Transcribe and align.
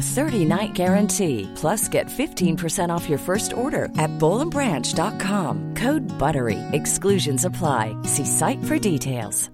30-night 0.00 0.72
guarantee. 0.72 1.48
Plus, 1.54 1.86
get 1.88 2.06
15% 2.06 2.88
off 2.88 3.08
your 3.08 3.18
first 3.18 3.52
order 3.52 3.84
at 3.98 4.10
bowlandbranch.com. 4.18 5.74
Code 5.74 6.02
BUTTERY. 6.18 6.58
Exclusions 6.72 7.44
apply. 7.44 7.94
See 8.04 8.24
site 8.24 8.64
for 8.64 8.78
details. 8.78 9.50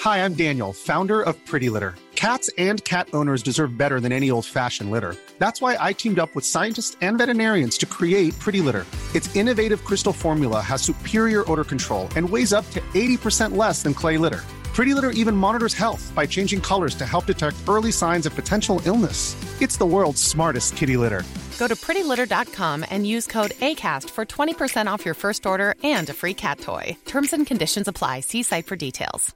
Hi, 0.00 0.24
I'm 0.24 0.34
Daniel, 0.34 0.72
founder 0.72 1.22
of 1.22 1.36
Pretty 1.46 1.68
Litter. 1.68 1.94
Cats 2.16 2.50
and 2.56 2.82
cat 2.84 3.08
owners 3.12 3.42
deserve 3.42 3.76
better 3.76 4.00
than 4.00 4.12
any 4.12 4.30
old-fashioned 4.30 4.90
litter. 4.90 5.14
That's 5.38 5.60
why 5.60 5.76
I 5.78 5.92
teamed 5.92 6.18
up 6.18 6.34
with 6.34 6.44
scientists 6.44 6.96
and 7.00 7.18
veterinarians 7.18 7.76
to 7.78 7.86
create 7.86 8.38
Pretty 8.38 8.60
Litter. 8.60 8.86
Its 9.14 9.34
innovative 9.36 9.84
crystal 9.84 10.12
formula 10.12 10.60
has 10.60 10.82
superior 10.82 11.50
odor 11.50 11.64
control 11.64 12.08
and 12.16 12.28
weighs 12.28 12.52
up 12.52 12.68
to 12.70 12.80
80% 12.94 13.56
less 13.56 13.82
than 13.82 13.92
clay 13.92 14.18
litter. 14.18 14.40
Pretty 14.74 14.94
Litter 14.94 15.10
even 15.10 15.36
monitors 15.36 15.74
health 15.74 16.10
by 16.14 16.24
changing 16.26 16.60
colors 16.60 16.94
to 16.94 17.04
help 17.04 17.26
detect 17.26 17.56
early 17.68 17.92
signs 17.92 18.24
of 18.26 18.34
potential 18.34 18.80
illness. 18.86 19.36
It's 19.60 19.76
the 19.76 19.86
world's 19.86 20.22
smartest 20.22 20.76
kitty 20.76 20.96
litter. 20.96 21.22
Go 21.58 21.68
to 21.68 21.76
prettylitter.com 21.76 22.86
and 22.90 23.06
use 23.06 23.26
code 23.26 23.50
ACAST 23.60 24.10
for 24.10 24.24
20% 24.24 24.86
off 24.86 25.04
your 25.04 25.14
first 25.14 25.46
order 25.46 25.74
and 25.84 26.08
a 26.10 26.14
free 26.14 26.34
cat 26.34 26.58
toy. 26.58 26.96
Terms 27.04 27.32
and 27.32 27.46
conditions 27.46 27.88
apply. 27.88 28.20
See 28.20 28.42
site 28.42 28.66
for 28.66 28.76
details. 28.76 29.34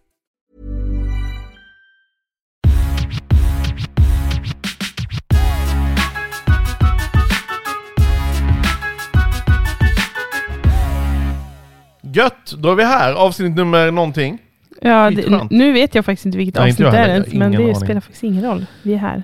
Gött! 12.03 12.55
Då 12.59 12.71
är 12.71 12.75
vi 12.75 12.85
här. 12.85 13.13
Avsnitt 13.13 13.57
nummer 13.57 13.91
någonting. 13.91 14.46
Ja, 14.81 15.11
det, 15.11 15.47
nu 15.51 15.73
vet 15.73 15.95
jag 15.95 16.05
faktiskt 16.05 16.27
inte 16.27 16.39
vilket 16.39 16.55
Nej, 16.55 16.71
avsnitt 16.71 16.91
det 16.91 16.99
är 16.99 17.09
ens, 17.09 17.33
men 17.33 17.53
det 17.53 17.57
aning. 17.59 17.75
spelar 17.75 18.01
faktiskt 18.01 18.23
ingen 18.25 18.45
roll. 18.45 18.67
Vi 18.83 18.93
är 18.95 18.99
här. 18.99 19.23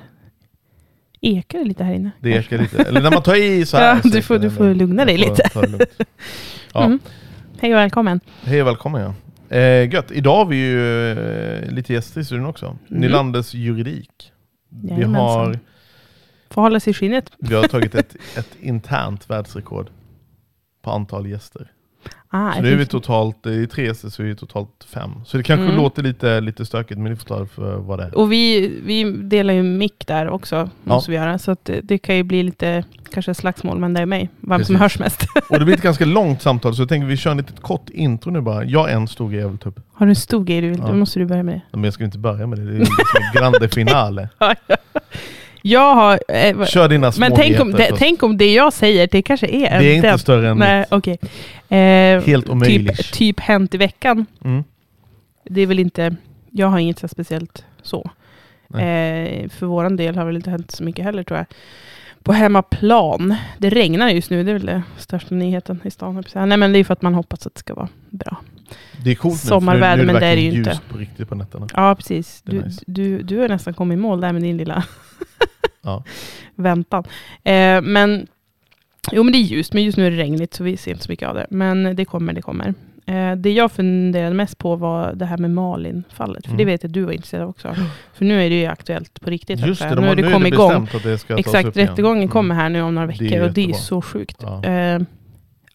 Ekar 1.21 1.59
det 1.59 1.65
lite 1.65 1.85
här 1.85 1.95
inne? 1.95 2.11
Det 2.21 2.31
ekar 2.31 2.59
lite. 2.59 2.83
Eller 2.83 3.01
när 3.03 3.11
man 3.11 3.23
tar 3.23 3.35
i 3.43 3.67
så 3.67 3.77
här. 3.77 3.95
Ja, 4.05 4.11
du 4.11 4.23
får- 4.23 4.39
du 4.39 4.51
får 4.51 4.75
lugna 4.75 5.05
dig 5.05 5.17
lite. 5.29 5.43
Ja. 6.75 6.85
Mm. 6.85 6.99
Hej 7.61 7.73
och 7.75 7.79
välkommen. 7.79 8.21
Hej 8.45 8.61
och 8.63 8.67
välkommen 8.69 9.03
ja. 9.03 9.15
Eh, 9.57 9.93
gött. 9.95 10.11
Idag 10.11 10.37
har 10.37 10.45
vi 10.47 10.57
ju 10.57 11.11
eh, 11.13 11.71
lite 11.73 11.93
gäster 11.93 12.21
i 12.21 12.25
studion 12.25 12.47
också. 12.47 12.77
Nylanders 12.89 13.55
juridik. 13.55 14.33
Vi 14.69 14.89
Jajamensan. 14.89 15.23
har, 15.47 15.59
Får 16.51 16.63
hålla 16.63 16.81
sig 16.81 16.91
i 16.91 16.95
skinnet. 16.95 17.31
vi 17.39 17.55
har 17.55 17.63
tagit 17.63 17.95
ett, 17.95 18.17
ett 18.37 18.57
internt 18.61 19.31
världsrekord 19.31 19.91
på 20.83 20.91
antal 20.91 21.27
gäster. 21.27 21.71
Ah, 22.35 22.53
Så 22.55 22.63
nu 22.63 22.73
är 22.73 22.77
vi 22.77 22.87
totalt, 22.87 23.47
i 23.47 23.67
tre 23.67 23.95
så 23.95 24.23
är 24.23 24.27
vi 24.27 24.37
totalt 24.37 24.87
fem. 24.95 25.11
Så 25.27 25.37
det 25.37 25.43
kanske 25.43 25.65
Mm. 25.65 25.77
låter 25.77 26.03
lite, 26.03 26.41
lite 26.41 26.67
stökigt 26.67 27.01
men 27.01 27.13
ni 27.13 27.17
får 27.19 27.41
det 27.41 27.47
för 27.47 27.77
vad 27.77 27.99
det 27.99 28.05
är. 28.05 28.15
Och 28.19 28.33
vi, 28.33 28.73
vi 28.85 29.05
delar 29.13 29.55
ju 29.55 29.63
mick 29.63 30.07
där 30.07 30.29
också, 30.29 30.71
måste 30.85 31.11
vi 31.11 31.17
göra. 31.17 31.39
Så 31.39 31.51
att 31.51 31.65
det, 31.65 31.81
det 31.81 31.99
kan 31.99 32.17
ju 32.17 32.23
bli 32.23 32.43
lite, 32.43 32.85
kanske 33.13 33.35
slagsmål, 33.35 33.79
men 33.79 33.95
det 33.95 34.01
är 34.01 34.07
mig. 34.07 34.31
Vem 34.41 34.51
Precis. 34.51 34.67
som 34.67 34.77
hörs 34.77 34.99
mest. 34.99 35.27
Och 35.51 35.59
det 35.59 35.65
blir 35.65 35.75
ett 35.75 35.83
ganska 35.83 36.05
långt 36.19 36.43
samtal 36.43 36.75
så 36.75 36.83
jag 36.83 36.89
tänker 36.89 37.07
vi 37.07 37.17
kör 37.17 37.31
ett 37.31 37.37
litet 37.37 37.61
kort 37.61 37.91
intro 37.91 38.31
nu 38.31 38.41
bara. 38.41 38.65
Jag 38.65 38.81
har 38.81 38.89
en 38.89 39.09
stor 39.09 39.31
grej 39.31 39.41
jag 39.41 39.49
vill 39.49 39.59
ta 39.59 39.69
upp. 39.69 39.81
Har 39.93 40.07
du 40.07 40.11
en 40.11 40.17
stor 40.17 40.45
grej 40.45 40.61
du 40.61 40.69
vill? 40.71 40.79
Ja. 40.79 40.87
Då 40.87 40.95
måste 40.95 41.19
du 41.19 41.27
börja 41.27 41.43
med 41.43 41.55
det. 41.55 41.63
Men 41.77 41.85
jag 41.85 41.95
ska 41.95 42.05
inte 42.05 42.19
börja 42.19 42.47
med 42.47 42.59
det. 42.59 42.65
Det 42.65 42.75
är 42.75 42.79
liksom 42.79 42.97
en 43.35 43.41
grande 43.41 43.69
finale. 43.69 44.29
Jag 45.63 45.95
har... 45.95 46.21
Eh, 46.29 46.65
Kör 46.65 46.89
dina 46.89 47.13
men 47.19 47.33
tänk 47.37 47.61
om, 47.61 47.73
det, 47.73 47.87
först. 47.87 47.99
tänk 47.99 48.23
om 48.23 48.37
det 48.37 48.53
jag 48.55 48.73
säger, 48.73 49.09
det 49.13 49.23
kanske 49.23 49.47
är 49.47 49.67
en... 49.67 49.83
Det 49.83 49.89
är 49.89 49.95
inte 49.95 50.09
den- 50.09 50.19
större 50.19 50.49
än 50.51 50.59
Nej, 50.59 50.79
mitt. 50.81 50.93
okej. 50.93 51.19
Eh, 51.69 52.23
Helt 52.27 52.49
omöjligt. 52.49 52.97
typ, 52.97 53.13
typ 53.13 53.41
hänt 53.41 53.75
i 53.75 53.79
veckan. 53.79 54.27
Mm. 54.45 54.65
Det 55.45 55.61
är 55.61 55.67
väl 55.67 55.79
inte... 55.79 56.17
Jag 56.51 56.67
har 56.67 56.79
inget 56.79 56.99
så 56.99 57.09
speciellt 57.09 57.65
så. 57.83 58.11
Eh, 58.75 59.49
för 59.49 59.67
våran 59.67 59.97
del 59.97 60.17
har 60.17 60.25
väl 60.25 60.37
inte 60.37 60.51
hänt 60.51 60.71
så 60.71 60.85
mycket 60.85 61.05
heller 61.05 61.23
tror 61.23 61.39
jag. 61.39 61.47
På 62.23 62.33
hemmaplan. 62.33 63.35
Det 63.59 63.71
regnar 63.71 64.09
just 64.09 64.31
nu, 64.31 64.45
det 64.45 64.51
är 64.51 64.55
väl 64.55 64.67
det 64.67 64.83
största 64.99 65.35
nyheten 65.35 65.81
i 65.85 65.91
stan. 65.91 66.25
Nej 66.35 66.57
men 66.57 66.73
det 66.73 66.79
är 66.79 66.85
för 66.85 66.93
att 66.93 67.03
man 67.03 67.15
hoppas 67.15 67.47
att 67.47 67.55
det 67.55 67.61
ska 67.61 67.75
vara 67.75 67.89
bra. 68.11 68.37
Det 69.05 69.11
är 69.11 69.15
coolt 69.15 69.41
Sommarväder, 69.41 69.97
nu, 69.97 70.03
nu, 70.03 70.07
nu 70.07 70.13
men 70.13 70.21
det 70.23 70.27
är 70.29 70.37
det 70.37 70.43
ju 70.43 70.53
inte. 70.59 70.71
ljust 70.71 70.89
på 70.89 70.99
riktigt 70.99 71.29
på 71.29 71.35
nätterna. 71.35 71.67
Ja 71.75 71.95
precis. 71.95 72.43
Det 72.45 72.57
är 72.57 72.61
Du, 72.61 72.67
nice. 72.67 72.85
du, 72.87 73.23
du 73.23 73.39
har 73.39 73.49
nästan 73.49 73.75
kommit 73.75 73.97
i 73.97 74.01
mål 74.01 74.21
där 74.21 74.33
med 74.33 74.43
din 74.43 74.57
lilla 74.57 74.85
Ja. 75.83 76.05
väntan. 76.55 77.05
Eh, 77.45 77.81
men 77.83 78.27
jo 79.13 79.23
men 79.23 79.33
det 79.33 79.39
är 79.39 79.43
ljust, 79.43 79.73
men 79.73 79.83
just 79.85 79.99
nu 79.99 80.07
är 80.07 80.11
det 80.11 80.17
regnigt 80.17 80.55
så 80.55 80.65
vi 80.65 80.77
ser 80.77 80.91
inte 80.91 81.05
så 81.05 81.13
mycket 81.13 81.29
av 81.29 81.35
det. 81.35 81.47
Men 81.51 81.97
det 81.97 82.05
kommer, 82.05 82.33
det 82.33 82.43
kommer. 82.43 82.75
Eh, 83.07 83.33
det 83.37 83.53
jag 83.53 83.73
funderade 83.73 84.35
mest 84.35 84.59
på 84.59 84.77
var 84.77 85.13
det 85.15 85.25
här 85.27 85.37
med 85.37 85.51
Malin-fallet. 85.51 86.47
För 86.47 86.57
det 86.57 86.63
Mm. 86.63 86.73
vet 86.73 86.83
jag 86.83 86.89
att 86.89 86.95
du 86.95 87.05
var 87.05 87.13
intresserad 87.13 87.43
av 87.43 87.49
också. 87.49 87.75
För 88.15 88.25
nu 88.25 88.43
är 88.47 88.51
det 88.51 88.61
ju 88.61 88.67
aktuellt 88.67 89.21
på 89.21 89.31
riktigt. 89.31 89.67
Just 89.67 89.83
det, 89.83 89.89
de 89.95 90.01
nu 90.01 90.07
har, 90.09 90.15
det 90.15 90.23
är 90.23 90.33
kommit 90.33 90.51
det 90.53 90.55
igång. 90.57 90.89
att 90.95 91.03
det 91.03 91.19
ska 91.19 91.35
tas 91.37 91.47
Exakt, 91.47 91.69
upp 91.69 91.77
igen. 91.77 91.89
rättegången 91.89 92.19
Mm. 92.23 92.29
kommer 92.29 92.55
här 92.55 92.69
nu 92.69 92.83
om 92.83 92.95
några 92.95 93.07
Det 93.07 93.15
är 93.15 93.19
veckor 93.25 93.41
och 93.41 93.53
det 93.53 93.71
är 93.71 93.73
så 93.73 94.03
sjukt. 94.03 94.37
Ja. 94.43 94.65
Eh, 94.65 95.01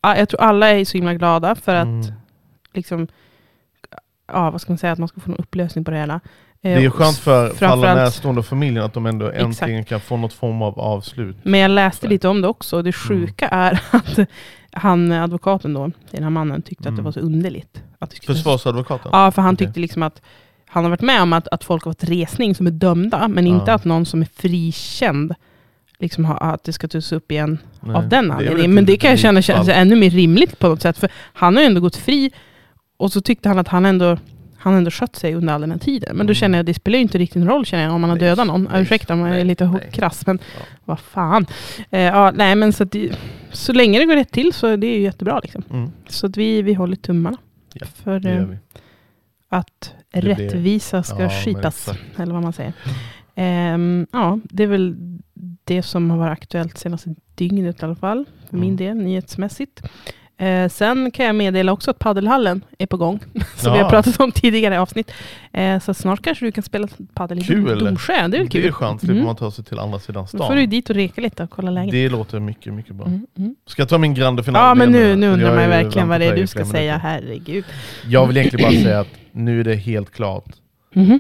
ja, 0.02 0.18
jag 0.18 0.30
tror 0.30 0.42
alla 0.42 0.70
är 0.70 0.86
så 0.86 0.98
himla 0.98 1.14
glada 1.14 1.56
för 1.56 1.76
att 1.76 1.86
Mm. 1.86 2.14
Liksom, 2.78 3.08
ja 4.28 4.52
vad 4.52 4.62
ska 4.62 4.72
man 4.72 4.78
säga, 4.78 4.94
att 4.94 5.00
man 5.00 5.08
ska 5.08 5.20
få 5.22 5.32
en 5.32 5.38
upplösning 5.38 5.86
på 5.86 5.92
det 5.92 5.98
hela. 5.98 6.20
Det 6.62 6.74
är 6.74 6.80
ju 6.80 6.86
Eh, 6.86 6.92
skönt 6.92 7.18
för, 7.18 7.50
för 7.50 7.66
alla 7.66 7.96
närstående 7.96 8.40
och 8.40 8.46
familjen 8.46 8.86
att 8.86 8.94
de 8.94 9.06
ändå 9.06 9.32
äntligen 9.32 9.84
kan 9.86 10.00
få 10.00 10.18
något 10.18 10.34
form 10.34 10.62
av 10.62 10.80
avslut. 10.80 11.36
Men 11.44 11.60
jag 11.60 11.72
läste 11.72 12.08
lite 12.08 12.28
om 12.28 12.42
det 12.42 12.48
också. 12.48 12.78
och 12.78 12.84
Det 12.84 12.94
sjuka 12.94 13.48
är 13.48 13.82
att 13.92 14.20
han, 14.72 15.12
advokaten 15.12 15.74
då, 15.74 15.92
den 16.12 16.24
här 16.24 16.30
mannen, 16.30 16.62
tyckte 16.62 16.90
att 16.90 16.96
det 16.96 17.00
Mm. 17.02 17.04
var 17.06 17.12
så 17.12 17.20
underligt. 17.20 17.84
Att 18.00 18.14
skulle- 18.16 18.36
Försvarsadvokaten? 18.36 19.10
Ja, 19.14 19.32
för 19.32 19.42
han 19.42 19.54
Okej. 19.54 19.68
tyckte 19.68 19.80
liksom 19.80 20.04
att 20.04 20.22
han 20.70 20.84
har 20.84 20.90
varit 20.90 21.02
med 21.02 21.22
om 21.22 21.34
att, 21.34 21.48
att 21.48 21.64
folk 21.64 21.84
har 21.84 21.92
fått 21.92 22.04
resning 22.04 22.56
som 22.56 22.68
är 22.68 22.72
dömda, 22.72 23.28
men 23.28 23.48
inte 23.48 23.72
Ja. 23.72 23.76
att 23.76 23.86
någon 23.86 24.06
som 24.06 24.22
är 24.22 24.28
frikänd 24.36 25.34
liksom 26.00 26.26
har, 26.26 26.38
att 26.54 26.64
det 26.64 26.74
ska 26.74 26.88
tas 26.88 27.12
upp 27.12 27.32
igen 27.32 27.58
Nej, 27.80 27.96
av 27.96 28.10
den 28.10 28.32
anledningen. 28.32 28.74
Men 28.74 28.86
det 28.86 28.98
kan 28.98 29.10
jag 29.10 29.20
känna 29.20 29.42
känns 29.42 29.70
ännu 29.70 29.96
mer 29.96 30.10
rimligt 30.10 30.60
på 30.60 30.68
något 30.68 30.82
sätt. 30.82 30.98
För 30.98 31.10
han 31.34 31.56
har 31.56 31.62
ju 31.64 31.68
ändå 31.68 31.82
gått 31.82 31.96
fri 31.96 32.32
och 32.98 33.12
så 33.12 33.22
tyckte 33.22 33.50
han 33.50 33.60
att 33.60 33.68
han 33.68 33.86
ändå 33.86 34.18
han 34.60 34.74
ändå 34.74 34.92
skött 34.92 35.16
sig 35.16 35.36
under 35.36 35.54
all 35.54 35.62
den 35.62 35.72
här 35.72 35.78
tiden. 35.78 36.18
Men 36.18 36.28
då 36.28 36.32
Mm. 36.32 36.36
känner 36.36 36.58
jag 36.58 36.64
att 36.64 36.66
det 36.66 36.74
spelar 36.74 36.98
ju 36.98 37.02
inte 37.02 37.18
riktigt 37.18 37.40
någon 37.44 37.48
roll 37.50 37.66
känner 37.66 37.84
jag, 37.84 37.94
om 37.94 38.02
man 38.02 38.10
har 38.10 38.18
dödat 38.18 38.48
någon. 38.48 38.68
nej, 38.72 38.82
Ursäkta 38.82 39.14
om 39.14 39.20
jag 39.20 39.40
är 39.40 39.46
lite 39.46 39.66
nej. 39.68 39.90
krass, 39.94 40.26
men 40.28 40.40
Ja. 40.58 40.62
vad 40.86 41.00
fan. 41.00 41.46
Eh, 41.92 42.02
ja, 42.02 42.32
nej, 42.32 42.56
men 42.56 42.74
så, 42.74 42.84
att 42.84 42.96
så 43.52 43.74
länge 43.74 44.00
det 44.00 44.06
går 44.06 44.16
rätt 44.16 44.32
till 44.32 44.54
så 44.54 44.68
är 44.68 44.78
det 44.78 44.88
ju 44.88 45.02
jättebra. 45.02 45.40
Liksom. 45.44 45.64
Mm. 45.72 45.92
Så 46.08 46.28
att 46.28 46.38
vi, 46.38 46.62
vi 46.62 46.74
håller 46.74 46.96
tummarna 46.96 47.38
Ja, 47.74 47.86
för 47.86 48.28
eh, 48.28 48.46
att 49.50 49.94
Det 50.12 50.20
rättvisa 50.22 51.04
ska 51.04 51.22
Ja, 51.24 51.30
skipas. 51.30 51.90
Eller 52.18 52.34
vad 52.34 52.44
man 52.44 52.54
säger. 52.54 52.74
Ehm, 53.36 54.08
ja, 54.12 54.40
det 54.44 54.64
är 54.64 54.68
väl 54.68 54.96
det 55.64 55.82
som 55.82 56.10
har 56.10 56.18
varit 56.18 56.32
aktuellt 56.32 56.78
senaste 56.78 57.16
dygnet 57.36 57.82
i 57.82 57.86
alla 57.86 57.96
fall. 57.96 58.26
För 58.50 58.58
min 58.58 58.64
Mm. 58.64 58.78
del, 58.78 58.98
nyhetsmässigt. 58.98 59.82
Eh, 60.40 60.70
sen 60.70 61.12
kan 61.12 61.26
jag 61.26 61.36
meddela 61.36 61.72
också 61.72 61.92
att 61.92 62.00
paddelhallen 62.00 62.66
är 62.80 62.86
på 62.86 62.98
gång. 62.98 63.20
som 63.56 63.74
vi 63.74 63.80
har 63.80 63.90
pratat 63.90 64.20
om 64.20 64.32
tidigare 64.32 64.76
i 64.76 64.78
avsnitt. 64.78 65.12
Eh, 65.54 65.80
så 65.80 65.94
snart 65.94 66.22
kanske 66.22 66.46
du 66.46 66.52
kan 66.52 66.64
spela 66.64 66.88
paddel 67.14 67.40
i 67.40 67.42
Kul. 67.42 67.80
Domsjö. 67.80 68.14
Det 68.14 68.38
är 68.38 68.40
väl 68.42 68.50
kul. 68.50 68.62
Det 68.62 68.68
är 68.68 68.72
skönt, 68.72 69.00
slipper 69.00 69.14
Mm. 69.14 69.26
man 69.26 69.36
ta 69.36 69.52
sig 69.52 69.66
till 69.66 69.80
andra 69.80 70.00
sidan 70.00 70.24
Då 70.32 70.38
får 70.38 70.46
stan. 70.46 70.58
du 70.58 70.66
dit 70.66 70.90
och 70.90 70.96
reka 70.96 71.22
lite 71.22 71.44
och 71.44 71.50
kolla 71.50 71.72
läget. 71.72 71.92
Det 71.92 72.10
låter 72.10 72.40
mycket, 72.40 72.74
mycket 72.74 72.96
bra. 72.96 73.08
Mm, 73.08 73.28
mm. 73.38 73.56
Ska 73.68 73.82
jag 73.82 73.90
ta 73.90 73.98
min 73.98 74.14
grande 74.14 74.44
final? 74.44 74.62
Ja, 74.68 74.76
men 74.76 74.92
nu, 74.92 75.16
nu 75.16 75.28
undrar 75.30 75.56
man 75.56 75.70
verkligen 75.70 76.08
vad 76.08 76.20
det 76.22 76.26
är 76.26 76.36
du 76.36 76.48
ska 76.48 76.66
säga. 76.66 76.98
Herregud. 76.98 77.66
Jag 78.08 78.28
vill 78.28 78.38
egentligen 78.38 78.72
bara 78.72 78.82
säga 78.84 79.00
att 79.00 79.08
nu 79.32 79.60
är 79.60 79.64
det 79.64 79.76
helt 79.76 80.12
klart. 80.12 80.46
Mhm. 80.94 81.20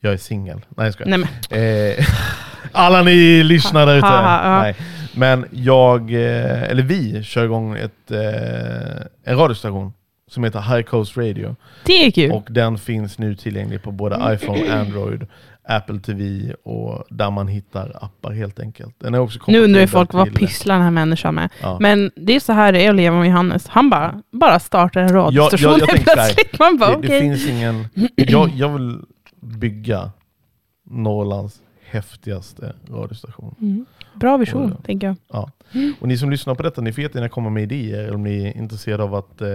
Jag 0.00 0.12
är 0.12 0.16
singel. 0.16 0.60
Nej 0.76 0.86
jag 0.86 0.94
skojar. 0.94 1.18
Nej, 1.18 1.28
men, 1.50 1.98
Eh, 1.98 2.06
alla 2.72 3.02
ni 3.02 3.42
lyssnare 3.42 3.84
där 3.90 3.98
ute. 3.98 4.06
Ha, 4.06 4.16
ha, 4.22 4.44
ja. 4.56 4.62
Nej. 4.62 4.76
Men 5.14 5.46
jag, 5.50 6.10
eh, 6.10 6.62
eller 6.62 6.82
vi, 6.82 7.22
kör 7.22 7.44
igång 7.44 7.76
ett, 7.76 8.10
eh, 8.10 9.06
en 9.24 9.36
radiostation 9.36 9.92
som 10.30 10.44
heter 10.44 10.60
High 10.60 10.82
Coast 10.82 11.16
Radio. 11.16 11.56
Det 11.86 12.06
är 12.06 12.10
kul. 12.10 12.32
Och 12.32 12.46
den 12.50 12.78
finns 12.78 13.18
nu 13.18 13.34
tillgänglig 13.34 13.82
på 13.82 13.90
både 13.90 14.34
iPhone, 14.34 14.72
Android, 14.72 15.26
Apple 15.68 15.98
TV 15.98 16.52
och 16.62 17.04
där 17.10 17.30
man 17.30 17.48
hittar 17.48 17.96
appar 18.00 18.32
helt 18.32 18.60
enkelt. 18.60 18.94
Den 18.98 19.14
är 19.14 19.18
också 19.18 19.38
nu 19.46 19.58
undrar 19.58 19.80
ju 19.80 19.86
folk, 19.86 20.12
vad 20.12 20.34
pysslar 20.34 20.74
den 20.74 20.84
här 20.84 20.90
människan 20.90 21.34
med? 21.34 21.50
Ja. 21.60 21.78
Men 21.80 22.10
det 22.16 22.36
är 22.36 22.40
så 22.40 22.52
här 22.52 22.72
det 22.72 22.84
är 22.84 22.90
att 22.90 22.96
leva 22.96 23.18
med 23.18 23.28
Johannes. 23.28 23.68
Han 23.68 23.90
bara, 23.90 24.22
bara 24.30 24.58
startar 24.58 25.00
en 25.00 25.12
radiostation 25.12 25.78
jag 25.78 25.86
helt 25.86 26.04
plötsligt. 26.04 26.58
Man 26.58 26.78
bara, 26.78 26.90
det, 26.90 26.96
okej. 26.96 27.10
det 27.10 27.20
finns 27.20 27.48
ingen... 27.48 27.86
Jag, 28.16 28.50
jag 28.50 28.68
vill 28.68 28.98
bygga 29.40 30.10
Norrlands 30.90 31.60
häftigaste 31.90 32.74
radiostation. 32.90 33.54
Mm. 33.60 33.86
Bra 34.14 34.36
vision, 34.36 34.72
Och- 34.72 34.84
tänker 34.84 35.06
jag. 35.06 35.16
Ja. 35.32 35.50
Och 36.00 36.08
ni 36.08 36.18
som 36.18 36.30
lyssnar 36.30 36.54
på 36.54 36.62
detta, 36.62 36.80
ni 36.80 36.92
får 36.92 37.02
jättegärna 37.02 37.28
komma 37.28 37.50
med 37.50 37.62
idéer 37.62 38.14
om 38.14 38.22
ni 38.24 38.44
är 38.48 38.56
intresserade 38.56 39.02
av 39.02 39.14
att 39.14 39.40
eh, 39.40 39.48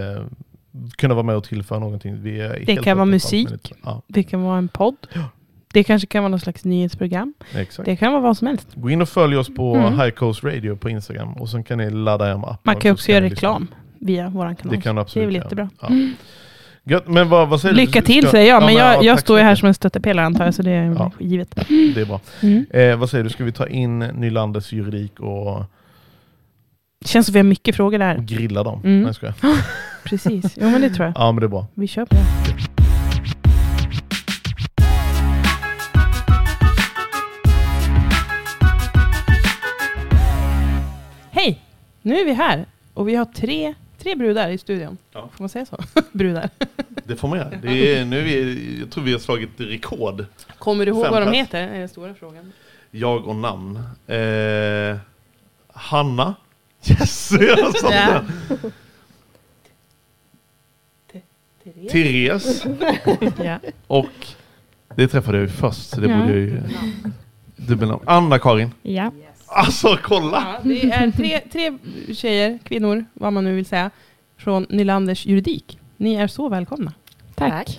kunna 0.96 1.14
vara 1.14 1.22
med 1.26 1.36
och 1.36 1.44
tillföra 1.44 1.78
någonting. 1.78 2.16
Helt 2.66 2.84
kan 2.84 2.96
vara 2.96 3.04
musik. 3.06 3.72
Ja, 3.84 4.02
Det 4.06 4.22
kan 4.22 4.42
vara 4.42 4.58
en 4.58 4.68
podd. 4.68 4.96
Det 5.72 5.84
kanske 5.84 6.06
kan 6.06 6.22
vara 6.22 6.28
någon 6.30 6.40
slags 6.40 6.64
nyhetsprogram. 6.64 7.34
exakt. 7.54 7.86
Det 7.86 7.96
kan 7.96 8.12
vara 8.12 8.22
vad 8.22 8.36
som 8.36 8.46
helst. 8.46 8.68
Gå 8.74 8.90
in 8.90 9.02
och 9.02 9.08
följ 9.08 9.36
oss 9.36 9.54
på 9.54 9.74
Mm. 9.76 9.92
High 10.00 10.10
Coast 10.10 10.44
Radio 10.44 10.76
på 10.76 10.90
Instagram 10.90 11.32
och 11.32 11.48
sen 11.48 11.64
kan 11.64 11.78
ni 11.78 11.90
ladda 11.90 12.24
hem 12.24 12.44
appen. 12.44 12.58
Man 12.62 12.74
kan 12.76 12.88
så 12.88 12.92
också 12.92 13.12
göra 13.12 13.24
reklam 13.24 13.66
via 13.98 14.28
vår 14.28 14.54
kanal. 14.54 14.76
Det 14.76 14.80
kan 14.82 14.94
du 14.94 14.98
det 14.98 15.00
är 15.00 15.02
absolut 15.02 15.28
väl 15.28 15.34
jättebra. 15.34 15.70
Ja. 15.80 15.88
Gött, 16.88 17.08
men 17.08 17.28
vad, 17.28 17.48
vad 17.48 17.60
säger? 17.60 17.74
Lycka 17.74 17.90
Ska- 17.92 18.02
till 18.02 18.22
ska- 18.22 18.30
säger 18.30 18.48
jag, 18.48 18.62
ja, 18.62 18.66
men 18.66 18.74
jag, 18.74 18.96
ja, 18.96 19.02
jag 19.02 19.20
står 19.20 19.38
ju 19.38 19.44
här 19.44 19.54
som 19.54 19.68
en 19.68 19.74
stöttepelare 19.74 20.26
antar 20.26 20.44
jag, 20.44 20.54
så 20.54 20.62
det 20.62 20.70
är 20.70 20.84
Ja. 20.84 21.12
givet. 21.18 21.54
Det 21.94 22.00
är 22.00 22.04
bra. 22.06 22.20
Mm. 22.40 22.66
Eh, 22.70 22.96
vad 22.96 23.10
säger 23.10 23.24
du, 23.24 23.30
ska 23.30 23.44
vi 23.44 23.52
ta 23.52 23.66
in 23.68 23.98
Nylanders 23.98 24.72
juridik 24.72 25.20
och, 25.20 25.64
Känns 27.04 27.26
som 27.26 27.32
vi 27.32 27.38
har 27.38 27.44
mycket 27.44 27.76
frågor 27.76 27.98
där. 27.98 28.18
grilla 28.18 28.62
dem? 28.62 28.80
Mm. 28.84 28.96
Nej, 28.98 29.06
jag 29.06 29.14
skojar. 29.14 29.34
Precis, 30.04 30.54
jo 30.60 30.70
men 30.70 30.80
det 30.80 30.90
tror 30.90 31.06
jag. 31.06 31.12
Ja, 31.16 31.32
men 31.32 31.40
det 31.40 31.46
är 31.46 31.48
bra. 31.48 31.66
Vi 31.74 31.86
kör 31.88 32.04
på 32.04 32.14
det. 32.14 32.24
Hej! 41.30 41.60
Nu 42.02 42.18
är 42.20 42.24
vi 42.24 42.32
här 42.32 42.66
och 42.94 43.08
vi 43.08 43.14
har 43.14 43.24
tre, 43.24 43.74
tre 43.98 44.14
brudar 44.14 44.48
i 44.50 44.58
studion. 44.58 44.98
Ja. 45.12 45.28
Får 45.36 45.42
man 45.42 45.48
säga 45.48 45.66
så? 45.66 45.78
brudar. 46.12 46.50
Det 47.04 47.16
får 47.16 47.28
man 47.28 47.38
göra. 47.38 47.50
Det 47.62 47.96
är, 47.98 48.04
nu 48.04 48.18
är 48.18 48.24
vi, 48.24 48.76
jag 48.80 48.90
tror 48.90 49.04
vi 49.04 49.12
har 49.12 49.18
slagit 49.18 49.50
rekord. 49.56 50.24
Kommer 50.58 50.86
du 50.86 50.92
ihåg 50.92 51.04
Fem 51.04 51.12
vad 51.12 51.22
de 51.22 51.32
heter? 51.32 51.68
är 51.68 51.78
den 51.78 51.88
stora 51.88 52.14
frågan. 52.14 52.52
Jag 52.90 53.26
och 53.28 53.36
namn. 53.36 53.76
Eh, 54.06 54.96
Hanna. 55.72 56.34
Yes! 56.90 57.30
Jag 57.40 57.76
sa 57.76 57.92
Ja. 57.92 58.22
Therese. 61.90 62.64
Ja. 63.44 63.58
Och 63.86 64.26
det 64.94 65.08
träffade 65.08 65.38
jag 65.38 65.42
ju 65.46 65.52
först, 65.52 65.88
så 65.90 66.00
det 66.00 66.08
Ja. 66.10 66.16
borde 66.20 66.32
jag 66.32 66.40
ju... 66.40 66.62
Dubbelnamn. 67.56 68.02
Anna-Karin. 68.06 68.70
Ja. 68.82 69.12
Alltså 69.48 69.98
kolla! 70.02 70.58
Ja, 70.64 70.68
det 70.68 70.90
är 70.90 71.10
tre, 71.10 71.40
tre 71.52 71.78
tjejer, 72.14 72.58
kvinnor, 72.64 73.04
vad 73.14 73.32
man 73.32 73.44
nu 73.44 73.54
vill 73.54 73.66
säga, 73.66 73.90
från 74.36 74.66
Nylanders 74.68 75.26
juridik. 75.26 75.78
Ni 75.96 76.14
är 76.14 76.26
så 76.26 76.48
välkomna. 76.48 76.92
Tack. 77.34 77.78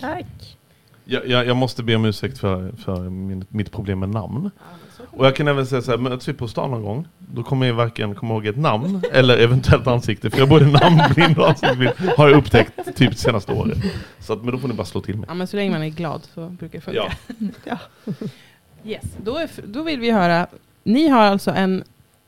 Jag, 1.05 1.27
jag, 1.27 1.45
jag 1.47 1.57
måste 1.57 1.83
be 1.83 1.95
om 1.95 2.05
ursäkt 2.05 2.37
för, 2.37 2.71
för 2.71 3.09
min, 3.09 3.45
mitt 3.49 3.71
problem 3.71 3.99
med 3.99 4.09
namn. 4.09 4.51
Och 5.11 5.25
jag 5.25 5.35
kan 5.35 5.47
även 5.47 5.67
säga 5.67 5.81
så 5.81 5.91
här, 5.91 5.97
möts 5.97 6.27
vi 6.27 6.33
på 6.33 6.47
stan 6.47 6.71
någon 6.71 6.83
gång, 6.83 7.07
då 7.17 7.43
kommer 7.43 7.67
jag 7.67 7.73
varken 7.73 8.15
komma 8.15 8.33
ihåg 8.33 8.45
ett 8.45 8.57
namn 8.57 9.01
eller 9.11 9.37
eventuellt 9.37 9.87
ansikte, 9.87 10.29
för 10.29 10.37
jag 10.37 10.45
är 10.45 10.49
både 10.49 10.65
namnblind 10.65 11.37
och 11.39 11.47
ansiktsblind, 11.49 11.93
har 12.17 12.29
jag 12.29 12.37
upptäckt 12.37 12.95
typ 12.95 13.15
senaste 13.17 13.53
året. 13.53 13.77
Så 14.19 14.33
att, 14.33 14.43
men 14.43 14.51
då 14.51 14.57
får 14.57 14.67
ni 14.67 14.73
bara 14.73 14.85
slå 14.85 15.01
till 15.01 15.17
mig. 15.17 15.25
Ja, 15.27 15.33
men 15.33 15.47
så 15.47 15.55
länge 15.55 15.71
man 15.71 15.83
är 15.83 15.89
glad 15.89 16.21
så 16.33 16.49
brukar 16.49 16.79
det 16.79 16.81
funka. 16.81 17.13
Ja. 17.65 17.77
Yes. 18.85 19.03
Då, 19.23 19.37
är, 19.37 19.49
då 19.63 19.83
vill 19.83 19.99
vi 19.99 20.11
höra, 20.11 20.47
ni 20.83 21.07
har 21.07 21.21
alltså 21.21 21.51
en, 21.51 21.83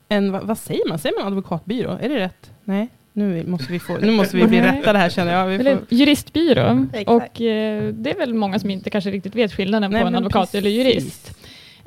en 0.10 0.32
vad, 0.32 0.44
vad 0.44 0.58
säger 0.58 0.90
man? 0.90 1.00
Säger 1.00 1.20
man 1.20 1.28
advokatbyrå? 1.28 1.98
Är 2.02 2.10
det 2.10 2.20
rätt? 2.20 2.52
Nej? 2.64 2.90
Nu 3.14 3.44
måste 3.48 3.72
vi, 3.72 3.80
få, 3.80 3.98
nu 3.98 4.12
måste 4.12 4.38
vi 4.38 4.48
bli 4.48 4.62
rättade 4.62 5.00
här 5.00 5.10
känner 5.10 5.34
jag. 5.34 5.48
Vi 5.48 5.64
får, 5.64 5.80
juristbyrå. 5.90 6.88
Och 7.08 7.42
eh, 7.42 7.94
det 7.94 8.12
är 8.12 8.18
väl 8.18 8.34
många 8.34 8.60
som 8.60 8.70
inte 8.70 8.90
kanske 8.90 9.12
riktigt 9.12 9.36
vet 9.36 9.54
skillnaden 9.54 9.92
Nej, 9.92 10.02
på 10.02 10.08
en 10.08 10.16
advokat 10.16 10.56
eller 10.56 10.70
jurist. 10.70 11.38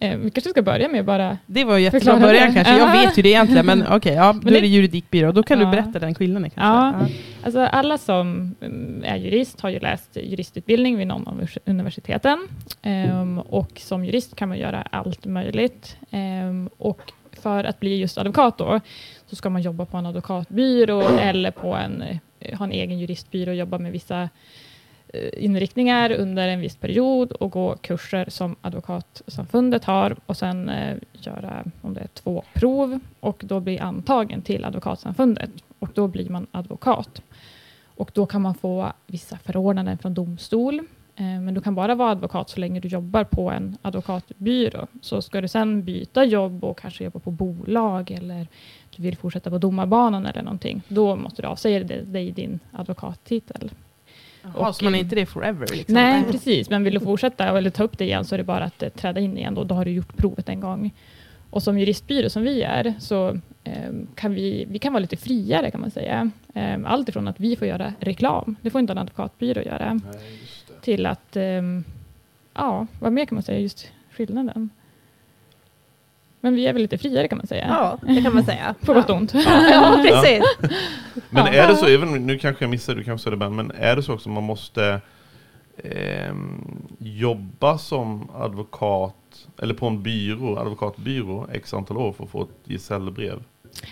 Eh, 0.04 0.16
vi 0.18 0.30
kanske 0.30 0.50
ska 0.50 0.62
börja 0.62 0.88
med 0.88 1.04
bara... 1.04 1.38
Det 1.46 1.64
var 1.64 1.76
ju 1.78 1.84
jättebra 1.84 2.16
början 2.20 2.54
kanske. 2.54 2.78
Jag 2.78 2.88
Ja. 2.96 3.02
vet 3.06 3.18
ju 3.18 3.22
det 3.22 3.28
egentligen, 3.28 3.66
men 3.66 3.84
okej, 3.90 4.14
ja, 4.14 4.32
då 4.42 4.48
är 4.54 4.60
det 4.60 4.66
juridikbyrå. 4.66 5.32
Då 5.32 5.42
kan 5.42 5.58
du 5.58 5.64
Ja. 5.64 5.70
berätta 5.70 5.98
den 5.98 6.14
skillnaden 6.14 6.50
kanske. 6.50 7.04
Ja. 7.04 7.08
Alltså 7.44 7.60
alla 7.60 7.98
som 7.98 8.54
mm, 8.60 9.02
är 9.04 9.16
jurist 9.16 9.60
har 9.60 9.70
ju 9.70 9.78
läst 9.78 10.16
juristutbildning 10.16 10.96
vid 10.98 11.06
någon 11.06 11.28
av 11.28 11.46
universiteten. 11.64 12.48
Ehm, 12.82 13.38
och 13.38 13.70
som 13.80 14.04
jurist 14.04 14.36
kan 14.36 14.48
man 14.48 14.58
göra 14.58 14.82
allt 14.90 15.26
möjligt. 15.26 15.96
Ehm, 16.10 16.68
och 16.78 17.00
för 17.42 17.64
att 17.64 17.80
bli 17.80 17.96
just 17.96 18.18
advokat 18.18 18.58
då, 18.58 18.80
så 19.26 19.36
ska 19.36 19.50
man 19.50 19.62
jobba 19.62 19.84
på 19.84 19.96
en 19.96 20.06
advokatbyrå 20.06 21.02
eller 21.18 21.50
på 21.50 21.74
en, 21.74 22.04
eh, 22.40 22.58
ha 22.58 22.64
en 22.64 22.72
egen 22.72 22.98
juristbyrå 22.98 23.50
och 23.50 23.56
jobba 23.56 23.78
med 23.78 23.92
vissa 23.92 24.28
Eh, 25.14 25.44
inriktningar 25.44 26.12
under 26.12 26.48
en 26.48 26.60
viss 26.60 26.76
period 26.76 27.32
och 27.32 27.50
gå 27.50 27.76
kurser 27.76 28.26
som 28.28 28.56
advokatsamfundet 28.60 29.84
har 29.84 30.16
och 30.26 30.36
sen 30.36 30.68
eh, 30.68 30.96
göra 31.12 31.64
om 31.80 31.94
det 31.94 32.00
är 32.00 32.08
två 32.14 32.44
prov 32.54 32.98
och 33.20 33.42
då 33.46 33.60
bli 33.60 33.78
antagen 33.78 34.42
till 34.42 34.64
advokatsamfundet 34.64 35.50
och 35.78 35.88
då 35.94 36.08
blir 36.08 36.30
man 36.30 36.46
advokat. 36.50 37.22
Och 37.96 38.10
då 38.14 38.26
kan 38.26 38.42
man 38.42 38.54
få 38.54 38.92
vissa 39.06 39.38
förordnanden 39.38 39.98
från 39.98 40.14
domstol. 40.14 40.78
Eh, 41.16 41.24
men 41.24 41.54
du 41.54 41.60
kan 41.60 41.74
bara 41.74 41.94
vara 41.94 42.10
advokat 42.10 42.50
så 42.50 42.60
länge 42.60 42.80
du 42.80 42.88
jobbar 42.88 43.24
på 43.24 43.50
en 43.50 43.76
advokatbyrå. 43.82 44.86
Så 45.00 45.22
ska 45.22 45.40
du 45.40 45.48
sen 45.48 45.84
byta 45.84 46.24
jobb 46.24 46.64
och 46.64 46.78
kanske 46.78 47.04
jobba 47.04 47.18
på 47.18 47.30
bolag 47.30 48.10
eller 48.10 48.46
du 48.96 49.02
vill 49.02 49.16
fortsätta 49.16 49.50
på 49.50 49.58
domarbanan 49.58 50.26
eller 50.26 50.42
någonting, 50.42 50.82
då 50.88 51.16
måste 51.16 51.42
du 51.42 51.48
avsäga 51.48 51.84
dig, 51.84 52.04
dig 52.04 52.30
din 52.30 52.60
advokattitel. 52.72 53.70
Jaha, 54.56 54.72
så 54.72 54.84
man 54.84 54.94
är 54.94 54.98
inte 54.98 55.14
det 55.14 55.26
forever? 55.26 55.66
Liksom. 55.66 55.94
Nej, 55.94 56.24
precis. 56.30 56.70
Men 56.70 56.84
vill 56.84 56.94
du 56.94 57.00
fortsätta 57.00 57.58
eller 57.58 57.70
ta 57.70 57.84
upp 57.84 57.98
det 57.98 58.04
igen 58.04 58.24
så 58.24 58.34
är 58.34 58.38
det 58.38 58.44
bara 58.44 58.64
att 58.64 58.82
eh, 58.82 58.88
träda 58.88 59.20
in 59.20 59.38
igen. 59.38 59.54
Då, 59.54 59.64
då 59.64 59.74
har 59.74 59.84
du 59.84 59.90
gjort 59.90 60.16
provet 60.16 60.48
en 60.48 60.60
gång. 60.60 60.92
Och 61.50 61.62
som 61.62 61.78
juristbyrå 61.78 62.30
som 62.30 62.42
vi 62.42 62.62
är 62.62 62.94
så 62.98 63.38
eh, 63.64 63.92
kan 64.14 64.34
vi, 64.34 64.66
vi 64.68 64.78
kan 64.78 64.92
vara 64.92 65.00
lite 65.00 65.16
friare 65.16 65.70
kan 65.70 65.80
man 65.80 65.90
säga. 65.90 66.30
Eh, 66.54 66.78
allt 66.84 67.08
ifrån 67.08 67.28
att 67.28 67.40
vi 67.40 67.56
får 67.56 67.68
göra 67.68 67.92
reklam, 68.00 68.56
det 68.60 68.70
får 68.70 68.80
inte 68.80 68.92
en 68.92 68.98
advokatbyrå 68.98 69.62
göra, 69.62 70.00
till 70.80 71.06
att, 71.06 71.36
eh, 71.36 71.62
ja, 72.54 72.86
vad 73.00 73.12
mer 73.12 73.26
kan 73.26 73.36
man 73.36 73.42
säga, 73.42 73.58
just 73.58 73.88
skillnaden. 74.10 74.70
Men 76.44 76.54
vi 76.54 76.66
är 76.66 76.72
väl 76.72 76.82
lite 76.82 76.98
friare 76.98 77.28
kan 77.28 77.38
man 77.38 77.46
säga. 77.46 77.66
Ja, 77.68 77.98
det 78.14 78.22
kan 78.22 78.34
man 78.34 78.44
säga. 78.44 78.74
På 78.86 78.92
gott 78.94 79.10
och 79.10 79.16
ont. 79.16 79.34
Ja, 79.70 80.00
precis. 80.02 80.42
Men 81.30 81.46
Ja. 81.46 81.52
är 81.52 81.68
det 81.68 81.76
så, 81.76 81.86
även, 81.86 82.26
nu 82.26 82.38
kanske 82.38 82.64
jag 82.64 82.70
missade, 82.70 82.98
du 82.98 83.04
kanske 83.04 83.24
sa 83.24 83.30
det 83.30 83.36
bara, 83.36 83.50
men 83.50 83.70
är 83.78 83.96
det 83.96 84.02
så 84.02 84.14
också 84.14 84.28
att 84.28 84.34
man 84.34 84.44
måste 84.44 85.00
ehm, 85.84 86.64
jobba 86.98 87.78
som 87.78 88.30
advokat, 88.34 89.46
eller 89.62 89.74
på 89.74 89.86
en 89.86 90.02
byrå, 90.02 90.58
advokatbyrå, 90.58 91.46
x 91.52 91.74
antal 91.74 91.96
år 91.96 92.12
för 92.12 92.24
att 92.24 92.30
få 92.30 92.42
ett 92.42 92.48
gesällbrev? 92.64 93.42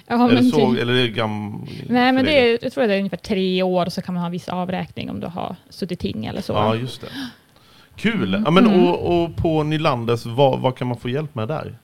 Ja, 0.07 0.25
är 0.25 0.29
det 0.29 0.35
men 0.35 0.45
så, 0.51 0.75
eller 0.75 0.93
är 0.93 1.03
det 1.03 1.09
gam... 1.09 1.67
Nej, 1.89 2.13
men 2.13 2.25
det 2.25 2.41
är, 2.41 2.59
jag 2.63 2.73
tror 2.73 2.85
att 2.85 2.91
det 2.91 2.95
är 2.95 2.99
ungefär 2.99 3.17
tre 3.17 3.63
år 3.63 3.87
och 3.87 3.93
så 3.93 4.03
kan 4.03 4.15
man 4.15 4.21
ha 4.21 4.27
en 4.27 4.33
viss 4.33 4.49
avräkning 4.49 5.11
om 5.11 5.21
du 5.21 5.27
har 5.27 5.57
suttit 5.69 6.01
ting 6.01 6.27
eller 6.27 6.41
så. 6.41 6.53
Ja, 6.53 6.75
just 6.75 7.01
det. 7.01 7.07
Kul! 7.97 8.43
Ja, 8.45 8.51
men, 8.51 8.67
Mm. 8.67 8.85
och, 8.89 9.23
och 9.25 9.37
på 9.37 9.63
Nylanders, 9.63 10.27
vad, 10.27 10.61
vad 10.61 10.77
kan 10.77 10.87
man 10.89 10.97
få 10.97 11.09
hjälp 11.09 11.35
med 11.35 11.49
där? 11.49 11.79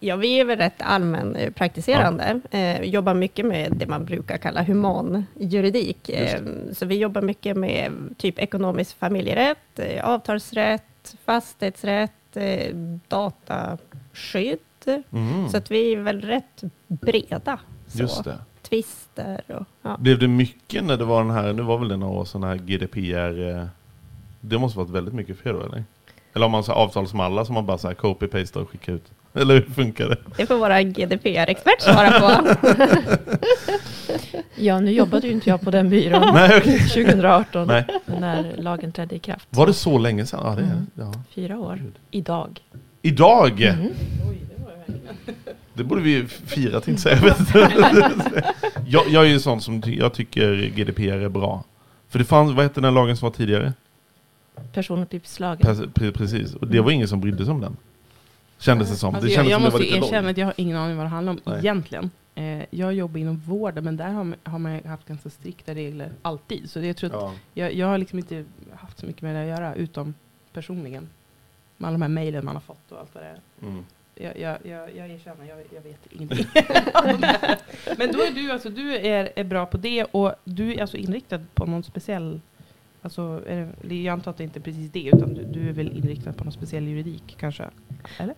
Ja, 0.00 0.16
vi 0.16 0.40
är 0.40 0.44
väl 0.44 0.58
rätt 0.58 0.82
allmänpraktiserande. 0.82 2.40
Eh, 2.50 2.82
jobbar 2.82 3.14
mycket 3.14 3.46
med 3.46 3.72
det 3.76 3.86
man 3.86 4.04
brukar 4.04 4.38
kalla 4.38 4.62
human 4.62 5.26
juridik. 5.34 6.08
Just 6.08 6.34
Eh, 6.34 6.40
så 6.72 6.86
vi 6.86 6.98
jobbar 6.98 7.22
mycket 7.22 7.56
med 7.56 7.92
typ 8.16 8.38
ekonomisk 8.38 8.98
familjerätt, 8.98 9.78
eh, 9.78 10.04
avtalsrätt, 10.04 11.16
fastighetsrätt, 11.24 12.36
eh, 12.36 12.74
dataskydd. 13.08 14.58
Mm. 15.10 15.48
Så 15.48 15.56
att 15.56 15.70
vi 15.70 15.92
är 15.92 16.00
väl 16.00 16.20
rätt 16.20 16.62
breda. 16.86 17.58
Så. 17.86 17.98
Just 17.98 18.24
det. 18.24 18.38
Tvister 18.62 19.42
och... 19.46 19.66
Ja. 19.82 19.96
Blev 19.96 20.18
det 20.18 20.28
mycket 20.28 20.84
när 20.84 20.96
det 20.96 21.04
var 21.04 21.22
den 21.22 21.30
här, 21.30 21.52
nu 21.52 21.62
var 21.62 21.78
väl 21.78 21.88
det 21.88 21.96
några 21.96 22.20
år 22.20 22.24
sedan, 22.24 22.42
här 22.42 22.56
GDPR, 22.56 23.68
det 24.40 24.58
måste 24.58 24.78
varit 24.78 24.90
väldigt 24.90 25.14
mycket 25.14 25.38
för 25.38 25.50
er 25.50 25.54
då 25.54 25.60
eller? 25.60 25.84
Eller 26.34 26.46
om 26.46 26.52
man 26.52 26.64
så 26.64 26.72
här 26.72 26.78
avtalsmallar 26.78 27.44
som 27.44 27.54
man 27.54 27.66
bara 27.66 27.78
så 27.78 27.88
här 27.88 27.94
copy-pastar 27.94 28.60
och 28.60 28.70
skickar 28.70 28.92
ut? 28.92 29.12
Eller 29.34 29.54
hur 29.54 29.62
funkar 29.74 30.08
det? 30.08 30.16
Det 30.36 30.46
får 30.46 30.56
våra 30.58 30.82
GDPR-expert 30.82 31.80
svara 31.80 32.20
på. 32.20 32.56
Ja, 34.60 34.80
nu 34.80 34.92
jobbade 34.92 35.26
ju 35.26 35.32
inte 35.32 35.50
jag 35.50 35.60
på 35.60 35.70
den 35.70 35.90
byrån 35.90 36.20
Nej, 36.34 36.58
okej. 36.58 36.78
2018 36.88 37.66
Nej. 37.68 37.86
när 38.06 38.56
lagen 38.56 38.92
trädde 38.92 39.14
i 39.14 39.18
kraft. 39.18 39.46
Var 39.50 39.66
det 39.66 39.74
så 39.74 39.98
länge 39.98 40.26
sedan? 40.26 40.40
Ja, 40.44 40.50
det 40.54 40.60
är, 40.62 40.64
Mm. 40.72 40.86
ja. 40.94 41.12
Fyra 41.34 41.58
år. 41.58 41.82
Idag. 42.10 42.60
Idag! 43.02 43.60
Mm. 43.62 43.88
Det 45.74 45.84
borde 45.84 46.00
vi 46.00 46.26
fira 46.26 46.80
jag 46.86 46.98
säga. 47.00 47.18
jag, 48.86 49.02
jag 49.08 49.24
är 49.24 49.28
ju 49.28 49.40
sån 49.40 49.60
som 49.60 49.82
jag 49.86 50.14
tycker 50.14 50.70
GDPR 50.76 51.02
är 51.24 51.28
bra. 51.28 51.64
För 52.08 52.18
det 52.18 52.24
fanns, 52.24 52.52
vad 52.52 52.62
hette 52.64 52.80
den 52.80 52.94
lagen 52.94 53.16
som 53.16 53.26
var 53.26 53.36
tidigare? 53.36 53.72
Personuppgiftslagen. 54.72 55.66
Pre- 55.76 55.92
pre- 55.92 56.12
Precis, 56.12 56.54
och 56.54 56.66
det 56.66 56.80
var 56.80 56.90
ingen 56.90 57.08
som 57.08 57.20
brydde 57.20 57.44
sig 57.44 57.52
om 57.54 57.60
den. 57.60 57.76
Kändes 58.58 58.90
det 58.90 58.96
som. 58.96 59.14
Alltså 59.14 59.28
det 59.28 59.34
jag 59.34 59.46
jag 59.46 59.60
måste 59.62 59.94
erkänna 59.94 60.30
att 60.30 60.38
jag 60.38 60.46
har 60.46 60.54
ingen 60.56 60.76
aning 60.76 60.96
vad 60.96 61.06
det 61.06 61.10
handlar 61.10 61.32
om 61.32 61.40
Nej. 61.44 61.58
egentligen. 61.58 62.10
Eh, 62.34 62.64
jag 62.70 62.94
jobbar 62.94 63.20
inom 63.20 63.36
vården 63.36 63.84
men 63.84 63.96
där 63.96 64.08
har 64.08 64.24
man, 64.24 64.34
har 64.42 64.58
man 64.58 64.80
haft 64.84 65.08
ganska 65.08 65.30
strikta 65.30 65.74
regler 65.74 66.12
alltid. 66.22 66.70
Så 66.70 66.78
det, 66.78 66.86
jag, 66.86 66.96
tror 66.96 67.12
Ja. 67.12 67.34
jag, 67.54 67.74
jag 67.74 67.86
har 67.86 67.98
liksom 67.98 68.18
inte 68.18 68.44
haft 68.74 68.98
så 68.98 69.06
mycket 69.06 69.22
med 69.22 69.34
det 69.34 69.42
att 69.42 69.58
göra 69.58 69.74
utom 69.74 70.14
personligen. 70.52 71.08
Med 71.76 71.88
alla 71.88 71.94
de 71.94 72.02
här 72.02 72.08
mejlen 72.08 72.44
man 72.44 72.56
har 72.56 72.60
fått 72.60 72.92
och 72.92 73.00
allt 73.00 73.14
vad 73.14 73.24
det 73.24 73.28
är. 73.28 73.40
Mm. 73.62 73.84
Jag, 74.14 74.38
jag, 74.38 74.58
jag, 74.62 74.96
jag 74.96 75.10
erkänner, 75.10 75.44
jag, 75.44 75.58
jag 75.74 75.80
vet 75.80 76.06
ingenting. 76.10 76.46
men 77.98 78.12
då 78.12 78.18
är 78.18 78.34
du, 78.34 78.52
alltså, 78.52 78.70
du 78.70 78.96
är, 78.96 79.32
är 79.36 79.44
bra 79.44 79.66
på 79.66 79.76
det 79.76 80.04
och 80.04 80.32
du 80.44 80.74
är 80.74 80.80
alltså 80.80 80.96
inriktad 80.96 81.40
på 81.54 81.66
någon 81.66 81.82
speciell 81.82 82.40
Alltså, 83.02 83.42
det, 83.82 84.02
jag 84.02 84.12
antar 84.12 84.30
att 84.30 84.36
det 84.36 84.44
inte 84.44 84.58
är 84.58 84.62
precis 84.62 84.90
det, 84.90 85.06
utan 85.06 85.34
du, 85.34 85.44
du 85.44 85.68
är 85.68 85.72
väl 85.72 85.96
inriktad 85.96 86.32
på 86.32 86.44
någon 86.44 86.52
speciell 86.52 86.88
juridik 86.88 87.36
kanske? 87.38 87.64
Eller? 88.18 88.34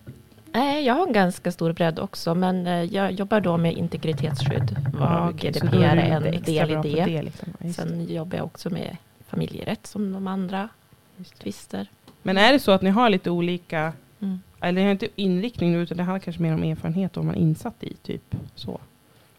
Nej, 0.53 0.85
jag 0.85 0.93
har 0.93 1.07
en 1.07 1.13
ganska 1.13 1.51
stor 1.51 1.73
bredd 1.73 1.99
också, 1.99 2.35
men 2.35 2.67
eh, 2.67 2.83
jag 2.83 3.11
jobbar 3.11 3.41
då 3.41 3.57
med 3.57 3.73
integritetsskydd. 3.77 4.75
Så 4.97 5.31
GDPR 5.35 5.75
är 5.83 6.21
en 6.25 6.41
del 6.43 6.71
i 6.71 6.75
på 6.75 6.81
det. 6.83 7.21
liksom. 7.21 7.53
Det. 7.59 7.73
Sen 7.73 8.05
jobbar 8.05 8.37
jag 8.37 8.45
också 8.45 8.69
med 8.69 8.97
familjerätt 9.27 9.87
som 9.87 10.13
de 10.13 10.27
andra 10.27 10.69
det. 11.17 11.23
tvister. 11.23 11.87
Men 12.23 12.37
är 12.37 12.53
det 12.53 12.59
så 12.59 12.71
att 12.71 12.81
ni 12.81 12.89
har 12.89 13.09
lite 13.09 13.29
olika, 13.29 13.93
Mm. 14.19 14.39
eller 14.59 14.79
ni 14.81 14.85
har 14.85 14.91
inte 14.91 15.07
inriktning 15.15 15.71
nu, 15.71 15.81
utan 15.81 15.97
det 15.97 16.03
handlar 16.03 16.19
kanske 16.19 16.41
mer 16.41 16.53
om 16.53 16.63
erfarenhet 16.63 17.17
och 17.17 17.23
vad 17.23 17.25
man 17.25 17.35
är 17.35 17.39
insatt 17.39 17.83
i, 17.83 17.93
typ 17.93 18.35
så? 18.55 18.79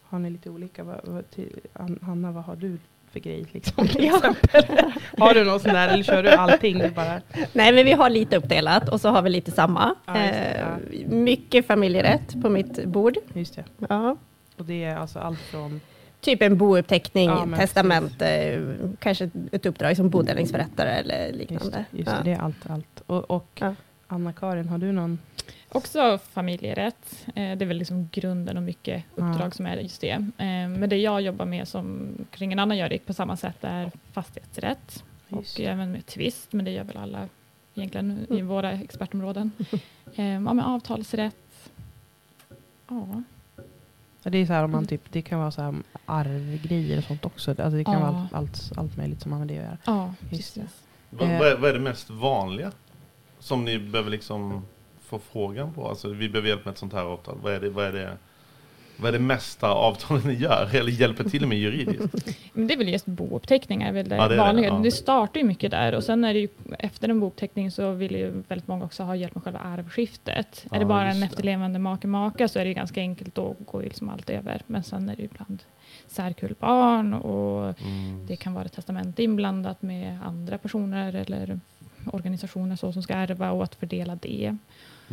Har 0.03 0.19
ni 0.19 0.29
lite 0.29 0.49
olika? 0.49 0.83
Vad, 0.83 0.99
vad, 1.03 1.23
Hanna, 2.01 2.31
vad 2.31 2.43
har 2.43 2.55
du 2.55 2.77
för 3.13 3.19
grej 3.19 3.45
liksom? 3.51 3.87
Till 3.87 4.03
Ja. 4.05 4.15
exempel? 4.17 4.63
Har 5.17 5.33
du 5.33 5.43
någon 5.43 5.59
sån 5.59 5.73
där, 5.73 5.87
eller 5.87 6.03
kör 6.03 6.23
du 6.23 6.29
allting? 6.29 6.93
Bara, 6.95 7.21
Nej, 7.53 7.73
men 7.73 7.85
vi 7.85 7.91
har 7.91 8.09
lite 8.09 8.37
uppdelat 8.37 8.89
och 8.89 9.01
så 9.01 9.09
har 9.09 9.21
vi 9.21 9.29
lite 9.29 9.51
samma. 9.51 9.95
Ja, 10.05 10.19
just 10.21 10.33
det, 10.33 10.65
Eh, 11.03 11.07
mycket 11.09 11.67
familjerätt 11.67 12.41
på 12.41 12.49
mitt 12.49 12.85
bord. 12.85 13.17
just 13.33 13.55
det. 13.55 13.63
Ja. 13.89 14.15
Och 14.57 14.65
det 14.65 14.83
är 14.83 14.95
alltså 14.95 15.19
allt 15.19 15.39
från, 15.39 15.81
Typ 16.21 16.41
en 16.41 16.57
bouppteckning, 16.57 17.29
Ja, 17.29 17.45
men 17.45 17.59
testamente, 17.59 18.27
eh, 18.27 18.61
kanske 18.99 19.29
ett 19.51 19.65
uppdrag 19.65 19.95
som 19.97 20.09
bodelningsförrättare 20.09 20.89
eller 20.89 21.25
just, 21.27 21.39
liknande. 21.39 21.85
det, 21.91 21.97
just 21.97 22.09
det, 22.11 22.15
Ja. 22.17 22.23
det 22.23 22.31
är 22.31 22.39
allt, 22.41 22.69
allt. 22.69 23.03
Och, 23.05 23.31
och 23.31 23.47
Ja. 23.55 23.75
Anna-Karin, 24.07 24.69
har 24.69 24.77
du 24.77 24.91
någon? 24.91 25.19
Också 25.73 26.19
familjerätt. 26.31 27.25
Eh, 27.27 27.33
det 27.33 27.41
är 27.41 27.65
väl 27.65 27.77
liksom 27.77 28.09
grunden 28.11 28.57
och 28.57 28.63
mycket 28.63 29.03
uppdrag 29.11 29.41
Ja. 29.47 29.51
som 29.51 29.65
är 29.65 29.77
just 29.77 30.01
det. 30.01 30.09
Eh, 30.11 30.67
men 30.69 30.89
det 30.89 30.97
jag 30.97 31.21
jobbar 31.21 31.45
med 31.45 31.67
som 31.67 32.15
kring 32.31 32.53
en 32.53 32.59
annan 32.59 32.77
gör 32.77 32.89
det 32.89 33.05
på 33.05 33.13
samma 33.13 33.37
sätt 33.37 33.57
är 33.61 33.91
fastighetsrätt. 34.11 35.03
Just 35.27 35.59
Och 35.59 35.65
även 35.65 35.91
med 35.91 36.05
tvist, 36.05 36.53
men 36.53 36.65
det 36.65 36.71
gör 36.71 36.83
väl 36.83 36.97
alla 36.97 37.27
egentligen 37.75 38.25
i 38.29 38.33
Mm. 38.33 38.47
våra 38.47 38.71
expertområden. 38.71 39.51
Eh, 40.15 40.25
ja, 40.25 40.39
med 40.53 40.65
avtalsrätt. 40.65 41.69
Ja. 42.87 43.23
Det 44.23 44.37
är 44.37 44.45
så 44.45 44.53
här 44.53 44.63
om 44.63 44.71
man 44.71 44.85
typ, 44.87 45.01
det 45.11 45.21
kan 45.21 45.39
vara 45.39 45.51
så 45.51 45.61
här 45.61 45.75
arvgrejer 46.05 46.97
och 46.97 47.03
sånt 47.03 47.25
också. 47.25 47.51
Alltså 47.51 47.69
det 47.77 47.83
kan 47.83 47.93
Ja. 47.93 47.99
vara 47.99 48.17
allt, 48.17 48.33
allt, 48.33 48.71
allt 48.77 48.97
möjligt 48.97 49.21
som 49.21 49.31
har 49.31 49.39
med 49.39 49.47
det 49.47 49.57
att 49.57 49.63
göra. 49.65 49.77
ja, 49.85 50.13
Just 50.29 50.55
det. 50.55 50.61
precis. 50.61 50.83
Vad, 51.39 51.59
vad 51.59 51.69
är 51.69 51.73
det 51.73 51.79
mest 51.79 52.09
vanliga? 52.09 52.71
Som 53.39 53.65
ni 53.65 53.79
behöver 53.79 54.11
liksom 54.11 54.65
få 55.05 55.19
frågan 55.19 55.73
på? 55.73 55.87
Alltså 55.89 56.09
vi 56.09 56.29
behöver 56.29 56.49
hjälp 56.49 56.65
med 56.65 56.71
ett 56.71 56.77
sånt 56.77 56.93
här 56.93 57.03
avtal. 57.03 57.37
Vad 57.43 57.53
är 57.53 57.59
det, 57.59 57.69
vad 57.69 57.85
är 57.85 57.91
det, 57.91 58.17
vad 58.97 59.07
är 59.07 59.11
det 59.11 59.19
mesta 59.19 59.69
avtalet 59.69 60.25
ni 60.25 60.33
gör? 60.33 60.75
Eller 60.75 60.91
hjälper 60.91 61.23
till 61.29 61.47
med 61.47 61.57
juridiskt? 61.57 62.37
Men 62.53 62.67
det 62.67 62.73
är 62.73 62.77
väl 62.77 62.89
just 62.89 63.05
bouppteckningar, 63.05 63.91
väl 63.93 64.09
det 64.09 64.15
Ja, 64.15 64.27
det 64.27 64.35
det, 64.61 64.61
ja. 64.61 64.79
Det 64.83 64.91
startar 64.91 65.39
ju 65.39 65.45
mycket 65.45 65.71
där 65.71 65.95
och 65.95 66.03
sen 66.03 66.23
är 66.23 66.33
det 66.33 66.39
ju 66.39 66.47
efter 66.79 67.09
en 67.09 67.19
bouppteckning 67.19 67.71
så 67.71 67.91
vill 67.91 68.15
ju 68.15 68.43
väldigt 68.47 68.67
många 68.67 68.85
också 68.85 69.03
ha 69.03 69.15
hjälp 69.15 69.35
med 69.35 69.43
själva 69.43 69.59
arvskiftet. 69.59 70.65
Ja, 70.69 70.75
är 70.75 70.79
det 70.79 70.85
bara 70.85 71.11
en 71.11 71.23
efterlevande 71.23 71.79
make-maka 71.79 72.47
så 72.47 72.59
är 72.59 72.63
det 72.63 72.69
ju 72.69 72.73
ganska 72.75 73.01
enkelt, 73.01 73.35
då 73.35 73.55
går 73.59 73.81
ju 73.81 73.87
liksom 73.87 74.09
allt 74.09 74.29
över. 74.29 74.61
Men 74.67 74.83
sen 74.83 75.09
är 75.09 75.15
det 75.15 75.21
ju 75.21 75.25
ibland 75.25 75.63
särkullbarn 76.07 77.13
och 77.13 77.53
Mm. 77.81 78.25
det 78.27 78.35
kan 78.35 78.53
vara 78.53 78.67
testamente 78.67 79.23
inblandat 79.23 79.81
med 79.81 80.19
andra 80.25 80.57
personer 80.57 81.13
eller 81.15 81.59
organisationer 82.11 82.75
så 82.75 82.93
som 82.93 83.03
ska 83.03 83.13
ärva 83.13 83.51
och 83.51 83.63
att 83.63 83.75
fördela 83.75 84.15
det. 84.15 84.57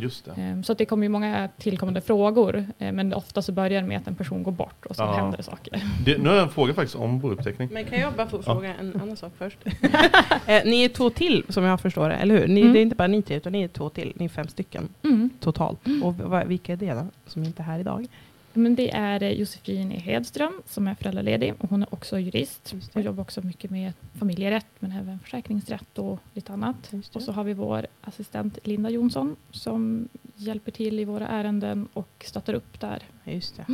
Just 0.01 0.25
det. 0.25 0.31
Ehm, 0.41 0.63
Så 0.63 0.71
att 0.71 0.77
det 0.77 0.85
kommer 0.85 1.03
ju 1.05 1.09
många 1.09 1.49
tillkommande 1.57 2.01
frågor, 2.01 2.65
eh, 2.79 2.91
men 2.91 3.13
ofta 3.13 3.41
så 3.41 3.51
börjar 3.51 3.81
det 3.81 3.87
med 3.87 3.97
att 3.97 4.07
en 4.07 4.15
person 4.15 4.43
går 4.43 4.51
bort 4.51 4.85
och 4.85 4.95
så 4.95 5.01
Ja. 5.03 5.11
händer 5.13 5.37
det 5.37 5.43
saker. 5.43 5.81
det. 6.05 6.17
Nu 6.17 6.29
har 6.29 6.35
jag 6.35 6.43
en 6.43 6.49
fråga 6.49 6.73
faktiskt 6.73 6.95
om 6.95 7.19
bouppteckning. 7.19 7.69
Men 7.71 7.85
kan 7.85 7.99
jag 7.99 8.13
bara 8.13 8.27
få 8.27 8.37
Ja. 8.37 8.43
fråga 8.53 8.73
en 8.79 9.01
annan 9.01 9.17
sak 9.17 9.31
först? 9.37 9.57
eh, 10.45 10.61
ni 10.65 10.83
är 10.83 10.89
två 10.89 11.09
till 11.09 11.43
som 11.49 11.63
jag 11.63 11.81
förstår 11.81 12.09
det, 12.09 12.15
eller 12.15 12.37
hur? 12.37 12.47
Ni, 12.47 12.61
Mm. 12.61 12.73
Det 12.73 12.79
är 12.79 12.81
inte 12.81 12.95
bara 12.95 13.07
ni 13.07 13.21
tre, 13.21 13.37
utan 13.37 13.51
ni 13.53 13.61
är 13.63 13.67
två 13.67 13.89
till. 13.89 14.13
Ni 14.15 14.25
är 14.25 14.29
fem 14.29 14.47
stycken 14.47 14.89
Mm. 15.03 15.29
totalt. 15.39 15.79
Och 16.03 16.15
vad, 16.15 16.47
vilka 16.47 16.73
är 16.73 16.77
det 16.77 16.93
då, 16.93 17.05
som 17.27 17.43
inte 17.43 17.61
är 17.61 17.65
här 17.65 17.79
idag? 17.79 18.07
Men 18.53 18.75
det 18.75 18.91
är 18.91 19.29
Josefin 19.29 19.91
Hedström 19.91 20.61
som 20.65 20.87
är 20.87 20.95
föräldraledig 20.95 21.53
och 21.59 21.69
hon 21.69 21.81
är 21.83 21.93
också 21.93 22.19
jurist 22.19 22.73
och 22.93 23.01
jobbar 23.01 23.21
också 23.21 23.41
mycket 23.41 23.71
med 23.71 23.93
familjerätt 24.19 24.65
men 24.79 24.91
även 24.91 25.19
försäkringsrätt 25.19 25.97
och 25.97 26.19
lite 26.33 26.53
annat. 26.53 26.91
Och 27.13 27.21
så 27.21 27.31
har 27.31 27.43
vi 27.43 27.53
vår 27.53 27.87
assistent 28.01 28.57
Linda 28.63 28.89
Jonsson 28.89 29.35
som 29.51 30.09
hjälper 30.35 30.71
till 30.71 30.99
i 30.99 31.05
våra 31.05 31.27
ärenden 31.27 31.87
och 31.93 32.09
stöttar 32.25 32.53
upp 32.53 32.79
där. 32.79 33.03
Just 33.23 33.57
det, 33.57 33.65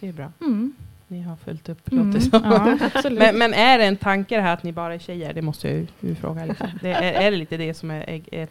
det 0.00 0.08
är 0.08 0.12
bra. 0.12 0.32
Mm. 0.40 0.72
Ni 1.08 1.22
har 1.22 1.36
följt 1.36 1.68
upp, 1.68 1.92
Mm. 1.92 2.06
låter 2.12 2.20
som. 2.20 2.40
Ja. 3.04 3.10
Men, 3.10 3.38
men 3.38 3.54
är 3.54 3.78
det 3.78 3.84
en 3.84 3.96
tanke 3.96 4.36
det 4.36 4.42
här 4.42 4.54
att 4.54 4.62
ni 4.62 4.72
bara 4.72 4.94
är 4.94 4.98
tjejer? 4.98 5.32
Det 5.34 5.42
måste 5.42 5.68
jag 5.68 5.86
ju, 6.00 6.14
fråga. 6.14 6.44
Liksom. 6.46 6.66
Det 6.82 6.88
är, 6.92 7.12
är 7.26 7.30
det 7.30 7.36
lite 7.36 7.56
det 7.56 7.74
som 7.74 7.90
är, 7.90 8.20
är, 8.34 8.48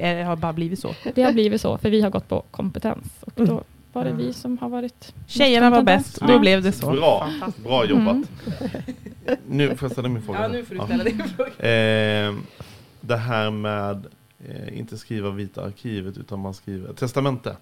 är, 0.00 0.24
har 0.24 0.36
bara 0.36 0.52
blivit 0.52 0.78
så? 0.78 0.94
Det 1.14 1.22
har 1.22 1.32
blivit 1.32 1.60
så 1.60 1.78
för 1.78 1.90
vi 1.90 2.00
har 2.00 2.10
gått 2.10 2.28
på 2.28 2.42
kompetens 2.50 3.22
och 3.26 3.38
Mm. 3.40 3.48
då 3.50 3.62
var 3.92 4.04
det 4.04 4.10
Ja. 4.10 4.16
vi 4.16 4.32
som 4.32 4.58
har 4.58 4.68
varit 4.68 5.14
Tjejerna 5.26 5.70
var 5.70 5.82
bäst, 5.82 6.20
då 6.20 6.32
Ja. 6.32 6.38
blev 6.38 6.62
det 6.62 6.72
så. 6.72 6.90
Bra, 6.92 7.28
Fantastiskt. 7.30 7.66
bra 7.66 7.84
jobbat. 7.86 8.06
Mm. 8.16 8.24
Nu 9.48 9.76
får 9.76 9.86
jag 9.86 9.92
ställa 9.92 10.08
min 10.08 10.22
fråga. 10.22 10.42
Ja, 10.42 10.48
nu 10.48 10.64
får 10.64 10.74
du 10.74 10.80
Ja. 10.80 10.86
ställa 10.86 11.04
din 11.04 11.22
fråga. 11.28 11.50
Eh, 11.50 12.34
det 13.00 13.16
här 13.16 13.50
med 13.50 14.06
eh, 14.48 14.78
inte 14.78 14.98
skriva 14.98 15.30
Vita 15.30 15.64
arkivet 15.64 16.16
utan 16.18 16.38
man 16.40 16.54
skriver 16.54 16.92
testamente. 16.92 17.56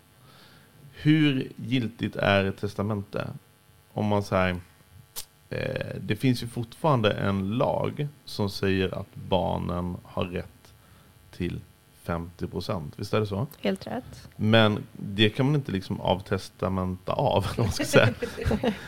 Hur 1.03 1.49
giltigt 1.57 2.17
är 2.17 2.45
ett 2.45 2.61
testamente? 2.61 3.27
Om 3.93 4.07
man 4.07 4.23
säger 4.23 4.57
eh, 5.51 5.97
det 6.01 6.17
finns 6.17 6.43
ju 6.43 6.47
fortfarande 6.47 7.11
en 7.13 7.49
lag 7.59 8.09
som 8.25 8.51
säger 8.51 8.99
att 9.01 9.15
barnen 9.29 9.97
har 10.05 10.25
rätt 10.25 10.73
till 11.37 11.61
50%. 12.11 12.91
Visst 12.97 13.15
är 13.15 13.21
det 13.21 13.27
så? 13.27 13.47
Helt 13.61 13.87
rätt. 13.87 14.29
Men 14.37 14.79
det 14.93 15.31
kan 15.31 15.47
man 15.47 15.55
inte 15.55 15.73
liksom 15.73 16.01
avtestamenta 16.01 17.13
av. 17.13 17.47
man 17.59 17.73
ska 17.73 17.85
säga. 17.85 18.09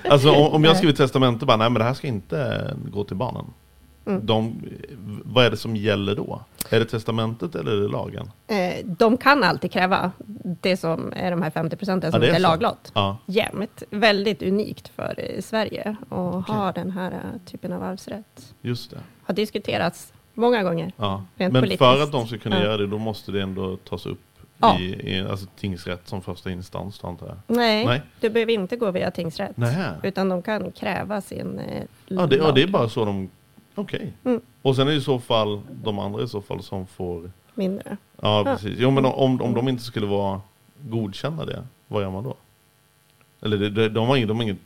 Alltså 0.09 0.31
om, 0.31 0.53
om 0.53 0.65
jag 0.65 0.77
skriver 0.77 0.95
testamente 0.95 1.47
bara, 1.47 1.57
nej 1.57 1.71
men 1.71 1.79
det 1.79 1.85
här 1.85 1.95
ska 1.95 2.07
inte 2.07 2.71
gå 2.93 3.05
till 3.05 3.17
barnen. 3.17 3.45
Mm. 4.07 4.27
De, 4.27 4.63
vad 5.25 5.45
är 5.45 5.51
det 5.51 5.57
som 5.57 5.77
gäller 5.77 6.17
då? 6.17 6.43
Är 6.71 6.79
det 6.79 6.85
testamentet 6.85 7.55
eller 7.55 7.73
är 7.73 7.81
det 7.81 7.89
lagen? 7.89 8.31
Eh, 8.47 8.87
de 8.87 9.17
kan 9.17 9.45
alltid 9.45 9.73
kräva 9.73 10.13
det 10.61 10.77
som 10.77 11.13
är 11.17 11.31
de 11.31 11.43
här 11.43 11.51
50 11.51 11.77
procenten 11.77 12.13
som 12.13 12.23
Ja, 12.23 12.29
är 12.29 12.35
är 12.35 12.39
laglott. 12.39 12.93
Ja, 12.95 13.19
Jämt. 13.27 13.83
Väldigt 13.91 14.43
unikt 14.43 14.89
för 14.89 15.15
eh, 15.19 15.41
Sverige 15.41 15.97
att 16.01 16.19
Okej. 16.19 16.55
ha 16.55 16.73
den 16.73 16.91
här 16.91 17.13
eh, 17.13 17.51
typen 17.51 17.73
av 17.73 17.83
arvsrätt. 17.83 18.55
just 18.61 18.91
det. 18.91 18.99
Har 19.23 19.35
diskuterats 19.35 20.13
många 20.35 20.63
gånger. 20.63 20.93
Ja. 20.97 21.25
Men 21.37 21.53
politiskt. 21.53 21.79
för 21.79 22.03
att 22.03 22.13
de 22.13 22.27
ska 22.27 22.39
kunna 22.39 22.57
Ja. 22.59 22.63
göra 22.65 22.77
det, 22.77 22.87
då 22.87 22.99
måste 22.99 23.33
det 23.33 23.43
ändå 23.43 23.77
tas 23.77 24.07
upp 24.07 24.19
Ja. 24.59 24.79
i, 24.81 25.13
i 25.17 25.21
alltså 25.21 25.47
tingsrätt 25.59 26.09
som 26.09 26.23
första 26.23 26.51
instans, 26.51 26.99
då 26.99 27.09
antar 27.09 27.27
jag. 27.27 27.37
Nej, 27.57 27.87
Nej. 27.87 28.03
du 28.21 28.31
behöver 28.31 28.53
inte 28.53 28.77
gå 28.77 28.91
via 28.91 29.11
tingsrätt. 29.11 29.57
Nähä. 29.57 29.95
Utan 30.03 30.29
de 30.29 30.43
kan 30.43 30.73
kräva 30.73 31.21
sin 31.21 31.59
eh, 31.59 31.83
Ja, 32.07 32.27
det, 32.27 32.37
ja, 32.37 32.53
det 32.53 32.63
är 32.63 32.67
bara 32.67 32.89
så 32.89 33.05
de... 33.05 33.31
Okej. 33.75 34.13
Mm. 34.25 34.41
Och 34.63 34.77
sen 34.77 34.87
är 34.89 34.93
det 34.93 34.97
i 34.97 35.01
så 35.01 35.19
fall 35.19 35.61
de 35.85 35.99
andra 35.99 36.23
i 36.23 36.29
så 36.29 36.43
fall 36.43 36.63
som 36.63 36.87
får... 36.87 37.31
mindre. 37.55 37.97
Ja, 38.23 38.43
precis. 38.45 38.77
Jo, 38.79 38.91
men 38.91 39.05
om, 39.05 39.43
om 39.43 39.55
de 39.55 39.69
inte 39.69 39.83
skulle 39.83 40.07
vara 40.07 40.41
godkända 40.81 41.45
det, 41.45 41.63
vad 41.89 42.03
gör 42.03 42.11
man 42.11 42.25
då? 42.25 42.35
Eller 43.41 43.57
det, 43.57 43.71
det, 43.71 43.89
de 43.89 44.07
har 44.09 44.17
inget... 44.17 44.29
De 44.29 44.37
har 44.37 44.45
inget 44.45 44.59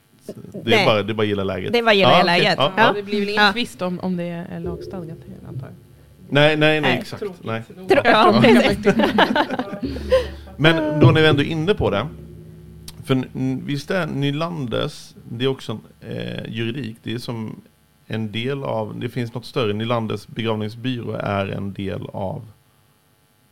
det, 0.53 0.59
är 0.73 0.77
Nej. 0.77 0.87
bara, 0.87 1.03
det 1.03 1.13
är 1.13 1.15
bara 1.15 1.27
gilla 1.27 1.45
läget. 1.45 1.73
Det 1.73 1.83
var 1.83 1.93
gilla 1.93 2.09
Ja, 2.09 2.15
okej. 2.23 2.27
läget. 2.27 2.55
Ja, 2.59 2.73
Ja, 2.77 2.83
Ja. 2.87 2.93
det 2.93 3.03
blir 3.03 3.21
väl 3.21 3.29
ingen 3.29 3.45
Ja. 3.45 3.53
tvist 3.53 3.83
om, 3.83 4.01
om 4.01 4.17
det 4.17 4.25
är 4.25 4.61
lagstadgat, 4.61 5.19
antar 5.49 5.67
jag. 5.67 5.75
Nej, 6.29 6.57
nej, 6.57 6.57
nej, 6.57 6.81
Nej, 6.81 6.99
exakt. 7.01 7.23
Nej. 7.43 7.63
Ja, 8.05 8.39
precis. 8.43 8.95
Men 10.57 11.01
då 11.01 11.11
när 11.11 11.21
vi 11.23 11.27
ändå 11.29 11.43
är 11.43 11.47
inne 11.47 11.75
på 11.75 11.91
det. 11.91 12.07
För 13.05 13.15
n- 13.15 13.63
visst 13.67 13.91
är 13.91 14.07
Nylanders, 14.07 15.15
det 15.31 15.45
är 15.45 15.49
också 15.49 15.73
en, 16.01 16.11
eh, 16.17 16.43
juridik, 16.49 16.97
det 17.03 17.13
är 17.15 17.19
som 17.19 17.61
en 18.07 18.33
del 18.33 18.65
av, 18.65 19.01
det 19.01 19.09
finns 19.09 19.35
något 19.35 19.45
större, 19.47 19.73
Nylanders 19.73 20.27
begravningsbyrå 20.27 21.13
är 21.13 21.47
en 21.47 21.73
del 21.73 22.07
av 22.13 22.43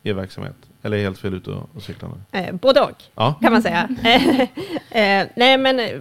er 0.05 0.15
verksamhet? 0.15 0.55
Eller 0.83 0.97
är 0.97 1.03
helt 1.03 1.19
fel 1.19 1.35
ute 1.35 1.51
och, 1.51 1.69
och 1.75 1.83
cyklar 1.83 2.09
nu? 2.33 2.39
Eh, 2.39 2.55
både 2.55 2.81
och, 2.81 3.03
Ja. 3.15 3.35
kan 3.43 3.53
man 3.53 3.63
säga. 3.63 3.89
eh, 4.91 5.27
nej, 5.37 5.59
men 5.59 5.81
eh, 5.81 6.01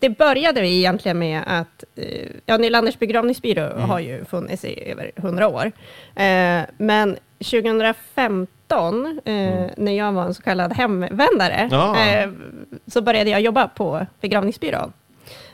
det 0.00 0.10
började 0.18 0.66
egentligen 0.68 1.18
med 1.18 1.42
att 1.46 1.84
eh, 1.96 2.28
ja, 2.46 2.56
Nylanders 2.56 2.98
begravningsbyrå 2.98 3.62
Mm. 3.64 3.88
har 3.90 3.98
ju 4.00 4.24
funnits 4.24 4.64
i 4.64 4.90
över 4.90 5.10
100 5.16 5.48
år. 5.48 5.72
Eh, 6.14 6.62
men 6.78 7.16
2015, 7.98 9.20
eh, 9.24 9.66
när 9.76 9.92
jag 9.92 10.12
var 10.12 10.24
en 10.24 10.34
så 10.34 10.42
kallad 10.42 10.72
hemvändare, 10.72 11.54
Mm. 11.54 11.70
Ja. 11.70 12.26
så 12.86 13.02
började 13.02 13.30
jag 13.30 13.40
jobba 13.40 13.68
på 13.68 14.06
begravningsbyrån. 14.20 14.92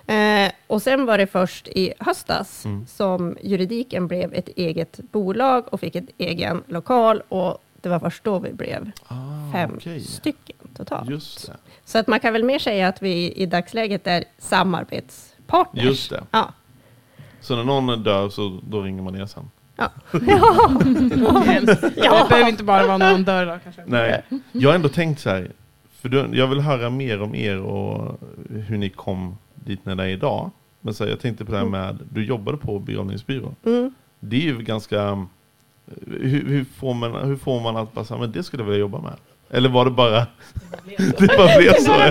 Eh, 0.06 0.52
och 0.66 0.82
sen 0.82 1.06
var 1.06 1.18
det 1.18 1.26
först 1.26 1.68
i 1.68 1.92
höstas 1.98 2.64
Mm. 2.64 2.86
som 2.86 3.36
juridiken 3.42 4.06
blev 4.08 4.34
ett 4.34 4.48
eget 4.56 5.00
bolag 5.12 5.64
och 5.72 5.80
fick 5.80 5.94
ett 5.96 6.08
egen 6.18 6.62
lokal 6.66 7.22
och 7.28 7.58
det 7.80 7.88
var 7.88 7.98
först 8.00 8.24
då 8.24 8.38
vi 8.38 8.52
blev 8.52 8.90
Ah, 9.08 9.52
fem 9.52 9.70
okej. 9.76 10.00
stycken 10.00 10.56
totalt. 10.76 11.10
Just 11.10 11.46
det. 11.46 11.52
Så 11.84 11.98
att 11.98 12.06
man 12.06 12.20
kan 12.20 12.32
väl 12.32 12.44
mer 12.44 12.58
säga 12.58 12.88
att 12.88 13.02
vi 13.02 13.32
i 13.32 13.46
dagsläget 13.46 14.06
är 14.06 14.24
samarbetspartners. 14.38 15.84
Just 15.84 16.10
det. 16.10 16.22
Ja. 16.30 16.52
Så 17.40 17.56
när 17.56 17.64
någon 17.64 18.02
dör 18.02 18.28
så 18.28 18.60
då 18.68 18.82
ringer 18.82 19.02
man 19.02 19.20
er 19.20 19.26
sen? 19.26 19.50
Ja. 19.76 19.90
Det 22.22 22.28
behöver 22.28 22.48
inte 22.48 22.64
bara 22.64 22.86
vara 22.86 22.98
någon 22.98 23.24
dörr 23.24 23.46
då 23.46 23.58
kanske. 23.64 23.82
Nej, 23.86 24.22
jag 24.52 24.68
har 24.70 24.74
ändå 24.74 24.88
tänkt 24.88 25.20
så 25.20 25.30
här. 25.30 25.50
För 26.00 26.34
jag 26.34 26.46
vill 26.46 26.60
höra 26.60 26.90
mer 26.90 27.22
om 27.22 27.34
er 27.34 27.60
och 27.60 28.20
hur 28.66 28.78
ni 28.78 28.90
kom 28.90 29.38
dit 29.66 29.84
när 29.84 29.94
det 29.94 30.04
är 30.04 30.08
idag. 30.08 30.50
Men 30.80 30.94
så 30.94 31.04
här, 31.04 31.10
jag 31.10 31.20
tänkte 31.20 31.44
på 31.44 31.52
det 31.52 31.58
här 31.58 31.64
med, 31.64 31.98
du 32.12 32.24
jobbade 32.24 32.58
på 32.58 32.78
begravningsbyrå. 32.78 33.54
Mm. 33.64 33.94
Det 34.20 34.36
är 34.36 34.40
ju 34.40 34.58
ganska, 34.58 35.26
hur, 36.06 36.48
hur, 36.48 36.64
får, 36.64 36.94
man, 36.94 37.28
hur 37.28 37.36
får 37.36 37.60
man 37.60 37.76
att 37.76 37.92
bara 37.92 38.04
säga, 38.04 38.20
men 38.20 38.32
det 38.32 38.42
skulle 38.42 38.62
jag 38.62 38.66
vilja 38.66 38.80
jobba 38.80 39.00
med? 39.00 39.12
Eller 39.50 39.68
var 39.68 39.84
det 39.84 39.90
bara, 39.90 40.18
det 41.18 41.36
bara 41.36 41.58
blev 41.58 41.72
så? 41.72 41.92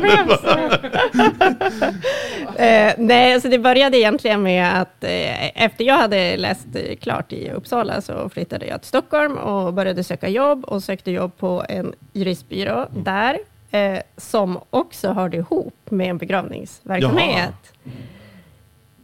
Eh, 2.58 2.94
nej, 2.98 3.34
alltså 3.34 3.50
det 3.50 3.60
började 3.60 3.98
egentligen 3.98 4.44
med 4.44 4.82
att 4.82 5.04
eh, 5.04 5.64
efter 5.64 5.84
jag 5.84 5.98
hade 5.98 6.38
läst 6.38 6.68
klart 7.02 7.34
i 7.34 7.52
Uppsala 7.52 8.02
så 8.02 8.30
flyttade 8.30 8.66
jag 8.66 8.82
till 8.82 8.88
Stockholm 8.88 9.38
och 9.38 9.74
började 9.74 10.04
söka 10.04 10.30
jobb 10.30 10.66
och 10.66 10.84
sökte 10.84 11.12
jobb 11.12 11.38
på 11.38 11.66
en 11.70 11.94
juristbyrå 12.14 12.88
där 12.92 13.38
eh, 13.76 14.02
som 14.18 14.60
också 14.70 15.10
hörde 15.14 15.38
ihop 15.38 15.92
med 15.92 16.10
en 16.10 16.18
begravningsverksamhet. 16.18 17.74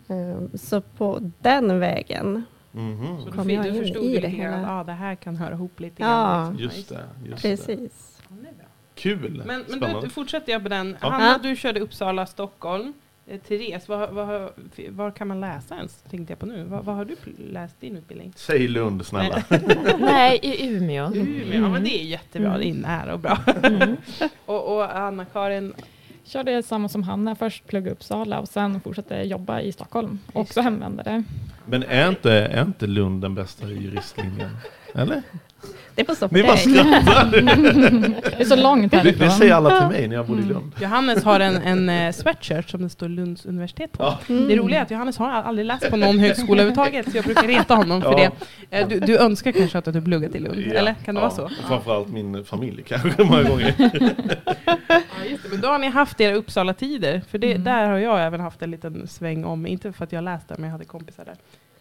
Eh, 0.08 0.42
så 0.54 0.82
på 0.82 1.32
den 1.40 1.80
vägen. 1.80 2.44
Mhm. 2.72 3.18
Så 3.26 3.32
Kom 3.32 3.48
du, 3.48 3.54
jag 3.54 3.64
du 3.64 3.70
in 3.70 3.82
förstod 3.84 4.04
i 4.04 4.18
det 4.20 4.28
hela. 4.28 4.56
att 4.58 4.70
ah, 4.70 4.84
det 4.84 4.92
här 4.92 5.16
kan 5.16 5.36
höra 5.36 5.54
ihop 5.54 5.80
lite 5.80 6.02
Ja. 6.04 6.08
grann. 6.08 6.58
liksom. 6.58 6.64
Just 6.78 6.90
det, 6.90 7.30
just. 7.30 7.42
Precis. 7.42 8.22
Ja, 8.30 8.36
det. 8.42 8.66
Kul! 8.96 9.44
Men, 9.46 9.66
men 9.80 10.02
du, 10.02 10.10
fortsätter 10.10 10.52
jag 10.52 10.64
på 10.64 10.70
den. 10.70 10.98
Ja. 11.02 11.10
Hanna, 11.10 11.26
Ja. 11.28 11.40
du 11.50 11.56
körde 11.56 11.80
Uppsala, 11.80 12.26
Stockholm. 12.26 12.94
Eh, 13.28 13.40
Therese, 13.40 13.90
vad, 13.90 14.10
vad, 14.10 14.50
var 14.90 15.12
kan 15.12 15.28
man 15.28 15.40
läsa 15.40 15.76
ens? 15.76 16.02
Tänkte 16.02 16.32
jag 16.32 16.40
på 16.40 16.46
nu. 16.46 16.64
Vad, 16.64 16.86
vad 16.86 16.96
har 16.96 17.06
du 17.06 17.16
läst 17.38 17.82
din 17.82 17.98
utbildning? 17.98 18.34
Säg 18.36 18.68
Lund 18.68 19.06
snälla. 19.06 19.44
Nej, 20.00 20.40
i 20.44 20.68
Umeå. 20.68 21.12
Umeå, 21.16 21.62
ja 21.62 21.70
men 21.70 21.84
det 21.84 22.02
är 22.02 22.04
jättebra. 22.04 22.58
Det 22.58 22.70
är 22.70 22.74
nära 22.74 23.14
och 23.14 23.20
bra. 23.20 23.38
Mm. 23.64 23.98
och, 24.46 24.76
och 24.76 24.98
Anna-Karin, 24.98 25.74
Körde 26.34 26.64
samma 26.64 26.90
som 26.90 27.04
Hanna, 27.04 27.36
först 27.36 27.68
plugga 27.68 27.90
i 27.90 27.94
Uppsala 27.94 28.40
och 28.40 28.48
sen 28.48 28.82
fortsatte 28.82 29.16
jag 29.16 29.26
jobba 29.26 29.60
i 29.62 29.72
Stockholm. 29.72 30.20
Också 30.34 30.62
hemvändare. 30.62 31.24
Men 31.66 31.84
är 31.84 32.10
inte, 32.10 32.32
är 32.32 32.62
inte 32.62 32.88
Lund 32.88 33.22
den 33.22 33.36
bästa 33.36 33.68
juristlinjen? 33.68 34.50
Eller? 34.96 35.22
Det 35.96 36.06
får 36.06 36.16
stå 36.16 36.28
för 36.30 36.36
Ni 36.36 36.44
bara 36.44 36.58
skrattar! 36.58 37.32
Det 38.38 38.42
är 38.42 38.46
så 38.46 38.56
långt 38.56 38.92
Det, 38.92 38.98
det 38.98 39.04
härifrån. 39.04 39.32
säger 39.32 39.54
alla 39.54 39.80
till 39.80 39.88
mig 39.90 40.08
när 40.08 40.16
jag 40.16 40.28
bodde 40.28 40.42
i 40.42 40.46
Lund. 40.46 40.72
Johannes 40.82 41.24
har 41.24 41.40
en, 41.40 41.56
en 41.58 41.90
eh, 41.90 42.12
sweatshirt 42.12 42.70
som 42.70 42.82
det 42.82 42.90
står 42.90 43.10
Lunds 43.10 43.46
universitet 43.46 43.92
på. 43.92 44.04
Ja. 44.04 44.20
Det 44.28 44.56
roliga 44.56 44.80
är 44.80 44.84
att 44.84 44.92
Johannes 44.92 45.18
har 45.18 45.30
aldrig 45.30 45.66
läst 45.66 45.90
på 45.90 45.96
någon 45.98 46.20
högskola 46.20 46.62
överhuvudtaget, 46.62 47.12
så 47.12 47.18
jag 47.18 47.26
brukar 47.26 47.48
reta 47.48 47.76
honom 47.76 48.02
för 48.02 48.12
Ja. 48.20 48.32
det. 48.70 48.78
Eh, 48.80 48.88
Du, 48.88 49.00
du 49.00 49.18
önskar 49.18 49.52
kanske 49.52 49.78
att 49.78 49.86
du 49.86 50.02
pluggat 50.02 50.36
i 50.36 50.40
Lund, 50.40 50.60
Ja. 50.68 50.74
eller? 50.74 50.94
Kan 51.06 51.16
det 51.16 51.22
ja. 51.22 51.28
vara 51.28 51.50
så? 51.50 51.50
Framförallt 51.68 52.10
min 52.10 52.46
familj 52.46 52.84
kanske 52.88 53.24
många 53.24 53.44
gånger. 53.44 53.74
Men 55.52 55.62
då 55.62 55.68
har 55.68 55.80
ni 55.80 55.88
haft 55.90 56.22
era 56.22 56.36
Uppsala-tider, 56.36 57.22
för 57.30 57.38
det, 57.38 57.52
Mm. 57.52 57.64
där 57.64 57.90
har 57.90 57.98
jag 57.98 58.24
även 58.26 58.40
haft 58.40 58.62
en 58.62 58.72
liten 58.72 59.08
sväng 59.08 59.46
om, 59.46 59.66
inte 59.68 59.92
för 59.94 60.04
att 60.04 60.12
jag 60.12 60.24
läste 60.24 60.54
men 60.58 60.64
jag 60.64 60.72
hade 60.72 60.86
kompisar 60.86 61.26
där. 61.26 61.36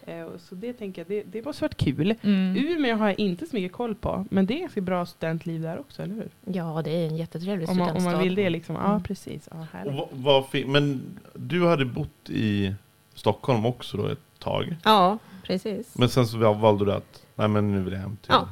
Eh, 0.05 0.27
så 0.39 0.55
det 0.55 0.73
tänker 0.73 1.01
jag, 1.01 1.07
det, 1.07 1.23
det 1.39 1.45
måste 1.45 1.63
varit 1.63 1.77
kul. 1.77 2.15
Mm. 2.21 2.55
Umeå 2.67 2.95
har 2.97 3.07
jag 3.07 3.19
inte 3.19 3.45
så 3.45 3.55
mycket 3.55 3.71
koll 3.71 3.95
på, 3.95 4.25
men 4.29 4.45
det 4.45 4.53
är 4.53 4.59
ganska 4.59 4.81
bra 4.81 5.05
studentliv 5.05 5.61
där 5.61 5.79
också, 5.79 6.03
eller 6.03 6.15
hur? 6.15 6.29
Ja, 6.45 6.81
det 6.83 6.91
är 6.91 7.07
en 7.07 7.17
jättetrevlig 7.17 7.69
Om 7.69 7.77
man, 7.77 7.81
om 7.83 7.87
studentstad. 7.89 8.11
man 8.11 8.23
vill 8.23 8.35
det 8.35 8.49
liksom. 8.49 8.75
Ja, 8.75 8.89
Mm. 8.89 9.03
precis. 9.03 9.47
Ja, 9.51 9.57
Och 9.59 9.65
härligt. 9.73 9.93
vad, 10.11 10.43
vad 10.53 10.65
men 10.67 11.01
du 11.33 11.67
hade 11.67 11.85
bott 11.85 12.29
i 12.29 12.75
Stockholm 13.13 13.65
också 13.65 13.97
då 13.97 14.07
ett 14.07 14.19
tag. 14.39 14.75
Ja, 14.83 15.17
precis. 15.43 15.97
Men 15.97 16.09
sen 16.09 16.27
så 16.27 16.37
val- 16.37 16.59
valde 16.59 16.85
du 16.85 16.93
att, 16.93 17.25
nej 17.35 17.47
men 17.47 17.71
nu 17.71 17.81
vill 17.83 17.93
jag 17.93 17.99
hem 17.99 18.17
till 18.21 18.31
Ja. 18.31 18.49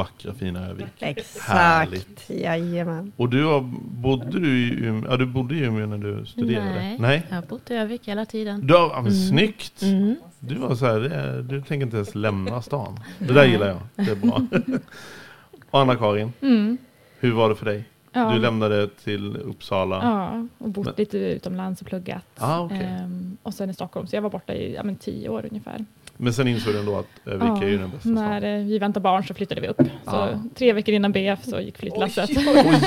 Vackra 0.00 0.34
fina 0.34 0.66
Övik. 0.68 0.86
Exakt. 0.98 1.48
Härligt. 1.48 2.30
Jajamän. 2.30 3.12
Och 3.16 3.28
du 3.28 3.44
har, 3.44 3.60
bodde 4.02 4.40
du 4.40 4.58
i 4.58 4.84
Umeå, 4.86 5.10
ja 5.10 5.16
du 5.16 5.26
bodde 5.26 5.54
i 5.54 5.58
Umeå 5.58 5.86
när 5.86 5.98
du 5.98 6.26
studerade? 6.26 6.70
Nej, 6.74 6.96
Nej. 6.98 7.22
jag 7.28 7.36
har 7.36 7.42
bott 7.42 7.70
i 7.70 7.74
Övik 7.74 8.08
hela 8.08 8.24
tiden. 8.26 8.66
Du 8.66 8.74
har, 8.74 8.80
ja, 8.80 9.02
men 9.02 9.12
Mm. 9.12 9.28
snyggt! 9.28 9.82
Mm. 9.82 10.16
Du 10.38 10.54
var 10.54 10.74
så 10.74 10.86
här, 10.86 11.42
du 11.48 11.62
tänker 11.62 11.86
inte 11.86 11.96
ens 11.96 12.14
lämna 12.14 12.62
stan. 12.62 13.00
Det 13.18 13.32
där 13.32 13.44
gillar 13.44 13.66
jag, 13.66 13.78
det 14.06 14.10
är 14.12 14.16
bra. 14.16 14.46
Och 15.70 15.80
Anna-Karin, 15.80 16.32
Mm. 16.40 16.78
hur 17.20 17.32
var 17.32 17.48
det 17.48 17.54
för 17.56 17.64
dig? 17.66 17.84
Ja. 18.12 18.30
Du 18.32 18.38
lämnade 18.38 18.88
till 18.88 19.36
Uppsala. 19.36 20.00
Ja, 20.02 20.46
och 20.58 20.68
bott 20.70 20.84
Men- 20.86 20.94
lite 20.96 21.18
utomlands 21.18 21.80
och 21.80 21.86
pluggat. 21.86 22.24
Ah, 22.38 22.60
okej. 22.60 22.82
Ehm, 23.00 23.36
och 23.42 23.54
sen 23.54 23.70
i 23.70 23.74
Stockholm, 23.74 24.06
så 24.06 24.16
jag 24.16 24.22
var 24.22 24.30
borta 24.30 24.54
i 24.54 24.74
ja, 24.74 24.82
men, 24.82 24.96
tio 24.96 25.28
år 25.28 25.46
ungefär. 25.50 25.84
Men 26.22 26.32
sen 26.32 26.48
insåg 26.48 26.74
du 26.74 26.78
ändå 26.78 26.98
att 26.98 27.06
Övik 27.28 27.42
Ja, 27.48 27.62
är 27.62 27.68
ju 27.68 27.78
den 27.78 27.90
bästa 27.90 28.08
När 28.08 28.40
stan. 28.40 28.50
eh, 28.50 28.64
vi 28.66 28.78
väntade 28.78 29.02
barn 29.02 29.24
så 29.24 29.34
flyttade 29.34 29.60
vi 29.60 29.68
upp. 29.68 29.80
Så 30.04 30.10
Ah. 30.10 30.40
tre 30.54 30.72
veckor 30.72 30.94
innan 30.94 31.12
BF 31.12 31.44
så 31.44 31.60
gick 31.60 31.78
flyttlasset. 31.78 32.30
Oj, 32.30 32.44
oj. 32.46 32.80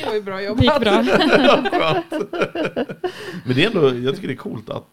Det 0.00 0.06
var 0.06 0.14
ju 0.14 0.22
bra 0.22 0.42
jobbat. 0.42 0.58
Det 0.60 0.64
gick 0.64 0.80
bra. 0.80 1.02
Men 3.44 3.56
det 3.56 3.64
är 3.64 3.66
ändå, 3.66 3.94
jag 3.94 4.14
tycker 4.14 4.28
det 4.28 4.34
är 4.34 4.36
coolt 4.36 4.70
att 4.70 4.86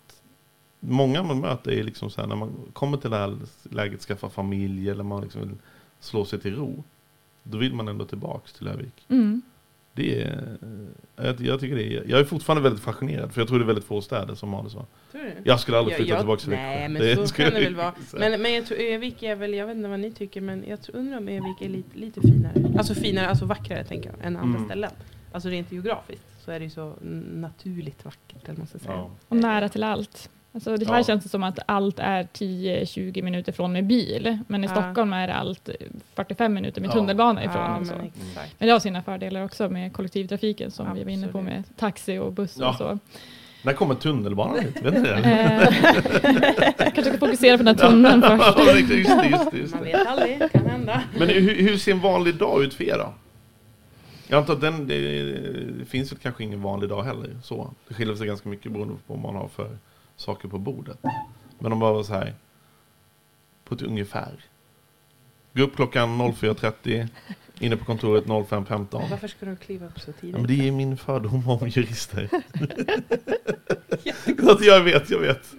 många 0.79 1.23
man 1.23 1.39
möter 1.39 1.71
är 1.71 1.83
liksom 1.83 2.09
så 2.09 2.21
här 2.21 2.27
när 2.27 2.35
man 2.35 2.51
kommer 2.73 2.97
till 2.97 3.09
det 3.09 3.17
här 3.17 3.37
läget, 3.63 4.01
skaffa 4.01 4.29
familj 4.29 4.89
eller 4.89 5.03
man 5.03 5.21
liksom 5.23 5.41
vill 5.41 5.57
slå 5.99 6.25
sig 6.25 6.39
till 6.39 6.55
ro. 6.55 6.83
Då 7.43 7.57
vill 7.57 7.73
man 7.73 7.87
ändå 7.87 8.05
tillbaks 8.05 8.53
till 8.53 8.67
Övik. 8.67 9.05
Mm. 9.09 9.41
Det 9.97 10.21
är, 10.21 10.57
jag, 11.15 11.41
jag 11.41 11.59
tycker 11.59 11.75
det 11.75 11.83
är, 11.93 12.03
jag 12.07 12.19
är 12.19 12.23
fortfarande 12.23 12.63
väldigt 12.63 12.83
fascinerad 12.83 13.31
för 13.33 13.41
jag 13.41 13.47
tror 13.47 13.59
det 13.59 13.63
är 13.63 13.67
väldigt 13.67 13.85
få 13.85 14.01
städer 14.01 14.35
som 14.35 14.53
har 14.53 14.63
det 14.63 14.69
så. 14.69 14.85
Tror 15.11 15.21
du? 15.23 15.31
Jag 15.43 15.59
skulle 15.59 15.77
aldrig 15.77 15.95
flytta 15.97 16.09
jag- 16.09 16.19
tillbaka 16.19 16.39
till 16.41 16.49
Nej, 16.49 16.87
Växjö. 16.93 17.05
men 17.07 17.15
så 17.15 17.27
skulle 17.27 17.45
kan 17.51 17.53
det 17.53 17.63
jag 17.63 17.69
väl 17.69 17.75
vara. 17.75 17.93
Men, 18.13 18.41
men 18.41 18.53
jag 18.53 18.65
tror 18.65 18.77
Övik 18.79 19.23
är 19.23 19.35
väl, 19.35 19.53
jag 19.53 19.67
vet 19.67 19.77
inte 19.77 19.89
vad 19.89 19.99
ni 19.99 20.11
tycker, 20.11 20.41
men 20.41 20.63
jag 20.67 20.81
tror, 20.81 20.95
undrar 20.95 21.17
om 21.17 21.27
Övik 21.27 21.61
är 21.61 21.69
lite, 21.69 21.97
lite 21.97 22.21
finare. 22.21 22.53
Alltså 22.77 22.93
finare, 22.95 23.27
alltså 23.29 23.45
vackrare 23.45 23.83
tänker 23.83 24.09
jag, 24.09 24.25
än 24.27 24.37
andra 24.37 24.55
Mm. 24.57 24.65
ställen. 24.65 24.91
Alltså 25.31 25.49
rent 25.49 25.71
geografiskt 25.71 26.25
så 26.45 26.51
är 26.51 26.59
det 26.59 26.65
ju 26.65 26.71
så 26.71 26.93
naturligt 27.33 28.05
vackert, 28.05 28.43
eller 28.49 28.57
man 28.57 28.67
ska 28.67 28.79
säga. 28.79 28.91
Ja. 28.91 29.09
Och 29.27 29.37
nära 29.37 29.69
till 29.69 29.83
allt. 29.83 30.29
Alltså, 30.57 30.77
det 30.77 30.87
här 30.87 30.97
Ja. 30.97 31.03
känns 31.03 31.23
det 31.23 31.29
som 31.29 31.43
att 31.43 31.59
allt 31.65 31.99
är 31.99 32.23
10-20 32.33 33.21
minuter 33.21 33.51
från 33.51 33.71
med 33.71 33.83
bil. 33.85 34.37
Men 34.47 34.63
i 34.63 34.67
Ja. 34.67 34.71
Stockholm 34.71 35.13
är 35.13 35.27
allt 35.27 35.69
45 36.15 36.53
minuter 36.53 36.81
med 36.81 36.87
Ja. 36.87 36.93
tunnelbana 36.93 37.43
ifrån. 37.43 37.61
Ja, 37.63 37.77
och 37.77 37.87
så. 37.87 37.95
men 37.95 38.05
exakt. 38.05 38.55
Men 38.59 38.67
det 38.67 38.73
har 38.73 38.79
sina 38.79 39.01
fördelar 39.01 39.43
också 39.45 39.69
med 39.69 39.93
kollektivtrafiken 39.93 40.71
som 40.71 40.93
vi 40.95 41.03
var 41.03 41.11
inne 41.11 41.27
på 41.27 41.37
Absolut. 41.37 41.55
med 41.57 41.63
taxi 41.77 42.17
och 42.17 42.33
buss 42.33 42.57
Ja. 42.59 42.69
och 42.69 42.75
så. 42.75 42.99
När 43.63 43.73
kommer 43.73 43.95
tunnelbanan 43.95 44.59
hit? 44.59 44.81
Vet 44.81 44.93
ni 44.93 44.99
det? 45.01 45.15
Eh, 45.15 46.73
Kanske 46.93 47.03
ska 47.03 47.17
fokusera 47.17 47.57
på 47.57 47.63
den 47.63 47.77
här 47.79 47.89
tunneln 47.89 48.21
först. 48.21 48.59
Just 48.67 48.89
just 48.91 49.53
just 49.53 49.73
Man 49.75 49.83
vet 49.83 50.07
aldrig, 50.07 50.39
det 50.39 50.49
kan 50.49 50.65
hända. 50.65 51.03
Men 51.19 51.27
hur, 51.29 51.55
hur 51.55 51.77
ser 51.77 51.91
en 51.91 51.99
vanlig 51.99 52.35
dag 52.35 52.63
ut 52.63 52.73
för 52.73 52.83
er 52.83 52.97
då? 52.97 53.13
Jag 54.27 54.37
antar 54.37 54.53
att 54.53 54.61
den, 54.61 54.87
det, 54.87 55.23
det 55.79 55.85
finns 55.85 56.11
väl 56.11 56.19
kanske 56.19 56.43
ingen 56.43 56.61
vanlig 56.61 56.89
dag 56.89 57.03
heller. 57.03 57.29
Så. 57.43 57.73
Det 57.87 57.93
skiljer 57.93 58.15
sig 58.15 58.27
ganska 58.27 58.49
mycket 58.49 58.71
beroende 58.71 58.93
på 59.07 59.13
vad 59.13 59.19
man 59.19 59.35
har 59.35 59.47
för 59.47 59.77
saker 60.17 60.47
på 60.47 60.57
bordet. 60.57 60.97
Men 61.59 61.71
om 61.73 61.79
bara 61.79 61.93
var 61.93 62.03
så 62.03 62.13
här, 62.13 62.33
på 63.65 63.75
ett 63.75 63.81
ungefär. 63.81 64.31
Gå 65.53 65.63
upp 65.63 65.75
klockan 65.75 66.21
04.30, 66.21 67.07
inne 67.59 67.77
på 67.77 67.85
kontoret 67.85 68.25
05.15. 68.25 69.09
Varför 69.09 69.27
ska 69.27 69.45
du 69.45 69.55
kliva 69.55 69.85
upp 69.85 69.99
så 69.99 70.11
tidigt? 70.11 70.35
Ja, 70.35 70.37
men 70.37 70.47
det 70.47 70.67
är 70.67 70.71
min 70.71 70.97
fördom 70.97 71.49
om 71.49 71.67
jurister. 71.67 72.29
Att 74.51 74.61
jag 74.65 74.81
vet, 74.81 75.09
jag 75.09 75.19
vet. 75.19 75.53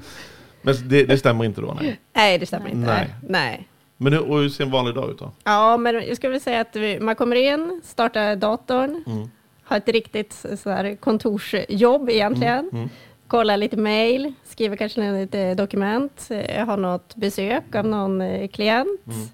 Men 0.63 0.75
det, 0.89 1.05
det 1.05 1.19
stämmer 1.19 1.45
inte 1.45 1.61
då? 1.61 1.77
Nej. 1.81 2.01
Nej, 2.13 2.39
det 2.39 2.47
stämmer 2.47 2.69
inte. 2.69 2.79
Nej. 2.87 3.15
Nej. 3.29 3.69
Men 3.97 4.13
hur, 4.13 4.31
och 4.31 4.39
hur 4.39 4.49
ser 4.49 4.65
en 4.65 4.71
vanlig 4.71 4.95
dag 4.95 5.11
ut 5.11 5.19
då? 5.19 5.33
Ja, 5.45 5.77
men 5.77 5.95
jag 5.95 6.17
skulle 6.17 6.31
vilja 6.31 6.41
säga 6.45 6.61
att 6.61 6.77
vi, 6.77 7.01
man 7.01 7.15
kommer 7.17 7.37
in, 7.37 7.81
startar 7.85 8.37
datorn, 8.37 9.05
Mm. 9.07 9.31
har 9.63 9.77
ett 9.77 9.89
riktigt 9.89 10.45
så 10.59 10.71
här, 10.71 10.97
kontorsjobb 10.97 12.11
egentligen. 12.11 12.59
Mm. 12.59 12.77
Mm. 12.77 12.89
Kollar 13.29 13.57
lite 13.57 13.77
mail, 13.77 14.33
skriver 14.45 14.77
kanske 14.77 15.13
lite 15.13 15.55
dokument, 15.55 16.29
har 16.67 16.77
något 16.77 17.17
besök 17.17 17.75
av 17.75 17.87
någon 17.87 18.21
eh, 18.21 18.49
klient. 18.49 19.01
Mm. 19.07 19.29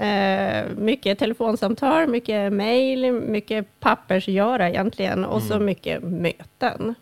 Eh, 0.00 0.76
mycket 0.76 1.18
telefonsamtal, 1.18 2.06
mycket 2.08 2.52
mejl, 2.52 3.12
mycket 3.12 3.80
pappersgöra 3.80 4.68
egentligen 4.68 5.24
och 5.24 5.42
så 5.42 5.54
Mm. 5.54 5.66
mycket 5.66 6.02
möten. 6.02 6.94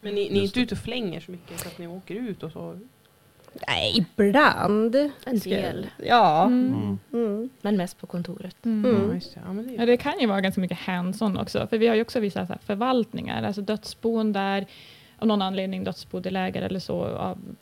Men 0.00 0.14
ni, 0.14 0.30
ni 0.30 0.38
är 0.38 0.42
inte 0.42 0.60
ute 0.60 0.74
och 0.74 0.80
flänger 0.80 1.20
så 1.20 1.30
mycket 1.30 1.60
så 1.60 1.68
att 1.68 1.78
ni 1.78 1.86
åker 1.86 2.14
ut 2.14 2.42
och 2.42 2.52
så? 2.52 2.78
Nej, 3.68 4.06
ibland. 4.16 4.94
En 5.26 5.38
del, 5.38 5.86
Ja. 6.06 6.44
Mm. 6.46 6.74
Mm. 6.74 6.98
Mm. 7.26 7.50
men 7.62 7.76
mest 7.76 8.00
på 8.00 8.06
kontoret. 8.06 8.56
Mm. 8.64 8.94
Mm. 8.94 9.20
Ja, 9.34 9.62
det. 9.62 9.72
Ja, 9.74 9.86
det 9.86 9.96
kan 9.96 10.20
ju 10.20 10.26
vara 10.26 10.40
ganska 10.40 10.60
mycket 10.60 10.78
hands-on 10.78 11.38
också, 11.40 11.66
för 11.66 11.78
vi 11.78 11.86
har 11.88 11.94
ju 11.94 12.02
också 12.02 12.20
vissa 12.20 12.46
så 12.46 12.54
förvaltningar, 12.66 13.42
alltså 13.42 13.62
dödsbon 13.62 14.32
där 14.32 14.66
av 15.20 15.26
någon 15.26 15.42
anledning 15.42 15.84
dödsbodelägare 15.84 16.64
eller 16.66 16.80
så, 16.80 17.04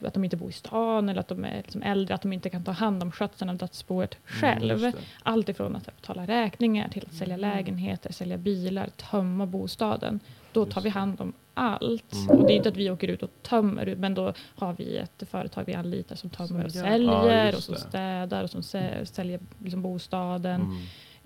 att 0.00 0.14
de 0.14 0.24
inte 0.24 0.36
bor 0.36 0.50
i 0.50 0.52
stan 0.52 1.08
eller 1.08 1.20
att 1.20 1.28
de 1.28 1.44
är 1.44 1.56
liksom 1.56 1.82
äldre, 1.82 2.14
att 2.14 2.22
de 2.22 2.32
inte 2.32 2.50
kan 2.50 2.64
ta 2.64 2.70
hand 2.72 3.02
om 3.02 3.12
skötseln 3.12 3.50
av 3.50 3.56
dödsboet 3.56 4.16
själv. 4.24 4.70
Mm, 4.70 4.84
just 4.84 4.96
det. 4.96 5.02
Allt 5.22 5.48
ifrån 5.48 5.76
att 5.76 5.86
betala 5.86 6.26
räkningar 6.26 6.88
till 6.88 7.04
att 7.06 7.14
sälja 7.14 7.36
lägenheter, 7.36 8.12
sälja 8.12 8.36
bilar, 8.38 8.88
tömma 9.10 9.46
bostaden. 9.46 10.20
Då 10.52 10.64
tar 10.64 10.80
vi 10.80 10.88
hand 10.88 11.20
om 11.20 11.32
allt. 11.54 12.12
Mm. 12.14 12.28
Och 12.40 12.46
det 12.46 12.52
är 12.52 12.56
inte 12.56 12.68
att 12.68 12.76
vi 12.76 12.90
åker 12.90 13.08
ut 13.08 13.22
och 13.22 13.30
tömmer, 13.42 13.94
men 13.98 14.14
då 14.14 14.32
har 14.56 14.72
vi 14.72 14.96
ett 14.96 15.22
företag 15.30 15.64
vi 15.66 15.74
anlitar 15.74 16.16
som 16.16 16.30
tömmer 16.30 16.64
och 16.64 16.72
säljer 16.72 17.46
Ja, 17.50 17.56
och 17.56 17.62
som 17.62 17.74
städar 17.74 18.42
och 18.44 18.50
som 18.50 18.60
sä- 18.60 19.04
säljer 19.04 19.40
liksom 19.64 19.82
bostaden. 19.82 20.60
Mm. 20.60 20.76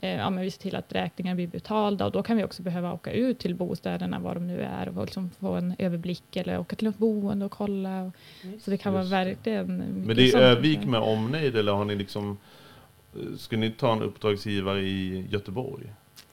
Eh, 0.02 0.16
ja, 0.16 0.30
men 0.30 0.44
vi 0.44 0.50
ser 0.50 0.60
till 0.60 0.76
att 0.76 0.92
räkningar 0.92 1.34
blir 1.34 1.46
betalda 1.46 2.06
och 2.06 2.12
då 2.12 2.22
kan 2.22 2.36
vi 2.36 2.44
också 2.44 2.62
behöva 2.62 2.92
åka 2.92 3.12
ut 3.12 3.38
till 3.38 3.54
bostäderna 3.54 4.18
var 4.18 4.34
de 4.34 4.46
nu 4.46 4.60
är 4.62 4.98
och 4.98 5.04
liksom 5.04 5.30
få 5.40 5.54
en 5.54 5.74
överblick 5.78 6.36
eller 6.36 6.58
åka 6.58 6.76
till 6.76 6.86
något 6.86 6.98
boende 6.98 7.44
och 7.44 7.52
kolla. 7.52 8.02
Och, 8.02 8.12
så 8.60 8.70
det 8.70 8.76
kan 8.76 8.92
vara 8.92 9.04
verkligen 9.04 9.76
Men 10.06 10.16
det 10.16 10.32
är 10.32 10.38
Övik 10.38 10.84
med 10.84 11.00
omnejd 11.00 11.56
eller 11.56 11.72
har 11.72 11.84
ni 11.84 11.94
liksom 11.94 12.38
eh, 13.14 13.36
Ska 13.36 13.56
ni 13.56 13.70
ta 13.70 13.92
en 13.92 14.02
uppdragsgivare 14.02 14.80
i 14.80 15.26
Göteborg? 15.30 15.86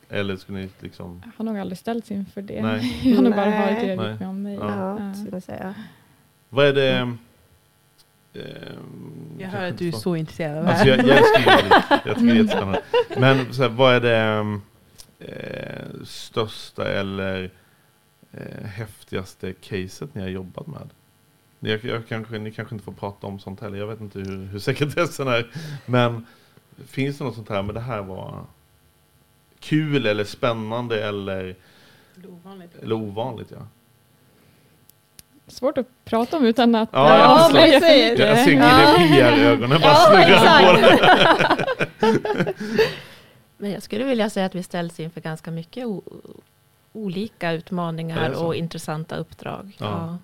Eller 0.10 0.36
ska 0.36 0.54
ni 0.54 0.70
liksom 0.80 1.22
Jag 1.26 1.32
har 1.38 1.46
nog 1.46 1.62
aldrig 1.62 1.78
ställts 1.78 2.12
inför 2.12 2.42
det. 2.42 2.62
Nej. 2.62 3.00
Jag 3.10 3.16
har 3.16 3.24
nog 3.24 3.36
bara 3.36 3.50
varit 3.50 3.84
i. 3.84 3.90
Övik 3.90 4.20
med 4.20 4.30
om 4.30 4.42
mig. 4.42 4.56
Ja. 4.56 5.00
Ja, 5.00 5.14
skulle 5.14 5.36
jag 5.36 5.44
säga. 5.44 5.76
Vad 6.50 6.66
är 6.66 6.74
det 6.74 7.18
ehm, 8.34 9.38
Jag 9.40 9.48
hör 9.48 9.70
att 9.70 9.78
du 9.78 9.88
är 9.88 9.92
så- 9.92 10.16
intresserad 10.16 10.58
av 10.58 10.64
det 10.66 10.70
Alltså 10.72 10.86
här. 10.86 10.98
jag, 10.98 11.08
jag 11.08 11.18
älskar. 11.18 12.02
Jag 12.06 12.16
tycker 12.16 12.26
det 12.28 12.32
är 12.32 12.36
jättespännande. 12.44 12.82
Men 13.18 13.54
så 13.54 13.62
här, 13.62 13.70
vad 13.70 13.96
är 13.96 14.02
det 14.02 14.18
ehm, 14.18 14.62
eh, 15.20 16.04
största 16.06 16.88
eller 16.92 17.52
eh, 18.32 18.66
häftigaste 18.66 19.54
caset 19.54 20.16
ni 20.16 20.22
har 20.22 20.30
jobbat 20.30 20.68
med? 20.68 20.90
Jag, 21.60 21.84
jag 21.84 22.08
kanske, 22.08 22.40
ni 22.40 22.52
kanske 22.52 22.76
inte 22.76 22.86
får 22.86 22.92
prata 22.92 23.28
om 23.28 23.40
sånt 23.40 23.60
heller. 23.62 23.78
Jag 23.78 23.88
vet 23.88 24.02
inte 24.02 24.20
hur, 24.20 24.46
hur 24.46 24.60
sekretessen 24.60 25.28
är. 25.28 25.52
Men 25.86 26.26
finns 26.88 27.18
det 27.18 27.24
något 27.24 27.36
sånt 27.36 27.50
här, 27.50 27.64
men 27.64 27.76
det 27.76 27.82
här 27.82 28.02
var 28.02 28.44
kul 29.60 30.06
eller 30.06 30.24
spännande 30.24 31.04
eller, 31.04 31.56
eller 32.82 32.96
ovanligt? 32.96 33.52
Ja. 33.52 33.68
Svårt 35.50 35.78
att 35.78 35.88
prata 36.06 36.38
om 36.38 36.46
utan 36.46 36.76
att 36.76 36.90
Ja, 36.92 37.18
jag 37.18 37.40
förstår. 37.40 37.60
avslöja 37.60 37.80
för 37.80 38.10
mycket. 38.10 38.28
Jag 38.28 38.38
ser 38.40 38.52
Ja. 38.52 38.98
GDPR-ögonen 38.98 39.82
bara 39.82 39.92
Ja, 39.92 39.96
snurra 40.26 40.74
på 40.74 40.82
det. 40.82 42.54
Men 43.58 43.72
jag 43.72 43.84
skulle 43.84 44.04
vilja 44.04 44.30
säga 44.30 44.46
att 44.46 44.56
vi 44.56 44.64
ställs 44.64 45.00
inför 45.00 45.22
ganska 45.22 45.52
mycket 45.52 45.86
o- 45.86 46.04
olika 46.94 47.52
utmaningar 47.52 48.44
och 48.46 48.56
intressanta 48.56 49.16
uppdrag. 49.16 49.72
Ja. 49.78 49.86
Ja. 49.86 50.18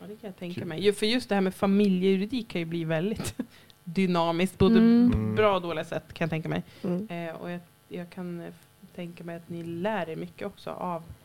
Ja, 0.00 0.06
det 0.06 0.16
kan 0.16 0.28
jag 0.28 0.36
tänka 0.36 0.64
mig. 0.64 0.80
Ju- 0.84 0.92
För 0.92 1.06
just 1.06 1.28
det 1.28 1.34
här 1.34 1.42
med 1.42 1.54
familjejuridik 1.54 2.48
kan 2.48 2.60
ju 2.60 2.64
bli 2.64 2.84
väldigt 2.84 3.34
dynamiskt, 3.84 4.58
både 4.58 4.78
Mm. 4.78 5.12
Mm. 5.14 5.34
bra 5.34 5.54
och 5.54 5.62
dåliga 5.62 5.84
sätt 5.84 6.04
kan 6.12 6.24
jag 6.24 6.30
tänka 6.30 6.48
mig. 6.48 6.62
Mm. 6.84 7.08
Eh, 7.28 7.34
och 7.34 7.50
jag, 7.50 7.60
jag 7.88 8.10
kan 8.10 8.40
eh, 8.40 8.46
tänka 8.94 9.24
mig 9.24 9.36
att 9.36 9.48
ni 9.48 9.62
lär 9.62 10.08
er 10.08 10.16
mycket 10.16 10.46
också 10.46 10.70
av 10.70 11.02
ja, 11.02 11.17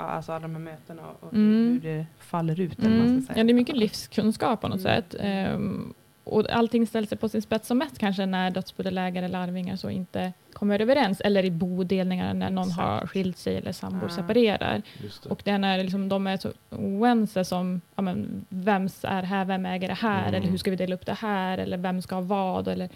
alltså 0.00 0.32
alla 0.32 0.42
de 0.42 0.52
här 0.54 0.62
mötena 0.62 1.02
och, 1.20 1.32
Mm. 1.34 1.80
hur 1.82 1.90
det 1.90 2.06
faller 2.18 2.60
ut. 2.60 2.78
Eller 2.78 2.88
vad 2.90 2.98
man 2.98 3.06
Mm. 3.08 3.22
ska 3.22 3.30
Ja, 3.30 3.34
säga. 3.34 3.44
det 3.44 3.52
är 3.52 3.54
mycket 3.54 3.76
livskunskap 3.76 4.60
på 4.60 4.68
något 4.68 4.80
Mm. 4.80 4.92
sätt. 5.02 5.14
Ehm, 5.20 5.94
och 6.24 6.50
allting 6.50 6.86
ställs 6.86 7.08
sig 7.08 7.18
på 7.18 7.28
sin 7.28 7.42
spets 7.42 7.68
som 7.68 7.78
mest 7.78 7.98
kanske 7.98 8.26
när 8.26 8.50
dödsbodelägare 8.50 9.24
eller 9.24 9.38
arvingar 9.38 9.76
så 9.76 9.90
inte 9.90 10.32
kommer 10.52 10.80
överens 10.80 11.20
eller 11.20 11.44
i 11.44 11.50
bodelningar 11.50 12.34
när 12.34 12.50
någon 12.50 12.70
har 12.70 12.96
Exakt. 12.96 13.12
skilt 13.12 13.38
sig 13.38 13.56
eller 13.56 13.72
sambor 13.72 14.06
Ah. 14.06 14.10
separerar. 14.10 14.82
Det. 15.22 15.30
Och 15.30 15.40
det 15.44 15.50
är 15.50 15.58
när 15.58 15.82
liksom 15.82 16.08
de 16.08 16.26
är 16.26 16.36
så 16.36 16.52
oense 16.70 17.44
som, 17.44 17.80
ja, 17.96 18.02
men, 18.02 18.44
vems 18.48 19.04
är 19.04 19.22
här, 19.22 19.44
vem 19.44 19.66
äger 19.66 19.88
det 19.88 19.94
här, 19.94 20.22
Mm. 20.28 20.34
eller 20.34 20.48
hur 20.50 20.58
ska 20.58 20.70
vi 20.70 20.76
dela 20.76 20.94
upp 20.94 21.06
det 21.06 21.14
här, 21.18 21.58
eller 21.58 21.76
vem 21.78 22.02
ska 22.02 22.14
ha 22.14 22.22
vad, 22.22 22.68
eller 22.68 22.88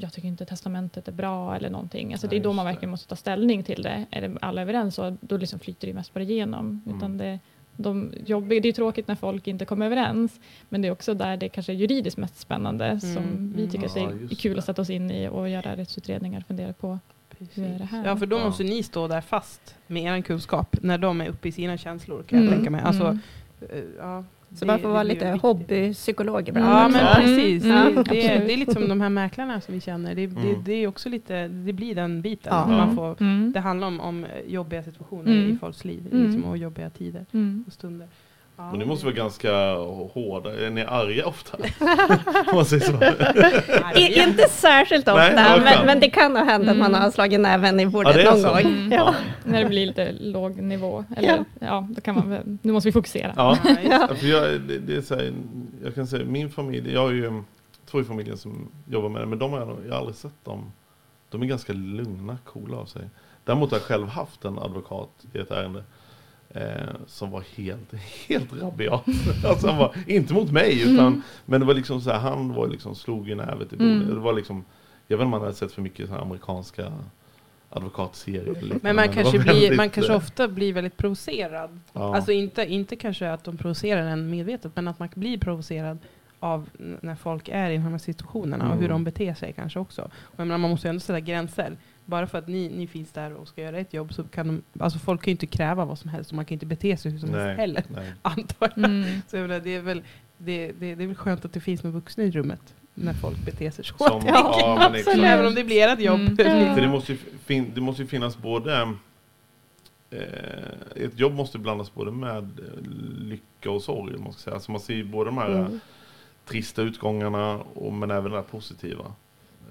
jag 0.00 0.12
tycker 0.12 0.28
inte 0.28 0.44
testamentet 0.44 1.08
är 1.08 1.12
bra 1.12 1.56
eller 1.56 1.70
någonting. 1.70 2.12
Alltså 2.12 2.26
det 2.28 2.36
är 2.36 2.40
då 2.40 2.52
man 2.52 2.64
verkligen 2.66 2.90
måste 2.90 3.08
ta 3.08 3.16
ställning 3.16 3.62
till 3.62 3.82
det. 3.82 4.04
Är 4.10 4.20
det 4.28 4.38
alla 4.40 4.62
överens 4.62 4.94
så 4.94 5.16
då 5.20 5.36
liksom 5.36 5.58
flyter 5.58 5.86
det 5.88 5.94
mest 5.94 6.14
bara 6.14 6.24
igenom. 6.24 6.82
Mm. 6.86 6.96
Utan 6.98 7.18
det, 7.18 7.38
de 7.76 8.12
jobbiga, 8.26 8.60
det 8.60 8.68
är 8.68 8.72
tråkigt 8.72 9.08
när 9.08 9.14
folk 9.14 9.46
inte 9.46 9.64
kommer 9.64 9.86
överens, 9.86 10.40
men 10.68 10.82
det 10.82 10.88
är 10.88 10.92
också 10.92 11.14
där 11.14 11.36
det 11.36 11.48
kanske 11.48 11.72
är 11.72 11.76
juridiskt 11.76 12.16
mest 12.16 12.38
spännande 12.38 13.00
som 13.00 13.10
Mm, 13.16 13.52
vi 13.56 13.60
mm. 13.62 13.70
tycker 13.70 13.86
att 13.86 13.94
det 13.94 14.00
Ja, 14.00 14.08
är 14.10 14.34
kul 14.36 14.52
det. 14.52 14.58
att 14.58 14.64
sätta 14.64 14.82
oss 14.82 14.90
in 14.90 15.10
i 15.10 15.28
och 15.28 15.48
göra 15.48 15.76
rättsutredningar 15.76 16.40
och 16.40 16.46
fundera 16.46 16.72
på. 16.72 16.98
Precis. 17.38 17.58
hur 17.58 17.64
är 17.74 17.78
det 17.78 17.84
här? 17.84 18.06
Ja, 18.06 18.16
för 18.16 18.26
då 18.26 18.38
Ja. 18.38 18.44
måste 18.44 18.64
ni 18.64 18.82
stå 18.82 19.08
där 19.08 19.20
fast 19.20 19.74
med 19.86 20.02
er 20.18 20.22
kunskap 20.22 20.76
när 20.82 20.98
de 20.98 21.20
är 21.20 21.28
uppe 21.28 21.48
i 21.48 21.52
sina 21.52 21.78
känslor 21.78 22.22
kan 22.22 22.38
jag 22.38 22.46
Mm, 22.46 22.58
tänka 22.58 22.70
mig. 22.70 22.80
Alltså, 22.80 23.04
mm. 23.04 23.18
eh, 23.60 23.78
ja, 23.98 24.24
Så 24.58 24.64
det- 24.64 24.66
man 24.72 24.80
får 24.80 24.88
vara 24.88 25.02
lite 25.02 25.28
hobbypsykolog 25.42 26.48
ibland. 26.48 26.66
Ja, 26.68 26.86
också. 26.86 26.98
men 26.98 27.06
Mm, 27.06 27.36
precis. 27.36 27.64
mm, 27.64 27.94
det, 27.94 28.02
det, 28.02 28.26
är, 28.26 28.46
det 28.46 28.52
är 28.52 28.56
lite 28.56 28.72
som 28.74 28.88
de 28.88 29.00
här 29.00 29.08
mäklarna 29.08 29.60
som 29.60 29.74
vi 29.74 29.80
känner. 29.80 30.14
Det, 30.14 30.24
Mm. 30.24 30.62
det 30.64 30.72
är 30.72 30.86
också 30.86 31.08
lite, 31.08 31.48
det 31.48 31.72
blir 31.72 31.94
den 31.94 32.22
biten. 32.22 32.52
Ja. 32.54 32.66
Man 32.66 32.80
Mm. 32.80 32.96
får, 32.96 33.16
Mm. 33.20 33.52
det 33.52 33.60
handlar 33.60 33.86
om, 33.88 34.00
om 34.00 34.26
jobbiga 34.46 34.82
situationer 34.82 35.32
Mm. 35.32 35.50
i 35.50 35.56
folks 35.58 35.84
liv 35.84 36.08
Mm. 36.12 36.24
liksom, 36.24 36.44
och 36.44 36.56
jobbiga 36.56 36.90
tider 36.90 37.24
Mm. 37.32 37.64
och 37.66 37.72
stunder. 37.72 38.08
Ja, 38.58 38.70
Men 38.70 38.78
ni 38.78 38.84
måste 38.84 39.06
vara 39.06 39.14
ganska 39.14 39.74
hårda. 40.12 40.60
Är 40.66 40.70
ni 40.70 40.82
arga 40.84 41.26
ofta? 41.26 41.56
Om 42.50 42.54
man 42.56 42.64
säger 42.64 42.84
så. 42.84 43.98
I, 44.00 44.22
inte 44.22 44.48
särskilt 44.48 45.08
ofta, 45.08 45.30
Nej, 45.34 45.60
men, 45.64 45.86
men 45.86 46.00
det 46.00 46.10
kan 46.10 46.36
ha 46.36 46.44
hänt 46.44 46.68
att 46.68 46.76
man 46.76 46.86
Mm. 46.86 47.00
har 47.02 47.10
slagit 47.10 47.40
näven 47.40 47.80
i 47.80 47.86
bordet 47.86 48.16
Ja, 48.24 48.30
någon 48.30 48.40
så. 48.40 48.48
gång. 48.48 48.58
Mm. 48.60 48.92
Ja. 48.92 49.14
När 49.44 49.62
det 49.62 49.68
blir 49.68 49.86
lite 49.86 50.12
låg 50.12 50.56
nivå. 50.62 51.04
Eller, 51.16 51.44
ja. 51.60 51.86
då 51.90 52.00
kan 52.00 52.14
man 52.14 52.58
nu 52.62 52.72
måste 52.72 52.88
vi 52.88 52.92
fokusera. 52.92 53.32
Ja, 53.36 53.56
för 54.16 54.26
jag, 54.26 54.60
det, 54.60 54.78
det 54.78 54.96
är 54.96 55.00
så 55.00 55.14
här, 55.14 55.32
jag 55.84 55.94
kan 55.94 56.06
säga 56.06 56.24
min 56.24 56.50
familj, 56.50 56.92
jag 56.92 57.00
har 57.00 57.10
ju 57.10 57.42
två 57.90 58.00
i 58.00 58.04
familjen 58.04 58.36
som 58.38 58.68
jobbar 58.90 59.08
med 59.08 59.22
det, 59.22 59.26
men 59.26 59.38
de 59.38 59.52
har 59.52 59.58
jag, 59.60 59.76
jag 59.86 59.92
har 59.92 59.98
aldrig 59.98 60.16
sett 60.16 60.44
dem. 60.44 60.72
De 61.30 61.42
är 61.42 61.46
ganska 61.46 61.72
lugna, 61.72 62.38
coola 62.44 62.76
av 62.76 62.84
sig. 62.86 63.02
Däremot 63.44 63.70
har 63.70 63.78
jag 63.78 63.84
själv 63.84 64.08
haft 64.08 64.44
en 64.44 64.58
advokat 64.58 65.10
i 65.32 65.38
ett 65.38 65.50
ärende 65.50 65.84
eh, 66.50 66.62
som 67.06 67.30
var 67.30 67.44
helt, 67.56 67.94
helt 68.28 68.52
rabiat. 68.62 69.04
alltså 69.44 69.66
han 69.66 69.78
var, 69.78 69.94
inte 70.06 70.34
mot 70.34 70.52
mig, 70.52 70.80
utan, 70.82 71.06
Mm. 71.06 71.22
men 71.44 71.60
det 71.60 71.66
var 71.66 71.74
liksom 71.74 72.00
så 72.00 72.10
här, 72.10 72.18
han 72.18 72.54
var 72.54 72.68
liksom, 72.68 72.94
slog 72.94 73.30
i 73.30 73.34
nävet 73.34 73.72
i 73.72 73.76
bordet. 73.76 73.92
Mm. 74.02 74.14
Det 74.14 74.20
var 74.20 74.32
liksom, 74.32 74.64
jag 75.08 75.16
vet 75.16 75.22
inte 75.22 75.24
om 75.24 75.30
man 75.30 75.40
hade 75.40 75.54
sett 75.54 75.72
för 75.72 75.82
mycket 75.82 76.08
så 76.08 76.14
amerikanska 76.14 76.92
advokatserier. 77.70 78.44
liknande, 78.54 78.78
Men 78.82 78.96
man 78.96 79.08
kanske, 79.08 79.38
blir, 79.38 79.52
väldigt, 79.52 79.76
man 79.76 79.90
kanske 79.90 80.14
ofta 80.14 80.48
blir 80.48 80.72
väldigt 80.72 80.96
provocerad. 80.96 81.80
ja. 81.92 82.16
Alltså 82.16 82.32
inte, 82.32 82.62
inte 82.66 82.96
kanske 82.96 83.30
att 83.30 83.44
de 83.44 83.56
provocerar 83.56 84.06
en 84.06 84.30
medvetet, 84.30 84.72
men 84.74 84.88
att 84.88 84.98
man 84.98 85.08
blir 85.14 85.38
provocerad 85.38 85.98
av 86.46 86.68
när 87.00 87.14
folk 87.14 87.48
är 87.48 87.70
i 87.70 87.74
de 87.74 87.82
här 87.82 87.98
situationerna 87.98 88.72
och 88.72 88.78
hur 88.78 88.88
de 88.88 89.04
beter 89.04 89.34
sig 89.34 89.52
kanske 89.52 89.78
också. 89.78 90.02
Och 90.02 90.34
jag 90.36 90.46
menar, 90.46 90.58
man 90.58 90.70
måste 90.70 90.88
ju 90.88 90.90
ändå 90.90 91.00
sätta 91.00 91.20
gränser. 91.20 91.76
Bara 92.04 92.26
för 92.26 92.38
att 92.38 92.48
ni, 92.48 92.68
ni 92.68 92.86
finns 92.86 93.12
där 93.12 93.32
och 93.32 93.48
ska 93.48 93.62
göra 93.62 93.78
ett 93.78 93.94
jobb 93.94 94.14
så 94.14 94.24
kan 94.24 94.46
de, 94.46 94.82
alltså 94.82 94.98
folk 94.98 95.22
kan 95.22 95.30
ju 95.30 95.32
inte 95.32 95.46
kräva 95.46 95.84
vad 95.84 95.98
som 95.98 96.10
helst 96.10 96.30
och 96.30 96.36
man 96.36 96.44
kan 96.44 96.54
inte 96.54 96.66
bete 96.66 96.96
sig 96.96 97.12
hur 97.12 97.18
som 97.18 97.30
Nej, 97.30 97.46
helst 97.46 97.60
heller, 97.60 97.84
nej. 97.88 98.12
antar 98.22 98.72
jag. 98.74 98.78
Mm. 98.78 99.20
Så 99.28 99.36
jag 99.36 99.48
menar, 99.48 99.60
det, 99.60 99.74
är 99.74 99.80
väl, 99.80 100.02
det, 100.38 100.72
det, 100.72 100.94
det 100.94 101.02
är 101.04 101.06
väl 101.06 101.16
skönt 101.16 101.44
att 101.44 101.52
det 101.52 101.60
finns 101.60 101.82
några 101.82 101.94
vuxna 101.94 102.24
i 102.24 102.30
rummet 102.30 102.74
när 102.94 103.12
folk 103.12 103.44
beter 103.44 103.70
sig 103.70 103.84
så. 103.84 103.94
Som, 103.96 104.22
Ja, 104.26 104.56
ja, 104.60 104.90
men. 105.06 105.24
Även 105.24 105.46
om 105.46 105.54
det 105.54 105.64
blir 105.64 105.88
ert 105.88 106.00
jobb. 106.00 106.20
Mm. 106.20 106.36
För 106.74 106.80
det 106.80 106.88
måste 106.88 107.12
ju, 107.12 107.18
fin, 107.44 107.72
det 107.74 107.80
måste 107.80 108.02
ju 108.02 108.08
finnas 108.08 108.38
både 108.38 108.94
eh, 110.10 111.04
ett 111.04 111.18
jobb 111.18 111.34
måste 111.34 111.58
blandas 111.58 111.94
både 111.94 112.10
med 112.10 112.44
eh, 112.44 112.90
lycka 113.18 113.70
och 113.70 113.82
sorg. 113.82 114.18
Man 114.18 114.32
ska 114.32 114.42
säga. 114.42 114.54
Alltså 114.54 114.72
man 114.72 114.80
ser 114.80 114.94
ju 114.94 115.04
både 115.04 115.30
de 115.30 115.38
här 115.38 115.50
Mm 115.50 115.80
trista 116.46 116.82
utgångarna 116.82 117.56
och, 117.56 117.92
men 117.92 118.10
även 118.10 118.32
det 118.32 118.42
positiva. 118.42 119.14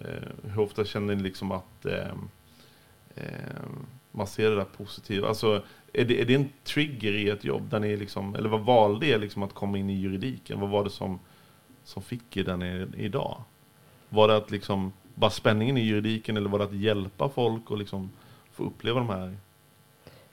Eh, 0.02 0.50
hur 0.52 0.60
ofta 0.60 0.86
känner 0.86 1.16
ni 1.16 1.24
liksom 1.24 1.52
att 1.52 1.86
eh, 1.86 2.14
eh, 3.16 3.64
man 4.12 4.28
ser 4.28 4.50
det 4.50 4.56
där 4.56 4.66
positiva? 4.66 5.28
Alltså, 5.28 5.64
är 5.94 6.06
det, 6.06 6.22
är 6.22 6.26
det 6.26 6.36
en 6.36 6.50
trigger 6.64 7.14
i 7.14 7.30
ett 7.30 7.44
jobb? 7.44 7.70
Där 7.70 7.80
ni 7.80 7.98
liksom, 7.98 8.36
eller 8.36 8.50
vad 8.50 8.62
valde 8.62 9.08
er 9.08 9.20
liksom 9.20 9.44
att 9.44 9.54
komma 9.54 9.78
in 9.78 9.90
i 9.90 9.94
juridiken? 9.94 10.60
Vad 10.60 10.70
var 10.70 10.84
det 10.84 10.90
som, 10.90 11.20
som 11.84 12.04
fick 12.04 12.38
er 12.38 12.44
där 12.44 12.58
ni 12.58 12.66
är 12.66 12.88
idag? 12.96 13.44
Var 14.10 14.28
det 14.28 14.36
att 14.36 14.52
liksom 14.52 14.94
bara 15.16 15.32
spänningen 15.32 15.78
i 15.78 15.82
juridiken 15.82 16.38
eller 16.38 16.50
var 16.50 16.60
det 16.60 16.66
att 16.66 16.74
hjälpa 16.74 17.30
folk 17.30 17.72
och 17.72 17.78
liksom 17.78 18.12
få 18.52 18.64
uppleva 18.64 19.00
de 19.00 19.10
här 19.10 19.38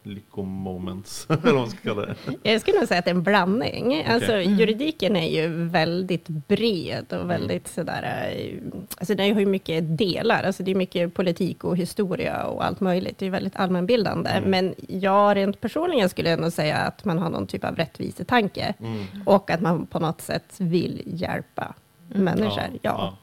lyckomoments, 0.03 1.27
eller 1.31 1.43
vad 1.43 1.55
man 1.55 1.71
ska 1.71 1.79
kalla 1.83 2.07
det. 2.07 2.15
Jag 2.43 2.61
skulle 2.61 2.79
nog 2.79 2.89
säga 2.89 2.99
att 2.99 3.05
det 3.05 3.11
är 3.11 3.15
en 3.15 3.23
blandning. 3.23 4.05
Alltså, 4.05 4.33
Mm. 4.33 4.59
Juridiken 4.59 5.17
är 5.17 5.29
ju 5.43 5.49
väldigt 5.65 6.29
bred 6.29 7.13
och 7.13 7.31
väldigt 7.31 7.69
sådär... 7.69 8.33
eh, 8.37 8.59
Alltså 8.99 9.15
den 9.15 9.33
har 9.33 9.41
ju 9.41 9.47
mycket 9.47 9.99
delar. 9.99 10.43
Alltså 10.43 10.63
det 10.63 10.71
är 10.71 10.75
mycket 10.75 11.15
politik 11.15 11.65
och 11.65 11.77
historia 11.77 12.45
och 12.47 12.65
allt 12.65 12.81
möjligt. 12.81 13.19
Det 13.19 13.27
är 13.27 13.31
väldigt 13.31 13.57
allmänbildande. 13.57 14.31
Mm. 14.31 14.51
Men 14.51 14.75
jag 14.89 15.37
rent 15.37 15.61
personligen 15.61 16.09
skulle 16.09 16.31
jag 16.31 16.41
nog 16.41 16.53
säga 16.53 16.77
att 16.77 17.05
man 17.05 17.19
har 17.19 17.31
någon 17.31 17.47
typ 17.47 17.65
av 17.65 17.77
rättvisetanke. 17.77 18.75
Mm. 18.81 19.05
Och 19.27 19.51
att 19.51 19.61
man 19.61 19.87
på 19.87 19.99
något 19.99 20.21
sätt 20.21 20.55
vill 20.59 21.03
hjälpa 21.07 21.75
människor. 22.09 22.63
Ja. 22.73 22.79
ja. 22.83 23.17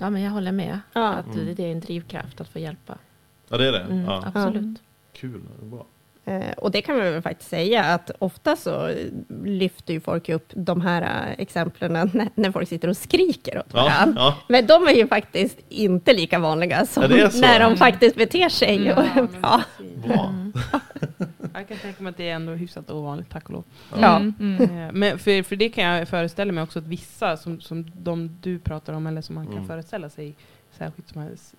Ja, 0.00 0.10
men 0.10 0.22
jag 0.22 0.30
håller 0.30 0.52
med. 0.52 0.80
Ja. 0.92 1.08
Att 1.08 1.34
Mm. 1.34 1.54
det 1.54 1.64
är 1.64 1.72
en 1.72 1.80
drivkraft 1.80 2.40
att 2.40 2.48
få 2.48 2.58
hjälpa. 2.58 2.98
ja, 3.48 3.56
det 3.56 3.68
är 3.68 3.72
det. 3.72 3.80
Mm, 3.80 4.04
Ja. 4.04 4.22
Absolut. 4.26 4.78
Kul, 5.12 5.40
det 5.60 5.66
är 5.66 5.70
bra. 5.70 5.86
Eh, 6.28 6.52
Och 6.56 6.70
det 6.70 6.82
kan 6.82 6.96
man 6.96 7.04
väl 7.12 7.22
faktiskt 7.22 7.50
säga 7.50 7.84
att 7.84 8.10
ofta 8.18 8.56
så 8.56 8.94
lyfter 9.44 9.94
ju 9.94 10.00
folk 10.00 10.28
upp 10.28 10.48
de 10.54 10.80
här 10.80 11.02
eh, 11.02 11.34
exemplen 11.42 12.28
när, 12.34 12.52
folk 12.52 12.68
sitter 12.68 12.88
och 12.88 12.96
skriker 12.96 13.58
åt 13.58 13.66
Ja, 13.72 13.82
varandra. 13.82 14.20
ja. 14.20 14.34
Men 14.48 14.66
de 14.66 14.86
är 14.88 14.92
ju 14.94 15.06
faktiskt 15.06 15.58
inte 15.68 16.12
lika 16.12 16.38
vanliga 16.38 16.86
som 16.86 17.02
Ja, 17.02 17.30
när 17.40 17.60
de 17.60 17.76
faktiskt 17.76 18.16
beter 18.16 18.48
sig 18.48 18.84
Ja, 18.86 19.04
men 19.14 19.26
bra. 19.40 19.62
bra. 20.06 20.34
Jag 21.54 21.68
kan 21.68 21.76
tänka 21.78 22.02
mig 22.02 22.10
att 22.10 22.16
det 22.16 22.28
är 22.28 22.34
ändå 22.34 22.52
hyfsat 22.52 22.90
ovanligt, 22.90 23.30
tack 23.30 23.44
och 23.44 23.50
lov. 23.52 23.64
Ja. 24.00 24.16
Mm, 24.16 24.34
mm. 24.60 24.98
Men 24.98 25.18
för, 25.18 25.42
för 25.42 25.56
det 25.56 25.68
kan 25.68 25.84
jag 25.84 26.08
föreställa 26.08 26.52
mig 26.52 26.62
också 26.64 26.78
att 26.78 26.84
vissa, 26.86 27.36
som, 27.36 27.60
som 27.60 27.90
de 27.94 28.38
du 28.42 28.58
pratar 28.58 28.92
om, 28.92 29.06
eller 29.06 29.20
som 29.20 29.34
man 29.34 29.46
kan 29.46 29.54
Mm. 29.54 29.66
föreställa 29.66 30.08
sig, 30.10 30.34
särskilt 30.78 31.08
som 31.08 31.22
är 31.22 31.30
s- 31.32 31.54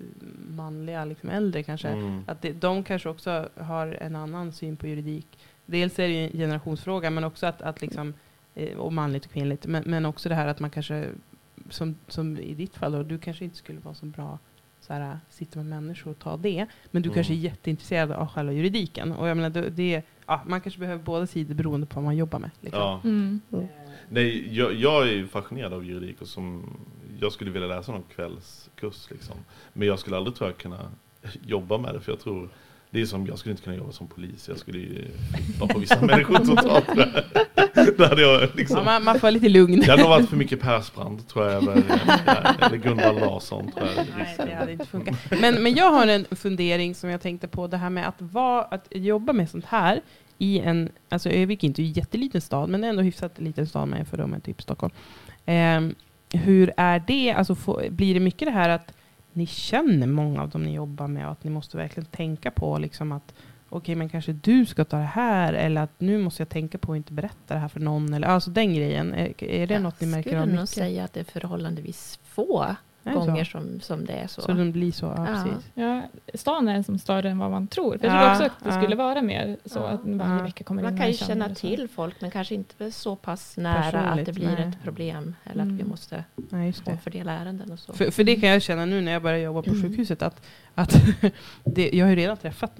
manliga, 0.55 1.05
liksom 1.05 1.29
äldre 1.29 1.63
kanske, 1.63 1.87
Mm. 1.87 2.23
att 2.27 2.41
det, 2.41 2.51
de 2.53 2.83
kanske 2.83 3.09
också 3.09 3.49
har 3.55 3.87
en 4.01 4.15
annan 4.15 4.51
syn 4.51 4.77
på 4.77 4.87
juridik. 4.87 5.27
Dels 5.65 5.99
är 5.99 6.07
det 6.07 6.13
ju 6.13 6.23
en 6.25 6.31
generationsfråga, 6.37 7.09
men 7.09 7.23
också 7.23 7.45
att, 7.47 7.61
att 7.61 7.81
liksom, 7.81 8.13
eh, 8.55 8.77
och 8.77 8.93
manligt 8.93 9.25
och 9.25 9.31
kvinnligt, 9.31 9.65
men, 9.67 9.83
men 9.85 10.05
också 10.05 10.29
det 10.29 10.35
här 10.35 10.47
att 10.47 10.59
man 10.59 10.69
kanske, 10.69 11.07
som, 11.69 11.95
som 12.07 12.37
i 12.37 12.53
ditt 12.53 12.75
fall 12.75 12.91
då, 12.91 13.03
du 13.03 13.17
kanske 13.17 13.43
inte 13.45 13.57
skulle 13.57 13.79
vara 13.79 13.95
så 13.95 14.05
bra 14.05 14.39
så 14.81 14.93
här, 14.93 15.19
sitta 15.29 15.59
med 15.59 15.65
människor 15.65 16.11
och 16.11 16.19
ta 16.19 16.37
det, 16.37 16.65
men 16.91 17.01
du 17.01 17.07
Mm. 17.09 17.15
kanske 17.15 17.33
är 17.33 17.37
jätteintresserad 17.37 18.11
av 18.11 18.27
själva 18.27 18.51
juridiken. 18.53 19.11
Och 19.11 19.27
jag 19.27 19.37
menar, 19.37 19.49
det, 19.49 19.69
det, 19.69 20.03
ja, 20.25 20.41
man 20.47 20.61
kanske 20.61 20.79
behöver 20.79 21.03
båda 21.03 21.27
sidor 21.27 21.53
beroende 21.55 21.87
på 21.87 21.95
vad 21.95 22.03
man 22.03 22.17
jobbar 22.17 22.39
med. 22.39 22.49
Liksom. 22.61 22.79
Ja. 22.81 23.01
Mm. 23.03 23.41
Nej, 24.09 24.57
jag, 24.57 24.73
jag 24.73 25.07
är 25.07 25.11
ju 25.11 25.27
fascinerad 25.27 25.73
av 25.73 25.85
juridik 25.85 26.21
och 26.21 26.27
som, 26.27 26.77
jag 27.21 27.31
skulle 27.31 27.51
vilja 27.51 27.67
läsa 27.67 27.91
någon 27.91 28.03
kvällskurs 28.15 29.07
liksom. 29.11 29.35
Men 29.73 29.87
jag 29.87 29.99
skulle 29.99 30.17
aldrig 30.17 30.35
tror 30.35 30.49
jag 30.49 30.57
kunna 30.57 30.91
jobba 31.45 31.77
med 31.77 31.93
det 31.93 32.01
för 32.01 32.11
jag 32.11 32.19
tror 32.19 32.49
det 32.91 33.01
är 33.01 33.05
som, 33.05 33.27
jag 33.27 33.39
skulle 33.39 33.51
inte 33.51 33.63
kunna 33.63 33.75
jobba 33.75 33.91
som 33.91 34.07
polis. 34.07 34.47
Jag 34.47 34.57
skulle 34.57 34.79
ju 34.79 35.07
på 35.59 35.79
vissa 35.79 36.01
människor 36.05 36.37
totalt. 36.37 36.87
Det 37.97 38.07
hade 38.07 38.21
jag 38.21 38.49
liksom. 38.55 38.77
Ja, 38.77 38.83
man, 38.83 39.03
man 39.03 39.19
får 39.19 39.31
lite 39.31 39.49
lugn. 39.49 39.79
Det 39.79 39.91
hade 39.91 40.01
nog 40.01 40.09
varit 40.09 40.29
för 40.29 40.37
mycket 40.37 40.61
Persbrandt 40.61 41.29
tror 41.29 41.45
jag. 41.45 41.63
Eller, 41.63 41.73
eller 42.61 42.77
Gunvald 42.77 43.19
Larsson 43.19 43.71
tror 43.71 43.87
jag. 43.87 44.05
Nej, 44.17 44.35
det 44.37 44.55
hade 44.55 44.71
inte 44.71 44.85
funkat. 44.85 45.15
Men, 45.41 45.63
men 45.63 45.75
jag 45.75 45.91
har 45.91 46.07
en 46.07 46.25
fundering 46.31 46.95
som 46.95 47.09
jag 47.09 47.21
tänkte 47.21 47.47
på, 47.47 47.67
det 47.67 47.77
här 47.77 47.89
med 47.89 48.07
att, 48.07 48.21
vara, 48.21 48.61
att 48.61 48.87
jobba 48.91 49.33
med 49.33 49.49
sånt 49.49 49.65
här 49.65 50.01
i 50.37 50.59
en, 50.59 50.89
alltså 51.09 51.29
Övik 51.29 51.63
är 51.63 51.67
inte 51.67 51.81
en 51.81 51.91
jätteliten 51.91 52.41
stad, 52.41 52.69
men 52.69 52.83
ändå 52.83 53.01
hyfsat 53.01 53.39
liten 53.39 53.67
stad 53.67 53.87
med 53.87 54.07
för 54.07 54.17
dem 54.17 54.33
är 54.33 54.39
typ 54.39 54.61
Stockholm. 54.61 54.93
Ehm, 55.45 55.95
hur 56.33 56.73
är 56.77 57.03
det, 57.07 57.31
alltså 57.31 57.55
få, 57.55 57.81
blir 57.89 58.13
det 58.13 58.19
mycket 58.19 58.45
det 58.47 58.51
här 58.51 58.69
att 58.69 58.93
ni 59.33 59.45
känner 59.45 60.07
många 60.07 60.41
av 60.41 60.49
dem 60.49 60.63
ni 60.63 60.73
jobbar 60.73 61.07
med 61.07 61.25
och 61.25 61.31
att 61.31 61.43
ni 61.43 61.49
måste 61.49 61.77
verkligen 61.77 62.05
tänka 62.05 62.51
på 62.51 62.77
liksom 62.77 63.11
att 63.11 63.33
okej, 63.69 63.95
men 63.95 64.09
kanske 64.09 64.33
du 64.33 64.65
ska 64.65 64.85
ta 64.85 64.97
det 64.97 65.03
här 65.03 65.53
eller 65.53 65.81
att 65.81 65.99
nu 65.99 66.17
måste 66.17 66.41
jag 66.41 66.49
tänka 66.49 66.77
på 66.77 66.91
att 66.91 66.97
inte 66.97 67.13
berätta 67.13 67.53
det 67.53 67.59
här 67.59 67.67
för 67.67 67.79
någon 67.79 68.13
eller 68.13 68.27
alltså 68.27 68.49
den 68.49 68.73
grejen. 68.73 69.13
Är, 69.13 69.43
är 69.43 69.67
det 69.67 69.79
något 69.79 70.01
ni 70.01 70.07
märker 70.07 70.29
av 70.29 70.35
Jag 70.35 70.41
skulle 70.41 70.55
nog 70.55 70.61
mycket? 70.61 70.69
säga 70.69 71.03
att 71.03 71.13
det 71.13 71.19
är 71.19 71.23
förhållandevis 71.23 72.19
få 72.23 72.75
Så? 73.13 73.19
gånger 73.19 73.43
som, 73.43 73.79
som 73.79 74.05
det 74.05 74.13
är 74.13 74.27
så. 74.27 74.41
Så 74.41 74.51
den 74.53 74.71
blir 74.71 74.91
så, 74.91 75.05
ja, 75.05 75.15
Ja. 75.17 75.25
precis. 75.43 75.69
Ja, 75.73 76.01
stan 76.33 76.67
är 76.67 76.83
som 76.83 76.97
större 76.99 77.29
än 77.29 77.37
vad 77.37 77.51
man 77.51 77.67
tror. 77.67 77.97
För 77.97 78.07
jag 78.07 78.15
Ja, 78.15 78.19
tror 78.21 78.31
också 78.31 78.43
att 78.43 78.63
det 78.63 78.69
ja. 78.75 78.81
skulle 78.81 78.95
vara 78.95 79.21
mer 79.21 79.57
så 79.65 79.79
Ja. 79.79 79.87
att 79.87 79.99
varje 80.03 80.37
Ja. 80.37 80.43
vecka 80.43 80.63
kommer 80.63 80.81
in 80.81 80.89
Man 80.89 80.97
kan 80.97 81.07
ju 81.07 81.13
känna 81.13 81.49
till 81.55 81.87
folk 81.95 82.21
men 82.21 82.31
kanske 82.31 82.55
inte 82.55 82.91
så 82.91 83.15
pass 83.15 83.57
nära 83.57 83.79
att 83.85 83.91
Personligt, 83.93 84.25
det 84.25 84.33
blir 84.33 84.45
nej. 84.51 84.67
ett 84.67 84.83
problem. 84.83 85.35
Eller 85.43 85.61
att 85.63 85.67
vi 85.69 85.73
Mm. 85.73 85.87
måste 85.89 86.23
Nej, 86.35 86.67
just 86.67 86.85
det. 86.85 86.91
omfördela 86.91 87.31
ärenden 87.31 87.71
och 87.71 87.79
så. 87.79 87.93
För, 87.93 88.11
för 88.11 88.23
det 88.23 88.35
kan 88.35 88.49
jag 88.49 88.61
känna 88.61 88.85
nu 88.85 89.01
när 89.01 89.11
jag 89.11 89.21
börjar 89.21 89.37
jobba 89.37 89.61
på 89.61 89.69
Mm. 89.69 89.81
sjukhuset 89.81 90.21
att, 90.21 90.45
att 90.75 90.95
det, 91.63 91.89
jag 91.93 92.05
har 92.05 92.09
ju 92.09 92.15
redan 92.15 92.37
träffat 92.37 92.71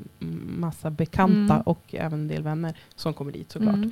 massa 0.60 0.89
bekanta 0.92 1.54
Mm. 1.54 1.62
och 1.62 1.96
även 1.96 2.20
en 2.20 2.28
del 2.28 2.44
vänner 2.44 2.74
som 2.96 3.13
kommer 3.13 3.32
dit 3.32 3.52
såklart. 3.52 3.76
Mm. 3.76 3.92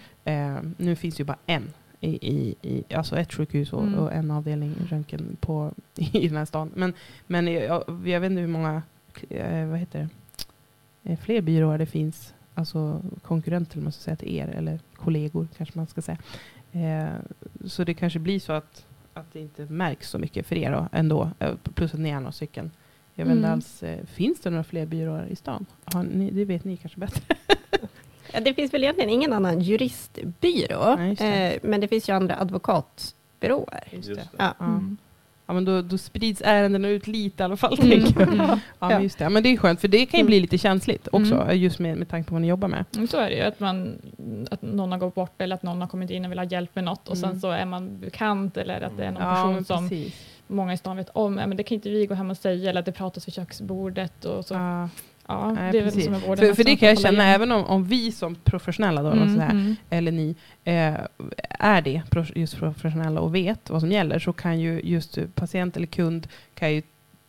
Eh, 0.55 0.61
nu 0.77 0.95
finns 0.95 1.19
ju 1.19 1.23
bara 1.23 1.37
en, 1.45 1.73
i, 2.01 2.09
i, 2.09 2.55
i, 2.61 2.93
alltså 2.95 3.17
ett 3.17 3.33
sjukhus 3.33 3.73
och, 3.73 3.83
Mm. 3.83 3.99
och 3.99 4.13
en 4.13 4.31
avdelning 4.31 4.75
röntgen 4.89 5.37
på, 5.39 5.71
i 5.95 6.27
den 6.27 6.37
här 6.37 6.45
stan. 6.45 6.71
Men, 6.75 6.93
men 7.27 7.47
jag, 7.47 7.83
jag 8.05 8.19
vet 8.19 8.31
inte 8.31 8.41
hur 8.41 8.47
många, 8.47 8.81
eh, 9.29 9.67
vad 9.67 9.79
heter 9.79 10.09
det, 11.03 11.11
eh, 11.11 11.19
fler 11.19 11.41
byråer 11.41 11.77
det 11.77 11.85
finns, 11.85 12.33
alltså 12.53 13.01
konkurrenter 13.21 13.79
måste 13.81 14.03
säga 14.03 14.15
till 14.15 14.35
er, 14.35 14.47
eller 14.47 14.79
kollegor 14.95 15.47
kanske 15.57 15.77
man 15.77 15.87
ska 15.87 16.01
säga. 16.01 16.17
Eh, 16.71 17.13
så 17.65 17.83
det 17.83 17.93
kanske 17.93 18.19
blir 18.19 18.39
så 18.39 18.53
att, 18.53 18.85
att 19.13 19.33
det 19.33 19.39
inte 19.39 19.65
märks 19.65 20.09
så 20.09 20.17
mycket 20.19 20.45
för 20.45 20.55
er 20.55 20.71
då, 20.71 20.87
ändå, 20.91 21.31
plus 21.73 21.93
att 21.93 21.99
ni 21.99 22.09
är 22.09 22.19
några 22.19 22.31
stycken. 22.31 22.71
Jag 23.13 23.25
vet 23.25 23.31
inte 23.35 23.47
Mm. 23.47 23.53
alls, 23.53 23.83
finns 24.05 24.39
det 24.39 24.49
några 24.49 24.63
fler 24.63 24.85
byråer 24.85 25.25
i 25.25 25.35
stan? 25.35 25.65
Ni, 26.13 26.31
det 26.31 26.45
vet 26.45 26.63
ni 26.63 26.77
kanske 26.77 26.99
bättre. 26.99 27.35
Ja, 28.33 28.39
det 28.39 28.53
finns 28.53 28.73
väl 28.73 28.83
egentligen 28.83 29.09
ingen 29.09 29.33
annan 29.33 29.61
juristbyrå, 29.61 30.95
Nej, 30.95 31.51
eh, 31.53 31.59
men 31.63 31.81
det 31.81 31.87
finns 31.87 32.09
ju 32.09 32.13
andra 32.13 32.35
advokatbyråer. 32.39 33.83
Ja. 33.91 34.15
Ja. 34.37 34.53
Mm. 34.65 34.97
Ja, 35.49 35.53
men 35.53 35.65
då, 35.65 35.81
då 35.81 35.97
sprids 35.97 36.41
ärendena 36.45 36.87
ut 36.87 37.07
lite 37.07 37.43
i 37.43 37.45
alla 37.45 37.57
fall. 37.57 37.77
Mm. 37.83 38.03
Mm. 38.17 38.37
Ja, 38.37 38.59
Ja. 38.79 38.87
men 38.89 39.03
just 39.03 39.17
det. 39.17 39.23
Ja, 39.23 39.29
men 39.29 39.43
det 39.43 39.49
är 39.49 39.57
skönt, 39.57 39.81
för 39.81 39.87
det 39.87 40.05
kan 40.05 40.19
ju 40.19 40.25
bli 40.25 40.39
lite 40.39 40.57
känsligt 40.57 41.07
också, 41.11 41.35
Mm. 41.35 41.57
just 41.57 41.79
med, 41.79 41.97
med 41.97 42.09
tanke 42.09 42.27
på 42.29 42.35
vad 42.35 42.41
ni 42.41 42.47
jobbar 42.47 42.67
med. 42.67 42.85
Så 43.09 43.17
är 43.17 43.29
det 43.29 43.35
ju, 43.35 43.41
att, 43.41 43.59
man, 43.59 44.01
att 44.51 44.61
någon 44.61 44.91
har 44.91 44.99
gått 44.99 45.15
bort 45.15 45.41
eller 45.41 45.55
att 45.55 45.63
någon 45.63 45.81
har 45.81 45.87
kommit 45.87 46.09
in 46.09 46.25
och 46.25 46.31
vill 46.31 46.39
ha 46.39 46.45
hjälp 46.45 46.75
med 46.75 46.83
något 46.83 47.07
och 47.09 47.15
Mm. 47.17 47.29
sen 47.31 47.39
så 47.41 47.51
är 47.51 47.65
man 47.65 47.99
bekant 47.99 48.57
eller 48.57 48.81
att 48.81 48.97
det 48.97 49.05
är 49.05 49.11
någon 49.11 49.23
Ja, 49.23 49.33
person 49.35 49.53
men 49.53 49.65
som 49.65 49.89
precis. 49.89 50.15
många 50.47 50.73
i 50.73 50.77
stan 50.77 50.97
vet 50.97 51.09
om. 51.13 51.37
Ja, 51.37 51.47
men 51.47 51.57
det 51.57 51.63
kan 51.63 51.75
inte 51.75 51.89
vi 51.89 52.05
gå 52.05 52.13
hem 52.15 52.31
och 52.31 52.37
säga 52.37 52.69
eller 52.69 52.79
att 52.79 52.85
det 52.85 52.91
pratas 52.91 53.27
vid 53.27 53.33
köksbordet 53.33 54.25
och 54.25 54.45
så. 54.45 54.53
Ja, 55.27 55.51
nej, 55.51 55.71
det 55.71 55.79
är 55.79 55.83
väl 55.83 56.01
som 56.01 56.13
vården 56.13 56.37
för, 56.47 56.53
för 56.53 56.63
det 56.63 56.75
kan 56.75 56.89
jag 56.89 56.99
känna, 56.99 57.23
igen. 57.23 57.35
även 57.35 57.51
om, 57.51 57.65
om 57.65 57.83
vi 57.83 58.11
som 58.11 58.35
professionella, 58.35 59.03
då, 59.03 59.11
Mm, 59.11 59.39
här, 59.39 59.51
mm. 59.51 59.75
eller 59.89 60.11
ni, 60.11 60.35
eh, 60.63 60.93
är 61.59 61.81
det, 61.81 62.01
just 62.35 62.57
professionella 62.57 63.21
och 63.21 63.35
vet 63.35 63.69
vad 63.69 63.81
som 63.81 63.91
gäller, 63.91 64.19
så 64.19 64.33
kan 64.33 64.59
ju 64.59 64.81
just 64.83 65.17
patient 65.35 65.77
eller 65.77 65.87
kund, 65.87 66.27
kan 66.53 66.73
ju, 66.73 66.81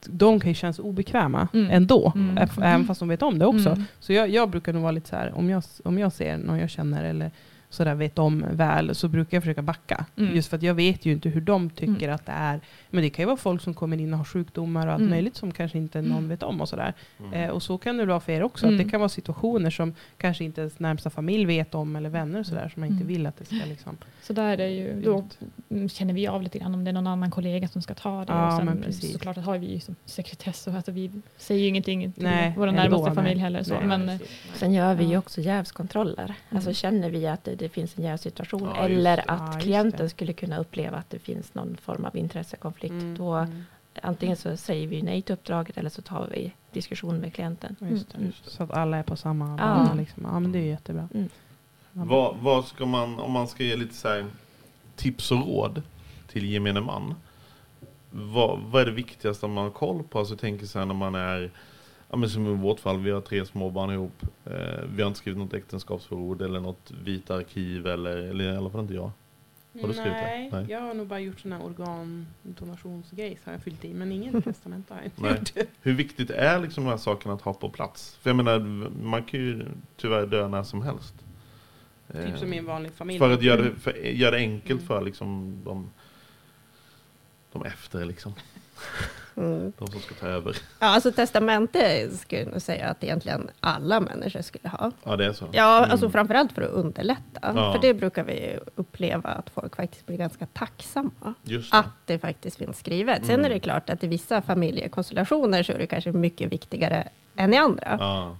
de 0.06 0.40
kan 0.40 0.50
ju 0.50 0.54
känna 0.54 0.72
sig 0.72 0.82
obekväma 0.84 1.48
Mm. 1.54 1.70
ändå, 1.70 2.12
Mm. 2.14 2.38
även 2.62 2.84
fast 2.87 3.00
de 3.00 3.08
vet 3.08 3.22
om 3.22 3.38
det 3.38 3.46
också. 3.46 3.68
Mm. 3.70 3.84
Så 4.00 4.12
jag, 4.12 4.28
jag 4.28 4.50
brukar 4.50 4.72
nog 4.72 4.82
vara 4.82 4.92
lite 4.92 5.08
så 5.08 5.16
här, 5.16 5.32
om 5.38 5.50
jag, 5.50 5.62
om 5.84 5.98
jag 5.98 6.12
ser 6.12 6.37
någon 6.37 6.58
jag 6.58 6.70
känner 6.70 7.04
eller 7.04 7.30
sådär 7.70 7.94
vet 7.94 8.18
om 8.18 8.44
väl, 8.50 8.94
så 8.94 9.09
brukar 9.09 9.37
jag 9.37 9.42
försöka 9.42 9.62
backa. 9.62 10.04
Mm. 10.16 10.35
Just 10.37 10.48
för 10.50 10.57
att 10.57 10.62
jag 10.62 10.74
vet 10.74 11.07
ju 11.07 11.12
inte 11.12 11.28
hur 11.28 11.40
de 11.40 11.70
tycker 11.70 12.09
att 12.09 12.26
det 12.26 12.33
är. 12.33 12.61
Men 12.90 13.02
det 13.02 13.11
kan 13.11 13.22
ju 13.22 13.26
vara 13.26 13.37
folk 13.37 13.62
som 13.62 13.74
kommer 13.74 14.00
in 14.00 14.12
och 14.12 14.18
har 14.18 14.24
sjukdomar 14.24 14.87
och 14.87 14.92
allt 14.92 15.00
Mm. 15.00 15.11
möjligt 15.11 15.37
som 15.37 15.52
kanske 15.52 15.78
inte 15.78 16.02
någon 16.02 16.11
Mm. 16.18 16.28
vet 16.28 16.42
om 16.42 16.61
och 16.61 16.68
sådär. 16.68 16.94
Mm. 17.20 17.33
Eh, 17.33 17.50
och 17.50 17.62
så 17.62 17.78
kan 17.78 17.96
det 17.96 18.04
vara 18.07 18.20
för 18.20 18.33
er 18.33 18.42
också. 18.42 18.66
Mm. 18.66 18.78
Att 18.81 18.85
det 18.85 18.90
kan 18.90 19.00
vara 19.00 19.09
situationer 19.09 19.70
som 19.70 19.94
kanske 20.16 20.44
inte 20.44 20.61
ens 20.61 20.78
närmsta 20.81 21.11
familj 21.11 21.44
vet 21.44 21.74
om 21.74 21.96
eller 21.96 22.11
vänner 22.11 22.40
och 22.40 22.46
sådär 22.46 22.68
som 22.74 22.81
man 22.81 22.88
inte 22.88 23.02
Mm. 23.02 23.09
vill 23.09 23.26
att 23.26 23.37
det 23.37 23.44
ska 23.44 23.57
liksom... 23.68 23.96
Så 24.22 24.33
där 24.33 24.59
är 24.61 24.68
ju, 24.68 25.00
då 25.02 25.24
mm, 25.70 25.88
känner 25.88 26.14
vi 26.14 26.26
av 26.26 26.42
lite 26.42 26.59
grann 26.59 26.74
om 26.74 26.85
det 26.85 26.90
är 26.90 26.92
någon 26.92 27.07
annan 27.07 27.31
kollega 27.31 27.68
som 27.68 27.83
ska 27.83 27.94
ta 27.94 28.24
det. 28.24 28.33
Ja, 28.33 28.59
och 28.59 28.64
men 28.64 28.74
sen 28.74 28.83
precis. 28.85 29.12
såklart 29.12 29.37
att 29.37 29.44
har 29.44 29.59
vi 29.59 29.66
ju 29.72 29.81
som 29.81 29.96
sekretess 30.04 30.66
och 30.66 30.74
att 30.74 30.88
vi 30.88 31.11
säger 31.37 31.61
ju 31.62 31.68
ingenting 31.68 32.12
till 32.12 32.22
Nej, 32.22 32.52
vår 32.57 32.66
närmaste 32.66 33.07
nej. 33.07 33.14
familj 33.14 33.40
heller. 33.40 33.62
Så. 33.62 33.74
Nej, 33.74 33.87
men, 33.87 34.09
eh. 34.09 34.18
Sen 34.54 34.72
gör 34.72 34.94
vi 34.94 35.04
ju 35.04 35.18
också 35.18 35.40
jävskontroller. 35.40 36.35
Alltså 36.50 36.72
känner 36.72 37.11
vi 37.11 37.26
att 37.26 37.44
det, 37.44 37.54
det 37.59 37.68
finns 37.68 37.99
en 37.99 38.05
jävsituation 38.05 38.68
Ja, 38.75 38.77
eller 38.77 39.31
att 39.31 39.55
Ja, 39.55 39.61
klienten 39.61 40.11
skulle 40.11 40.33
kunna 40.33 40.59
uppleva 40.59 40.97
att 40.97 41.11
det 41.11 41.18
finns 41.18 41.55
någon 41.55 41.77
form 41.77 42.05
av 42.05 42.16
intressekonflikt. 42.16 42.92
Mm, 42.92 43.16
Då 43.18 43.33
mm. 43.35 43.64
antingen 44.03 44.37
så 44.37 44.57
säger 44.57 44.87
vi 44.87 45.03
nej 45.03 45.23
till 45.23 45.33
uppdraget 45.33 45.77
eller 45.79 45.90
så 45.90 46.03
tar 46.03 46.29
vi 46.31 46.53
diskussion 46.73 47.18
med 47.18 47.35
klienten. 47.35 47.77
Just 47.81 48.09
det, 48.11 48.16
Mm. 48.16 48.27
just 48.27 48.44
det. 48.44 48.51
Så 48.51 48.62
att 48.62 48.71
alla 48.71 48.97
är 48.97 49.03
på 49.03 49.16
samma 49.16 49.49
Ja. 49.51 49.57
bana. 49.57 49.94
Liksom. 49.94 50.23
Ja, 50.33 50.40
men 50.40 50.53
det 50.53 50.59
är 50.59 50.62
ju 50.62 50.68
jättebra. 50.68 51.09
Mm. 51.14 51.29
Vad, 51.92 52.37
vad 52.37 52.64
ska 52.64 52.87
man, 52.87 53.18
om 53.18 53.33
man 53.33 53.49
ska 53.49 53.64
ge 53.64 53.77
lite 53.77 53.94
så 53.94 54.09
här 54.09 54.27
tips 54.97 55.31
och 55.31 55.38
råd 55.47 55.83
till 56.33 56.51
gemene 56.51 56.81
man. 56.81 57.14
Vad, 58.11 58.59
vad 58.61 58.83
är 58.83 58.87
det 58.87 58.92
viktigaste 58.92 59.47
man 59.47 59.64
har 59.64 59.71
koll 59.71 60.03
på? 60.03 60.18
Alltså 60.18 60.35
jag 60.35 60.40
tänker 60.40 60.66
så 60.66 60.79
här 60.79 60.87
när 60.87 60.94
man 60.94 61.14
är, 61.14 61.51
ja 62.11 62.16
men 62.16 62.31
som 62.31 62.47
i 62.47 62.55
vårt 62.55 62.81
fall, 62.81 62.99
vi 62.99 63.11
har 63.11 63.21
tre 63.21 63.47
små 63.47 63.71
barn 63.71 63.90
ihop. 63.90 64.23
Eh, 64.44 64.53
vi 64.94 65.03
har 65.03 65.09
inte 65.09 65.18
skrivit 65.18 65.38
något 65.38 65.55
äktenskapsförord 65.55 66.42
eller 66.42 66.61
något 66.61 66.90
vita 67.05 67.35
arkiv 67.35 67.87
eller, 67.87 68.16
eller 68.16 68.53
i 68.53 68.57
alla 68.57 68.71
fall 68.71 68.81
inte 68.81 68.94
jag. 68.94 69.11
Har 69.81 69.88
du 69.88 69.94
skrivit 69.94 70.12
Nej, 70.12 70.49
det? 70.51 70.57
Nej. 70.57 70.71
jag 70.71 70.81
har 70.81 70.94
nog 70.94 71.07
bara 71.07 71.21
gjort 71.21 71.40
sådana 71.40 71.64
organdonationsgrejs 71.64 73.38
har 73.44 73.53
jag 73.53 73.62
fyllt 73.62 73.85
i. 73.85 73.94
Men 73.94 74.12
ingen 74.12 74.42
testament 74.42 74.90
har 74.90 74.97
jag 74.97 75.05
inte 75.05 75.23
Nej. 75.23 75.33
gjort. 75.38 75.68
Hur 75.83 75.94
viktigt 75.94 76.31
är 76.31 76.59
liksom 76.61 76.85
de 76.85 76.90
här 76.90 76.97
sakerna 76.97 77.35
att 77.35 77.42
ha 77.42 77.55
på 77.55 77.71
plats? 77.71 78.16
För 78.21 78.31
jag 78.31 78.37
menar, 78.37 78.59
man 79.03 79.23
kan 79.23 79.40
ju 79.40 79.66
tyvärr 79.97 80.27
dö 80.27 80.49
när 80.49 80.62
som 80.62 80.83
helst. 80.83 81.14
Eh, 82.09 82.25
Typ 82.25 82.38
som 82.38 82.53
i 82.53 82.59
en 82.59 82.66
vanlig 82.66 82.92
familj. 82.92 83.18
För 83.18 83.31
att 83.31 83.42
göra 83.42 83.62
det, 83.62 83.75
för, 83.75 83.92
göra 83.92 84.31
det 84.31 84.37
enkelt 84.37 84.83
för 84.83 85.03
liksom 85.03 85.61
de, 85.64 85.90
de 87.53 87.64
efter 87.64 88.05
liksom. 88.05 88.33
Mm. 89.38 89.72
De 89.79 89.87
som 89.87 90.01
ska 90.01 90.14
ta 90.14 90.27
över. 90.27 90.57
Ja, 90.79 90.87
alltså 90.87 91.12
testamente 91.12 92.11
skulle 92.16 92.40
jag 92.42 92.51
nog 92.53 92.62
säga 92.62 92.87
att 92.88 93.05
egentligen 93.05 93.51
alla 93.61 94.01
människor 94.01 94.42
skulle 94.42 94.68
ha. 94.68 94.90
Ja, 95.05 95.16
det 95.16 95.27
är 95.27 95.33
så. 95.33 95.48
Ja, 95.53 95.79
Mm. 95.79 95.90
alltså 95.90 96.11
framförallt 96.11 96.53
för 96.53 96.62
att 96.62 96.70
underlätta. 96.70 97.40
Ja. 97.55 97.72
För 97.72 97.79
det 97.81 97.94
brukar 97.94 98.24
vi 98.24 98.59
uppleva 98.74 99.29
att 99.31 99.51
folk 99.51 99.77
faktiskt 99.77 100.07
blir 100.07 100.16
ganska 100.16 100.46
tacksamma. 100.46 101.35
Just 101.42 101.72
det. 101.72 101.79
Att 101.79 101.87
det 102.07 102.18
faktiskt 102.18 102.57
finns 102.57 102.79
skrivet. 102.79 103.27
Sen 103.27 103.35
Mm. 103.35 103.46
är 103.46 103.51
det 103.51 103.61
klart 103.61 103.90
att 103.90 104.05
i 104.05 104.07
vissa 104.07 104.42
familjekonstellationer 104.42 105.62
så 105.62 105.72
är 105.72 105.79
det 105.79 105.87
kanske 105.87 106.12
mycket 106.12 106.53
viktigare 106.53 107.09
än 107.37 107.55
i 107.55 107.57
andra. 107.57 107.96
Ja. 108.01 108.37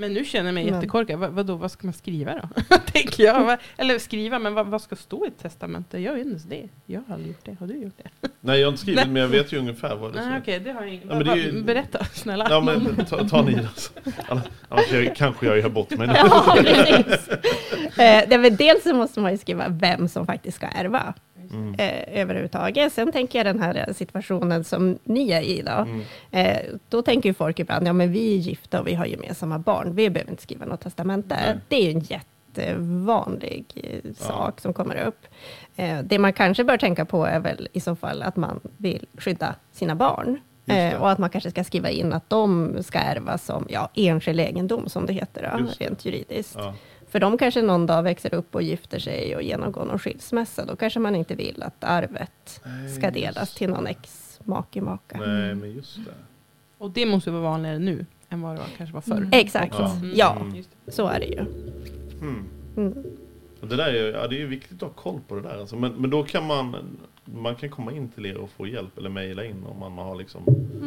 Men 0.00 0.12
nu 0.14 0.24
känner 0.24 0.46
jag 0.46 0.54
mig 0.54 0.64
Men- 0.64 0.74
jättekorkad. 0.74 1.18
Vad, 1.18 1.30
vadå, 1.30 1.54
vad 1.56 1.70
ska 1.70 1.86
man 1.86 1.94
skriva 1.94 2.34
då? 2.34 2.76
Tänker 2.92 3.24
jag. 3.24 3.44
Va- 3.44 3.58
Eller 3.76 3.98
skriva, 3.98 4.38
men 4.38 4.54
vad, 4.54 4.66
vad 4.66 4.82
ska 4.82 4.96
stå 4.96 5.24
i 5.24 5.28
ett 5.28 5.38
testamente? 5.42 5.98
Jag 5.98 6.12
vet 6.12 6.20
inte 6.20 6.30
ens 6.30 6.44
det. 6.44 6.68
Jag 6.86 7.02
har 7.08 7.14
aldrig 7.14 7.28
gjort 7.32 7.44
det. 7.44 7.56
Har 7.60 7.66
du 7.66 7.74
gjort 7.76 7.98
det? 8.20 8.28
Nej, 8.40 8.60
jag 8.60 8.66
har 8.66 8.70
inte 8.72 8.82
skrivit, 8.82 9.00
Nej. 9.00 9.08
men 9.12 9.22
jag 9.22 9.28
vet 9.28 9.52
ju 9.52 9.58
ungefär 9.58 9.96
vad 9.96 10.12
det 10.12 10.20
Nej, 10.20 10.28
står. 10.30 10.38
okej, 10.40 10.60
det 10.60 10.72
har 10.72 10.80
jag 10.82 10.94
ingen. 10.94 11.08
Ja, 11.08 11.32
är 11.32 11.36
ju- 11.36 11.62
Berätta, 11.62 12.04
snälla. 12.12 12.46
Ja, 12.50 12.60
men 12.60 13.06
ta, 13.06 13.28
ta 13.28 13.42
ni 13.42 13.58
alltså. 13.58 13.90
Annars- 14.68 14.92
jag, 14.92 15.16
kanske 15.16 15.46
jag 15.46 15.58
gör 15.58 15.68
bort 15.68 15.90
mig 15.90 16.06
nu. 16.06 16.14
Ja, 16.16 16.56
precis. 16.62 17.28
Eh, 17.98 18.28
är 18.44 18.50
dels 18.50 18.82
så 18.82 18.94
måste 18.94 19.20
man 19.20 19.32
ju 19.32 19.38
skriva 19.38 19.68
vem 19.68 20.08
som 20.08 20.26
faktiskt 20.26 20.56
ska 20.56 20.66
ärva. 20.66 21.14
Mm. 21.52 21.74
Eh, 21.78 22.20
överhuvudtaget. 22.20 22.92
Sen 22.92 23.12
tänker 23.12 23.38
jag 23.38 23.46
den 23.46 23.62
här 23.62 23.92
situationen 23.92 24.64
som 24.64 24.98
ni 25.04 25.30
är 25.30 25.42
i 25.42 25.62
då. 25.62 25.70
Mm. 25.70 26.02
Eh, 26.30 26.58
då 26.88 27.02
tänker 27.02 27.28
ju 27.28 27.34
folk 27.34 27.58
ibland, 27.58 27.86
ja 27.86 27.92
men 27.92 28.12
vi 28.12 28.34
är 28.34 28.38
gifta 28.38 28.80
och 28.80 28.86
vi 28.86 28.94
har 28.94 29.06
gemensamma 29.06 29.58
barn. 29.58 29.94
Vi 29.94 30.10
behöver 30.10 30.30
inte 30.30 30.42
skriva 30.42 30.66
något 30.66 30.80
testamente. 30.80 31.36
Nej. 31.46 31.58
Det 31.68 31.86
är 31.86 31.90
en 31.90 32.00
jättevanlig 32.00 33.64
eh, 33.74 34.12
sak 34.14 34.60
som 34.60 34.72
kommer 34.72 35.06
upp. 35.06 35.26
Eh, 35.76 35.98
det 36.02 36.18
man 36.18 36.32
kanske 36.32 36.64
bör 36.64 36.76
tänka 36.76 37.04
på 37.04 37.24
är 37.24 37.40
väl 37.40 37.68
i 37.72 37.80
så 37.80 37.96
fall 37.96 38.22
att 38.22 38.36
man 38.36 38.60
vill 38.76 39.06
skydda 39.18 39.54
sina 39.72 39.94
barn. 39.94 40.38
Eh, 40.68 41.02
och 41.02 41.10
att 41.10 41.18
man 41.18 41.30
kanske 41.30 41.50
ska 41.50 41.64
skriva 41.64 41.90
in 41.90 42.12
att 42.12 42.30
de 42.30 42.76
ska 42.82 42.98
ärva 42.98 43.38
som 43.38 43.66
ja, 43.68 43.88
enskild 43.94 44.40
egendom, 44.40 44.88
som 44.88 45.06
det 45.06 45.12
heter 45.12 45.50
då, 45.52 45.66
rent 45.78 46.04
juridiskt. 46.04 46.56
Ja. 46.58 46.74
För 47.08 47.20
de 47.20 47.38
kanske 47.38 47.62
någon 47.62 47.86
dag 47.86 48.02
växer 48.02 48.34
upp 48.34 48.54
och 48.54 48.62
gifter 48.62 48.98
sig 48.98 49.36
och 49.36 49.42
genomgår 49.42 49.84
någon 49.84 49.98
skilsmässa. 49.98 50.64
Då 50.64 50.76
kanske 50.76 51.00
man 51.00 51.16
inte 51.16 51.34
vill 51.34 51.62
att 51.62 51.84
arvet 51.84 52.60
Nej, 52.64 52.88
ska 52.88 53.10
delas 53.10 53.54
till 53.54 53.70
någon 53.70 53.86
ex-make, 53.86 54.80
maka. 54.80 55.18
Nej, 55.18 55.54
men 55.54 55.72
just 55.72 55.96
det. 55.96 56.14
Och 56.78 56.90
det 56.90 57.06
måste 57.06 57.30
vara 57.30 57.42
vanligare 57.42 57.78
nu 57.78 58.06
än 58.28 58.40
vad 58.40 58.54
det 58.54 58.58
var, 58.58 58.68
kanske 58.76 58.94
var 58.94 59.00
förr. 59.00 59.16
Mm. 59.16 59.30
Exakt, 59.32 59.74
Ja. 59.78 59.92
Mm. 59.92 60.12
ja, 60.14 60.36
Mm. 60.40 60.64
Så 60.88 61.06
är 61.06 61.20
det 61.20 61.26
ju. 61.26 61.38
Mm. 62.20 62.44
Mm. 62.76 62.94
Det, 63.60 63.76
där 63.76 63.86
är, 63.94 64.12
ja, 64.12 64.28
det 64.28 64.36
är 64.36 64.40
ju 64.40 64.46
viktigt 64.46 64.82
att 64.82 64.88
ha 64.88 65.02
koll 65.02 65.20
på 65.28 65.34
det 65.34 65.40
där. 65.42 65.58
Alltså. 65.60 65.76
Men, 65.76 65.92
men 65.92 66.10
då 66.10 66.22
kan 66.22 66.46
man, 66.46 66.76
man 67.34 67.54
kan 67.54 67.70
komma 67.70 67.92
in 67.92 68.08
till 68.08 68.26
er 68.26 68.36
och 68.36 68.50
få 68.50 68.66
hjälp 68.66 68.98
eller 68.98 69.10
mejla 69.10 69.44
in 69.44 69.64
om 69.64 69.78
man 69.78 69.92
har 70.06 70.16
liksom 70.16 70.42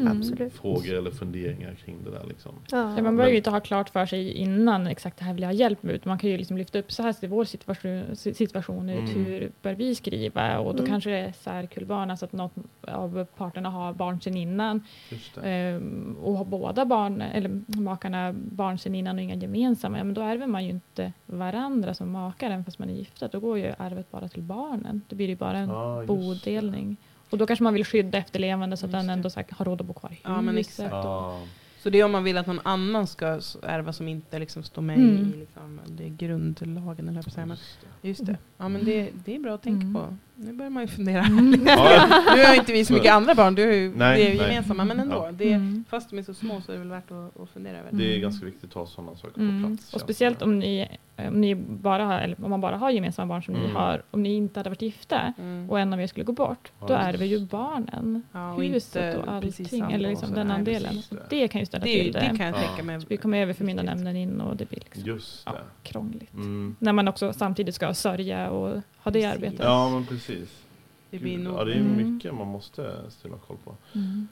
Absolut. 0.07 0.53
frågor 0.53 0.93
eller 0.93 1.11
funderingar 1.11 1.73
kring 1.73 1.97
det 2.03 2.11
där. 2.11 2.23
Liksom. 2.27 2.51
Ja. 2.71 2.93
Ja, 2.97 3.03
man 3.03 3.15
behöver 3.15 3.31
ju 3.31 3.37
inte 3.37 3.49
ha 3.49 3.59
klart 3.59 3.89
för 3.89 4.05
sig 4.05 4.31
innan 4.31 4.87
exakt 4.87 5.17
det 5.17 5.23
här 5.25 5.33
vill 5.33 5.41
jag 5.41 5.49
ha 5.49 5.53
hjälp 5.53 5.83
med. 5.83 5.95
utan 5.95 6.09
Man 6.09 6.17
kan 6.17 6.29
ju 6.29 6.37
liksom 6.37 6.57
lyfta 6.57 6.79
upp 6.79 6.91
så 6.91 7.03
här 7.03 7.13
ser 7.13 7.27
vår 7.27 7.45
situation, 7.45 8.15
situation 8.15 8.89
ut, 8.89 9.09
Mm. 9.09 9.25
hur 9.25 9.51
bör 9.61 9.73
vi 9.73 9.95
skriva? 9.95 10.59
Och 10.59 10.73
då 10.75 10.79
Mm. 10.79 10.91
kanske 10.91 11.09
det 11.09 11.17
är 11.17 11.31
särkullbarn, 11.31 12.11
alltså 12.11 12.25
att 12.25 12.33
något 12.33 12.53
av 12.81 13.25
parterna 13.37 13.69
har 13.69 13.93
barn 13.93 14.21
sedan 14.21 14.37
innan. 14.37 14.83
Just 15.09 15.35
det. 15.35 15.41
Ehm, 15.49 16.15
och 16.23 16.33
har 16.37 16.45
båda 16.45 16.85
barn, 16.85 17.21
eller 17.21 17.61
makarna 17.81 18.33
barn 18.33 18.77
sedan 18.77 18.95
innan 18.95 19.15
och 19.15 19.21
inga 19.21 19.35
gemensamma, 19.35 19.97
ja, 19.97 20.03
men 20.03 20.13
då 20.13 20.21
ärver 20.21 20.47
man 20.47 20.63
ju 20.65 20.69
inte 20.69 21.13
varandra 21.25 21.93
som 21.93 22.11
makar, 22.11 22.47
även 22.47 22.65
fast 22.65 22.79
man 22.79 22.89
är 22.89 22.93
gifta. 22.93 23.27
Då 23.27 23.39
går 23.39 23.57
ju 23.57 23.73
arvet 23.77 24.11
bara 24.11 24.27
till 24.27 24.41
barnen. 24.43 25.01
Då 25.07 25.15
blir 25.15 25.27
det 25.27 25.31
ju 25.31 25.37
bara 25.37 25.57
en 25.57 25.69
Ja, 25.69 25.99
just 26.03 26.07
bodelning. 26.35 26.97
Och 27.29 27.37
då 27.37 27.47
kanske 27.47 27.63
man 27.63 27.73
vill 27.73 27.85
skydda 27.85 28.17
efterlevande 28.17 28.77
så 28.77 28.85
att 28.85 28.91
Just 28.91 29.07
den 29.07 29.09
ändå 29.09 29.29
här, 29.35 29.45
har 29.51 29.65
råd 29.65 29.81
att 29.81 29.87
bo 29.87 29.93
kvar 29.93 30.09
i 30.09 30.13
huset. 30.13 30.25
Ja, 30.29 30.41
men 30.41 30.55
det. 30.55 30.59
exakt. 30.61 30.91
Ja. 30.91 31.41
Så 31.79 31.89
det 31.89 31.99
är 31.99 32.03
om 32.05 32.11
man 32.11 32.23
vill 32.23 32.37
att 32.37 32.47
någon 32.47 32.59
annan 32.63 33.07
ska 33.07 33.25
ärva 33.63 33.93
som 33.93 34.07
inte 34.07 34.39
liksom 34.39 34.63
står 34.63 34.81
med 34.81 34.97
Mm. 34.97 35.33
i 35.33 35.37
liksom, 35.37 35.79
det 35.87 36.09
grundlagen. 36.09 37.07
Eller 37.09 37.17
jag 37.17 37.25
på 37.25 37.31
säga. 37.31 37.45
Men 37.45 37.57
Just 37.57 37.77
det. 38.01 38.07
just 38.07 38.25
det. 38.25 38.37
Ja, 38.57 38.69
men 38.69 38.85
det, 38.85 39.09
det 39.25 39.35
är 39.35 39.39
bra 39.39 39.55
att 39.55 39.63
tänka 39.63 39.85
Mm. 39.87 39.93
på. 39.93 40.17
Nu 40.43 40.53
börjar 40.53 40.69
man 40.69 40.83
ju 40.83 40.87
fundera. 40.87 41.17
Ja, 41.65 42.07
nu 42.35 42.43
har 42.45 42.55
inte 42.55 42.73
vi 42.73 42.85
så 42.85 42.93
mycket 42.93 43.13
andra 43.13 43.35
barn, 43.35 43.55
du 43.55 43.65
har 43.65 43.71
ju, 43.73 43.91
Nej, 43.95 44.17
det 44.21 44.27
är 44.27 44.31
ju 44.33 44.37
nej. 44.39 44.47
gemensamma. 44.47 44.85
Men 44.85 44.99
ändå, 44.99 45.15
Ja. 45.15 45.31
det, 45.31 45.51
Mm. 45.53 45.85
fast 45.89 46.09
de 46.09 46.19
är 46.19 46.23
så 46.23 46.33
små 46.33 46.61
så 46.61 46.71
är 46.71 46.73
det 46.73 46.79
väl 46.79 46.89
värt 46.89 47.11
att, 47.11 47.41
att 47.41 47.49
fundera 47.49 47.77
över. 47.77 47.89
det 47.91 48.03
är 48.05 48.09
Mm. 48.09 48.21
ganska 48.21 48.45
viktigt 48.45 48.69
att 48.69 48.73
ha 48.73 48.85
sådana 48.87 49.15
saker 49.15 49.33
på 49.33 49.39
Mm. 49.41 49.67
plats. 49.77 49.93
Och 49.93 50.01
speciellt 50.01 50.41
om 50.41 50.59
ni, 50.59 50.87
om 51.17 51.41
ni 51.41 51.55
bara 51.55 52.05
har, 52.05 52.19
eller 52.19 52.43
om 52.43 52.49
man 52.49 52.61
bara 52.61 52.77
har 52.77 52.89
gemensamma 52.91 53.33
barn 53.33 53.43
som 53.43 53.55
Mm. 53.55 53.67
ni 53.67 53.73
har, 53.73 54.01
om 54.11 54.23
ni 54.23 54.33
inte 54.33 54.59
hade 54.59 54.69
varit 54.69 54.81
gifta 54.81 55.33
Mm. 55.39 55.69
och 55.69 55.79
en 55.79 55.93
av 55.93 56.01
er 56.01 56.07
skulle 56.07 56.23
gå 56.25 56.31
bort, 56.33 56.71
Ja, 56.79 56.87
då 56.87 56.93
ärver 56.93 57.25
ju 57.25 57.39
barnen 57.45 58.23
Ja, 58.31 58.53
och 58.53 58.63
huset 58.63 59.17
och 59.17 59.31
allting, 59.31 59.91
eller 59.91 60.09
liksom 60.09 60.29
så. 60.29 60.35
den 60.35 60.51
andelen. 60.51 60.93
det. 61.09 61.17
Det 61.29 61.47
kan 61.47 61.59
ju 61.61 61.65
ställa 61.65 61.83
det, 61.83 61.99
är 61.99 62.03
till 62.03 62.11
det 62.13 62.19
det. 62.19 62.37
kan 62.37 62.45
jag 62.47 62.55
Ja. 62.55 62.67
tänka 62.67 62.83
mig. 62.83 63.01
Så 63.01 63.07
vi 63.09 63.17
kommer 63.17 63.37
överförmynda 63.41 63.83
nämnden 63.83 64.15
in 64.15 64.41
och 64.41 64.55
det 64.55 64.69
blir 64.69 64.79
liksom 64.79 65.03
Just 65.05 65.43
ja, 65.45 65.51
det. 65.51 65.89
krångligt. 65.89 66.33
Mm. 66.33 66.75
När 66.79 66.93
man 66.93 67.07
också 67.07 67.33
samtidigt 67.33 67.75
ska 67.75 67.93
sörja 67.93 68.49
och 68.49 68.81
ha 69.03 69.11
det 69.11 69.25
arbetet. 69.25 69.59
Ja, 69.59 69.89
men 69.89 70.05
precis. 70.05 70.63
Det 71.09 71.19
blir 71.19 71.35
Gud, 71.35 71.43
nog... 71.43 71.59
ja, 71.59 71.63
det 71.63 71.73
är 71.73 71.79
Mm. 71.79 72.13
mycket 72.13 72.33
man 72.35 72.47
måste 72.47 73.11
ställa 73.11 73.37
koll 73.37 73.57
på. 73.63 73.75
Mm. 73.95 74.27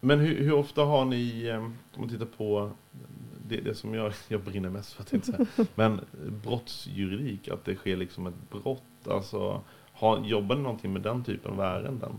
Men 0.00 0.20
hur, 0.20 0.38
hur 0.44 0.52
ofta 0.52 0.82
har 0.84 1.04
ni, 1.04 1.46
eh, 1.46 1.56
om 1.64 1.74
man 1.96 2.08
tittar 2.08 2.26
på 2.26 2.70
det, 3.48 3.56
det 3.60 3.74
som 3.74 3.94
jag, 3.94 4.12
jag 4.28 4.40
brinner 4.40 4.68
mest 4.70 4.92
för, 4.92 5.20
säga. 5.20 5.46
men 5.74 6.00
brottsjuridik, 6.44 7.48
att 7.48 7.64
det 7.64 7.74
sker 7.76 7.96
liksom 7.96 8.26
ett 8.26 8.50
brott, 8.50 9.08
alltså 9.10 9.60
har, 9.92 10.24
jobbar 10.24 10.56
ni 10.56 10.62
någonting 10.62 10.92
med 10.92 11.02
den 11.02 11.24
typen 11.24 11.52
av 11.52 11.60
ärenden? 11.60 12.12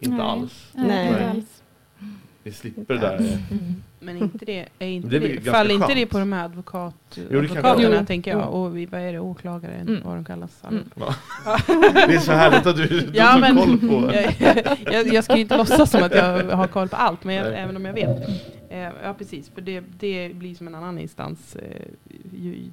Inte 0.00 0.16
Nej. 0.16 0.26
alls. 0.26 0.70
Nej, 0.74 1.12
Nej. 1.12 1.44
Ni 2.42 2.52
slipper 2.52 2.94
det 2.94 3.00
där. 3.00 3.16
Mm. 3.16 3.82
Men 4.00 4.16
inte 4.16 4.44
det, 4.44 4.66
är 4.78 4.86
inte 4.88 5.08
Det 5.08 5.16
är 5.16 5.20
det, 5.20 5.50
faller 5.50 5.74
inte 5.74 5.94
det 5.94 6.06
på 6.06 6.18
de 6.18 6.32
här 6.32 6.44
advokat, 6.44 6.94
kanske 7.14 7.38
advokaterna, 7.38 7.94
gör. 7.96 8.04
tänker 8.04 8.30
jag. 8.30 8.40
Jo. 8.40 8.48
Och 8.48 8.76
vi, 8.76 8.86
vad 8.86 9.00
är 9.00 9.12
det, 9.12 9.18
åklagare, 9.20 9.72
Mm. 9.74 10.00
vad 10.04 10.14
de 10.16 10.24
kallas. 10.24 10.62
Mm. 10.68 10.82
Det 11.94 12.14
är 12.14 12.18
så 12.18 12.32
härligt 12.32 12.66
att 12.66 12.76
du, 12.76 12.86
du 12.86 13.10
Ja, 13.14 13.32
tog 13.32 13.40
men- 13.40 13.56
koll 13.56 13.78
på. 13.78 14.12
jag, 14.14 14.76
jag, 14.92 15.14
jag 15.14 15.24
ska 15.24 15.34
ju 15.34 15.40
inte 15.42 15.56
låtsas 15.56 15.90
som 15.90 16.02
att 16.02 16.14
jag 16.14 16.44
har 16.56 16.66
koll 16.66 16.88
på 16.88 16.96
allt, 16.96 17.24
men 17.24 17.34
jag, 17.34 17.46
även 17.58 17.76
om 17.76 17.84
jag 17.84 17.92
vet. 17.92 18.28
Eh, 18.70 18.78
ja, 18.78 19.14
precis. 19.18 19.48
För 19.54 19.60
det, 19.60 19.82
det 19.98 20.34
blir 20.34 20.54
som 20.54 20.66
en 20.66 20.74
annan 20.74 20.98
instans. 20.98 21.56
Eh, 21.56 21.86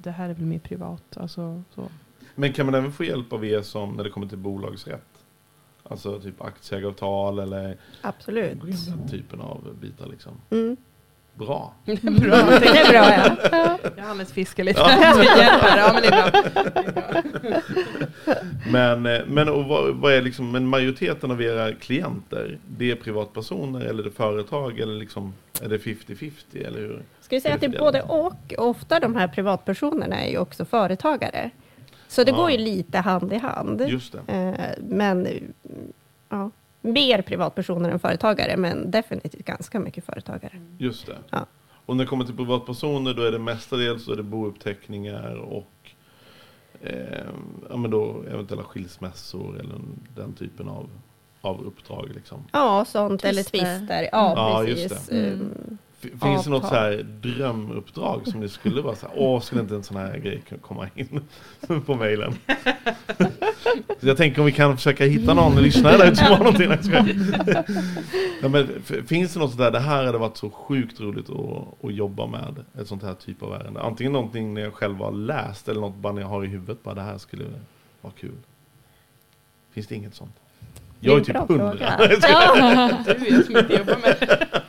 det 0.02 0.10
här 0.10 0.28
är 0.28 0.34
väl 0.34 0.46
mer 0.46 0.58
privat. 0.58 1.16
Alltså, 1.16 1.62
så. 1.74 1.88
Men 2.34 2.52
kan 2.52 2.66
man 2.66 2.74
även 2.74 2.92
få 2.92 3.04
hjälp 3.04 3.32
av 3.32 3.44
er 3.44 3.62
som 3.62 3.94
när 3.96 4.04
det 4.04 4.10
kommer 4.10 4.26
till 4.26 4.38
bolagsrätt? 4.38 5.17
Alltså 5.88 6.20
typ 6.20 6.42
aktieägaravtal 6.42 7.38
eller 7.38 7.76
Absolut. 8.02 8.60
den 8.60 9.08
typen 9.08 9.40
av 9.40 9.76
bitar 9.80 10.06
liksom. 10.06 10.32
Mm. 10.50 10.76
Bra. 11.38 11.72
bra. 11.84 12.36
Det 12.60 12.66
är 12.66 12.90
bra, 12.90 13.36
ja. 13.50 13.78
Jag 13.96 14.04
hann 14.04 14.26
fiska 14.26 14.64
lite. 14.64 14.80
Ja. 14.80 14.90
Ja, 15.76 15.92
men 15.92 16.02
det 16.02 16.08
är 16.08 16.30
bra. 16.30 16.42
Det 16.82 17.48
är 17.48 17.62
bra. 18.24 18.34
Men, 18.72 19.06
eh, 19.06 19.20
men 19.26 19.48
och 19.48 19.64
vad, 19.64 19.94
vad 19.94 20.12
är 20.12 20.22
liksom, 20.22 20.50
men 20.52 20.66
majoriteten 20.66 21.30
av 21.30 21.42
era 21.42 21.72
klienter, 21.72 22.58
det 22.66 22.90
är 22.90 22.96
privatpersoner 22.96 23.80
eller 23.80 24.02
är 24.02 24.04
det 24.04 24.10
företag 24.10 24.78
eller 24.78 24.94
liksom, 24.94 25.34
är 25.62 25.68
det 25.68 25.78
50-50 25.78 26.32
eller 26.66 26.78
hur? 26.78 27.02
Ska 27.20 27.36
vi 27.36 27.40
säga 27.40 27.54
att 27.54 27.60
det 27.60 27.66
är 27.66 27.78
både 27.78 28.02
och. 28.02 28.54
Ofta 28.58 29.00
de 29.00 29.16
här 29.16 29.28
privatpersonerna 29.28 30.20
är 30.20 30.30
ju 30.30 30.38
också 30.38 30.64
företagare. 30.64 31.50
Så 32.08 32.24
det 32.24 32.30
Ja. 32.30 32.36
går 32.36 32.50
ju 32.50 32.58
lite 32.58 32.98
hand 32.98 33.32
i 33.32 33.36
hand. 33.36 33.80
Just 33.88 34.14
det. 34.26 34.32
Eh, 34.32 34.84
men 34.88 35.28
ja, 36.28 36.50
mer 36.80 37.22
privatpersoner 37.22 37.90
än 37.90 37.98
företagare, 37.98 38.56
men 38.56 38.90
definitivt 38.90 39.44
ganska 39.46 39.80
mycket 39.80 40.04
företagare. 40.04 40.52
Just 40.78 41.06
det. 41.06 41.16
Ja. 41.30 41.46
Och 41.86 41.96
när 41.96 42.04
det 42.04 42.08
kommer 42.08 42.24
till 42.24 42.36
privatpersoner 42.36 43.14
då 43.14 43.22
är 43.22 43.32
det 43.32 43.38
mestadels 43.38 44.04
så 44.04 44.12
är 44.12 44.16
det 44.16 44.22
bouppteckningar 44.22 45.34
och 45.36 45.70
eh, 46.82 47.24
ja, 47.70 47.76
men 47.76 47.90
då 47.90 48.22
eventuella 48.32 48.62
skilsmässor 48.64 49.60
eller 49.60 49.74
den 50.16 50.32
typen 50.32 50.68
av, 50.68 50.90
av 51.40 51.66
uppdrag. 51.66 52.10
Liksom. 52.14 52.44
Ja, 52.52 52.84
sånt 52.84 53.24
eller 53.24 53.42
Twister. 53.42 53.78
twister. 53.78 54.08
Ja, 54.12 54.32
Ja, 54.36 54.64
just 54.64 54.88
precis. 54.88 55.06
det. 55.08 55.16
Mm. 55.28 55.67
Finns 56.00 56.44
det 56.44 56.50
något 56.50 56.66
så 56.66 56.74
här 56.74 57.06
drömuppdrag 57.22 58.26
som 58.26 58.40
det 58.40 58.48
skulle 58.48 58.82
vara 58.82 58.96
så 58.96 59.06
här, 59.06 59.14
åh, 59.18 59.40
skulle 59.40 59.60
inte 59.60 59.74
en 59.74 59.82
sån 59.82 59.96
här 59.96 60.18
grej 60.18 60.42
kunna 60.48 60.60
komma 60.60 60.88
in 60.94 61.20
på 61.86 61.94
mejlen? 61.94 62.34
Jag 64.00 64.16
tänker 64.16 64.40
om 64.40 64.46
vi 64.46 64.52
kan 64.52 64.76
försöka 64.76 65.04
hitta 65.04 65.34
någon 65.34 65.62
lyssnare 65.62 65.96
där 65.96 66.14
som 66.14 66.26
har 66.26 66.38
någonting. 66.38 66.70
Jag 66.70 67.14
ja, 68.42 68.48
men, 68.48 68.82
finns 69.06 69.34
det 69.34 69.40
något 69.40 69.52
sådär, 69.52 69.70
det 69.70 69.80
här 69.80 70.04
hade 70.04 70.18
varit 70.18 70.36
så 70.36 70.50
sjukt 70.50 71.00
roligt 71.00 71.30
att, 71.30 71.84
att 71.84 71.94
jobba 71.94 72.26
med, 72.26 72.64
ett 72.80 72.88
sånt 72.88 73.02
här 73.02 73.14
typ 73.14 73.42
av 73.42 73.54
ärende. 73.54 73.80
Antingen 73.80 74.12
någonting 74.12 74.54
ni 74.54 74.70
själva 74.70 75.04
har 75.04 75.12
läst 75.12 75.68
eller 75.68 75.80
något 75.80 75.96
bara 75.96 76.12
ni 76.12 76.22
har 76.22 76.44
i 76.44 76.46
huvudet, 76.46 76.82
bara 76.82 76.94
det 76.94 77.02
här 77.02 77.18
skulle 77.18 77.44
vara 78.00 78.12
kul. 78.20 78.38
Finns 79.72 79.86
det 79.86 79.94
inget 79.94 80.14
sånt? 80.14 80.34
Jag 81.00 81.14
är 81.16 81.20
är 81.20 81.24
typ 81.24 81.36
hundra. 81.36 81.96
Du 81.98 82.04
är 82.04 83.30
jag 83.30 83.44
som 83.46 83.56
inte 83.56 83.74
jobbar 83.74 83.98
med 84.02 84.16
det. 84.20 84.62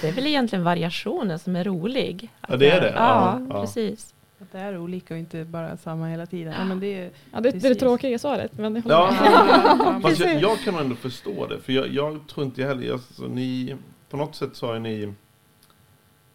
Det 0.00 0.08
är 0.08 0.12
väl 0.12 0.26
egentligen 0.26 0.64
variationen 0.64 1.38
som 1.38 1.56
är 1.56 1.64
rolig. 1.64 2.28
Ja, 2.48 2.56
det 2.56 2.70
är 2.70 2.80
det. 2.80 2.92
Ja, 2.96 3.40
Ja, 3.40 3.46
ja. 3.54 3.60
precis. 3.60 4.14
Att 4.42 4.52
det 4.52 4.58
är 4.58 4.78
olika 4.78 5.14
och 5.14 5.20
inte 5.20 5.44
bara 5.44 5.76
samma 5.76 6.08
hela 6.08 6.26
tiden. 6.26 6.54
Ja, 6.58 6.64
men 6.64 6.80
det 6.80 6.86
är, 6.86 7.10
Ja, 7.32 7.40
det, 7.40 7.50
det 7.50 7.66
är 7.66 7.68
det 7.68 7.80
tråkiga 7.80 8.18
svaret, 8.18 8.58
men 8.58 8.74
jag 8.74 8.82
håller 8.82 8.96
Ja, 8.96 9.10
med. 9.92 10.02
Fast 10.02 10.20
jag, 10.20 10.40
jag 10.42 10.58
kan 10.58 10.74
ändå 10.74 10.94
förstå 10.96 11.46
det, 11.46 11.58
för 11.60 11.72
jag, 11.72 11.88
jag 11.88 12.20
tror 12.28 12.46
inte 12.46 12.64
heller, 12.64 12.82
jag, 12.86 13.00
så 13.00 13.22
ni, 13.28 13.76
på 14.10 14.16
något 14.16 14.34
sätt 14.36 14.50
så 14.56 14.66
har 14.66 14.78
ni 14.78 15.12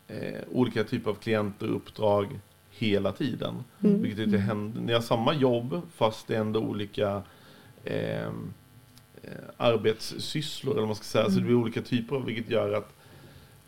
eh, 0.07 0.17
olika 0.51 0.83
typer 0.83 1.11
av 1.11 1.15
klienter 1.15 1.69
och 1.69 1.75
uppdrag 1.75 2.39
hela 2.71 3.11
tiden. 3.11 3.63
Mm. 3.83 4.01
Vilket 4.01 4.19
inte 4.25 4.38
händer, 4.38 4.81
ni 4.81 4.93
har 4.93 5.01
samma 5.01 5.33
jobb 5.33 5.81
fast 5.95 6.27
det 6.27 6.36
är 6.36 6.39
ändå 6.39 6.59
olika 6.59 7.21
eh, 7.83 8.29
arbetssysslor, 9.57 10.71
eller 10.71 10.82
vad 10.82 10.88
man 10.88 10.95
ska 10.95 11.03
säga. 11.03 11.26
Så 11.30 11.36
det 11.39 11.41
blir 11.45 11.55
olika 11.55 11.82
typer 11.82 12.15
av, 12.15 12.26
vilket 12.26 12.49
gör 12.49 12.73
att 12.73 12.93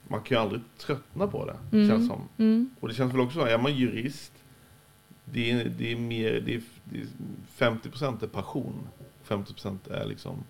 man 0.07 0.21
kan 0.21 0.37
ju 0.37 0.41
aldrig 0.41 0.61
tröttna 0.77 1.27
på 1.27 1.45
det, 1.45 1.77
Mm. 1.77 1.89
känns 1.89 2.07
som. 2.07 2.21
Mm. 2.37 2.69
Och 2.79 2.87
det 2.87 2.93
känns 2.93 3.13
väl 3.13 3.21
också 3.21 3.39
så, 3.39 3.45
är 3.45 3.57
man 3.57 3.75
jurist, 3.75 4.31
det 5.25 5.51
är, 5.51 5.71
det 5.77 5.91
är 5.91 5.95
mer, 5.95 6.31
det 6.45 6.55
är, 6.55 6.61
det 6.83 6.99
är 6.99 7.07
50% 7.57 8.23
är 8.23 8.27
passion, 8.27 8.87
50% 9.27 9.91
är 9.91 10.05
liksom 10.05 10.43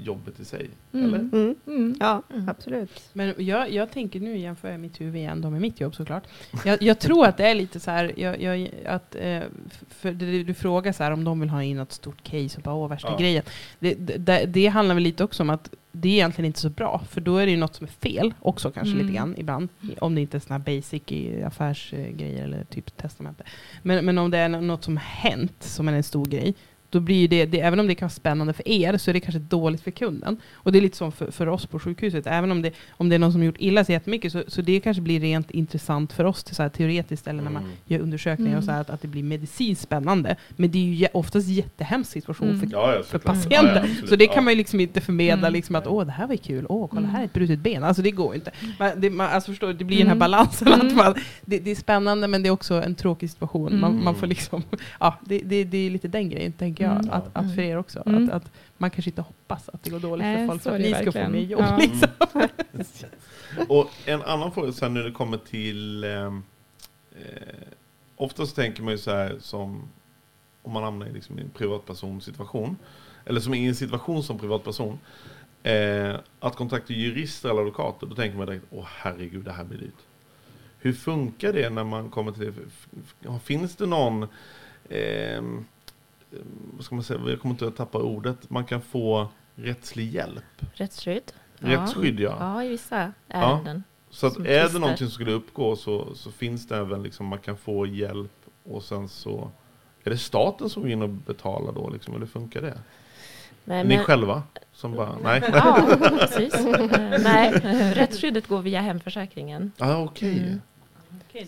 jobbet 0.00 0.40
i 0.40 0.44
sig. 0.44 0.70
Mm. 0.92 1.06
Eller? 1.06 1.18
Mm. 1.18 1.54
Mm. 1.66 1.94
Ja, 2.00 2.22
Mm. 2.34 2.48
absolut. 2.48 3.00
Men 3.12 3.34
jag, 3.38 3.72
jag 3.72 3.90
tänker 3.90 4.20
nu 4.20 4.38
jämför 4.38 4.70
jag 4.70 4.80
mitt 4.80 5.00
huvud 5.00 5.16
igen 5.16 5.40
då 5.40 5.50
med 5.50 5.60
mitt 5.60 5.80
jobb 5.80 5.94
såklart. 5.94 6.22
Jag, 6.64 6.82
jag 6.82 6.98
tror 6.98 7.26
att 7.26 7.36
det 7.36 7.46
är 7.48 7.54
lite 7.54 7.80
så 7.80 7.90
här, 7.90 8.12
jag, 8.16 8.42
jag, 8.42 8.68
att, 8.86 9.14
eh, 9.14 9.40
för 9.88 10.12
du 10.44 10.54
frågar 10.54 10.92
så 10.92 11.02
här 11.02 11.10
om 11.10 11.24
de 11.24 11.40
vill 11.40 11.50
ha 11.50 11.62
in 11.62 11.76
något 11.76 11.92
stort 11.92 12.22
case 12.22 12.56
och 12.56 12.62
bara 12.62 12.74
åh 12.74 12.88
värsta 12.88 13.08
Ja. 13.10 13.16
grejen. 13.18 13.42
Det, 13.78 13.94
det, 13.94 14.44
det 14.46 14.66
handlar 14.66 14.94
väl 14.94 15.04
lite 15.04 15.24
också 15.24 15.42
om 15.42 15.50
att 15.50 15.70
det 15.92 16.08
är 16.08 16.12
egentligen 16.12 16.46
inte 16.46 16.60
så 16.60 16.70
bra, 16.70 17.02
för 17.10 17.20
då 17.20 17.36
är 17.36 17.46
det 17.46 17.52
ju 17.52 17.58
något 17.58 17.74
som 17.74 17.86
är 17.86 17.90
fel 17.90 18.34
också 18.40 18.70
kanske 18.70 18.92
Mm. 18.94 19.06
lite 19.06 19.16
grann 19.16 19.34
ibland. 19.38 19.68
Om 19.98 20.14
det 20.14 20.20
inte 20.20 20.36
är 20.36 20.40
såna 20.40 20.58
här 20.58 20.76
basic 20.76 21.02
affärsgrejer 21.46 22.44
eller 22.44 22.64
typ 22.64 22.96
testamente. 22.96 23.44
Men, 23.82 24.04
men 24.04 24.18
om 24.18 24.30
det 24.30 24.38
är 24.38 24.48
något 24.48 24.84
som 24.84 24.96
har 24.96 25.04
hänt 25.04 25.52
som 25.62 25.88
är 25.88 25.92
en 25.92 26.02
stor 26.02 26.24
grej, 26.26 26.54
då 26.90 27.00
blir 27.00 27.28
det, 27.28 27.46
det, 27.46 27.60
även 27.60 27.80
om 27.80 27.86
det 27.86 27.94
kan 27.94 28.06
vara 28.06 28.10
spännande 28.14 28.52
för 28.52 28.68
er, 28.68 28.96
så 28.98 29.10
är 29.10 29.12
det 29.12 29.20
kanske 29.20 29.38
dåligt 29.38 29.80
för 29.80 29.90
kunden. 29.90 30.36
Och 30.54 30.72
det 30.72 30.78
är 30.78 30.80
lite 30.80 30.96
som 30.96 31.12
för, 31.12 31.30
för 31.30 31.46
oss 31.48 31.66
på 31.66 31.78
sjukhuset, 31.78 32.26
även 32.26 32.50
om 32.50 32.62
det, 32.62 32.72
om 32.90 33.08
det 33.08 33.14
är 33.14 33.18
någon 33.18 33.32
som 33.32 33.42
gjort 33.44 33.54
illa 33.58 33.84
sig 33.84 33.92
jättemycket, 33.92 34.32
så, 34.32 34.42
så 34.48 34.62
det 34.62 34.80
kanske 34.80 35.00
blir 35.00 35.20
rent 35.20 35.50
intressant 35.50 36.12
för 36.12 36.24
oss, 36.24 36.44
till 36.44 36.54
så 36.56 36.62
här, 36.62 36.68
teoretiskt, 36.70 37.26
eller 37.26 37.42
när 37.42 37.50
man 37.50 37.62
Mm. 37.62 37.76
gör 37.86 37.98
undersökningar 38.00 38.50
Mm. 38.50 38.58
och 38.58 38.64
så 38.64 38.70
här, 38.70 38.80
att, 38.80 38.90
att 38.90 39.02
det 39.02 39.08
blir 39.08 39.22
medicinskt 39.22 39.82
spännande. 39.84 40.36
Men 40.56 40.70
det 40.70 40.78
är 40.78 40.82
ju 40.94 41.06
oftast 41.12 41.48
jättehemsk 41.48 42.10
situation 42.12 42.48
Mm. 42.48 42.60
för 42.60 42.66
Ja, 42.72 42.94
ja, 42.94 43.02
för 43.02 43.18
patienten. 43.18 43.88
Ja, 44.00 44.06
så 44.06 44.16
det 44.16 44.26
kan 44.26 44.44
man 44.44 44.52
ju 44.52 44.56
liksom 44.56 44.80
inte 44.80 45.00
förmedla 45.00 45.46
Mm. 45.46 45.52
liksom 45.52 45.76
att 45.76 45.86
åh 45.86 46.04
det 46.06 46.12
här 46.12 46.26
var 46.26 46.36
kul, 46.36 46.66
åh 46.68 46.88
kolla 46.88 47.00
Mm. 47.00 47.10
här 47.14 47.20
är 47.20 47.24
ett 47.24 47.32
brutet 47.32 47.58
ben. 47.58 47.84
Alltså 47.84 48.02
det 48.02 48.10
går 48.10 48.34
ju 48.34 48.38
inte. 48.38 48.50
Man, 48.78 48.90
det, 49.00 49.10
man, 49.10 49.28
alltså 49.30 49.50
förstår, 49.50 49.66
du, 49.66 49.72
det 49.72 49.84
blir 49.84 49.98
den 49.98 50.06
här 50.06 50.12
Mm. 50.14 50.18
balansen 50.18 50.68
Mm. 50.68 50.86
att 50.86 50.94
man, 50.94 51.14
det, 51.44 51.58
det 51.58 51.70
är 51.70 51.74
spännande 51.74 52.28
men 52.28 52.42
det 52.42 52.48
är 52.48 52.50
också 52.50 52.74
en 52.82 52.94
tråkig 52.94 53.30
situation. 53.30 53.80
Man, 53.80 53.90
Mm. 53.92 54.04
man 54.04 54.14
får 54.14 54.26
liksom, 54.26 54.62
ja 55.00 55.18
det, 55.24 55.38
det, 55.38 55.64
det 55.64 55.86
är 55.86 55.90
lite 55.90 56.08
den 56.08 56.28
grejen 56.28 56.52
tänker 56.78 56.94
jag, 56.94 57.04
Mm. 57.04 57.10
att, 57.10 57.36
att 57.36 57.54
för 57.54 57.62
er 57.62 57.76
också. 57.78 58.02
Mm. 58.06 58.24
Att, 58.28 58.34
att 58.34 58.52
man 58.78 58.90
kanske 58.90 59.10
inte 59.10 59.22
hoppas 59.22 59.68
att 59.68 59.82
det 59.82 59.90
går 59.90 60.00
dåligt 60.00 60.24
Nej, 60.24 60.36
för 60.36 60.46
folk 60.46 60.62
så 60.62 60.68
för 60.70 60.76
att 60.76 60.82
ni 60.82 60.94
ska 60.94 61.12
få 61.24 61.28
mer 61.30 61.40
jobb. 61.40 61.60
Ja. 61.60 61.78
Liksom. 61.78 62.08
Och 63.68 63.90
en 64.04 64.22
annan 64.22 64.52
fråga 64.52 64.72
sen 64.72 64.94
när 64.94 65.02
det 65.02 65.12
kommer 65.12 65.38
till 65.38 66.04
eh, 66.04 66.10
eh, 66.10 66.32
Oftast 68.16 68.56
tänker 68.56 68.82
man 68.82 68.92
ju 68.92 68.98
så 68.98 69.10
här 69.10 69.36
som 69.40 69.88
om 70.62 70.72
man 70.72 70.82
hamnar 70.82 71.06
i, 71.06 71.12
liksom, 71.12 71.38
i 71.38 71.42
en 71.42 71.50
privatpersonsituation 71.50 72.76
eller 73.24 73.40
som 73.40 73.54
i 73.54 73.66
en 73.66 73.74
situation 73.74 74.22
som 74.22 74.38
privatperson 74.38 74.98
eh, 75.62 76.14
att 76.40 76.56
kontakta 76.56 76.92
jurister 76.92 77.48
eller 77.48 77.60
advokater 77.60 78.06
då 78.06 78.14
tänker 78.14 78.38
man 78.38 78.46
direkt 78.46 78.64
åh 78.70 78.86
herregud 78.88 79.44
det 79.44 79.52
här 79.52 79.64
blir 79.64 79.78
dyrt. 79.78 80.06
Hur 80.78 80.92
funkar 80.92 81.52
det 81.52 81.70
när 81.70 81.84
man 81.84 82.10
kommer 82.10 82.32
till 82.32 82.52
det? 83.20 83.38
Finns 83.44 83.76
det 83.76 83.86
någon 83.86 84.22
eh, 84.88 85.42
vad 86.76 86.84
ska 86.84 86.94
man 86.94 87.04
säga, 87.04 87.20
jag 87.26 87.40
kommer 87.40 87.54
inte 87.54 87.66
att 87.66 87.76
tappa 87.76 87.98
ordet, 87.98 88.50
man 88.50 88.64
kan 88.64 88.80
få 88.82 89.28
rättslig 89.54 90.14
hjälp. 90.14 90.44
Rättsskydd. 90.72 91.32
Rättsskydd 91.58 92.20
ja. 92.20 92.36
Ja, 92.40 92.64
i 92.64 92.68
vissa 92.68 93.12
ärenden. 93.28 93.84
Så 94.10 94.26
att 94.26 94.36
är 94.38 94.72
det 94.72 94.78
någonting 94.78 95.06
som 95.06 95.10
skulle 95.10 95.32
uppgå 95.32 95.76
så, 95.76 96.14
så 96.14 96.30
finns 96.30 96.68
det 96.68 96.76
även 96.76 97.02
liksom, 97.02 97.26
man 97.26 97.38
kan 97.38 97.56
få 97.56 97.86
hjälp 97.86 98.32
och 98.64 98.82
sen 98.82 99.08
så 99.08 99.50
är 100.04 100.10
det 100.10 100.18
staten 100.18 100.70
som 100.70 100.82
går 100.82 100.90
in 100.90 101.02
och 101.02 101.08
betalar 101.08 101.72
då 101.72 101.90
liksom, 101.90 102.14
eller 102.16 102.26
funkar 102.26 102.62
det? 102.62 102.78
Nej, 103.64 103.84
Ni 103.84 103.96
men- 103.96 104.04
själva 104.04 104.42
som 104.72 104.92
bara, 104.94 105.16
nej? 105.22 105.42
Ja, 105.52 105.88
precis. 106.18 106.54
Eh, 106.66 107.20
Nej, 107.22 107.50
rättsskyddet 107.94 108.46
går 108.48 108.62
via 108.62 108.80
hemförsäkringen. 108.80 109.72
Ja, 109.76 109.94
ah, 109.94 110.04
okej. 110.04 110.38
Mm. 110.38 110.60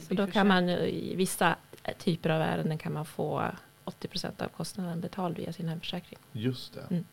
Så 0.08 0.14
då 0.14 0.26
kan 0.26 0.46
man 0.48 0.68
i 0.68 1.14
vissa 1.16 1.56
typer 1.98 2.30
av 2.30 2.40
ärenden 2.42 2.78
kan 2.78 2.92
man 2.92 3.04
få 3.04 3.44
80 3.84 4.08
procent 4.08 4.42
av 4.42 4.48
kostnaden 4.48 5.00
betald 5.00 5.36
via 5.36 5.52
sin 5.52 5.68
hemförsäkring. 5.68 6.18
Just 6.32 6.74
det. 6.74 6.86
Mm. 6.90 7.04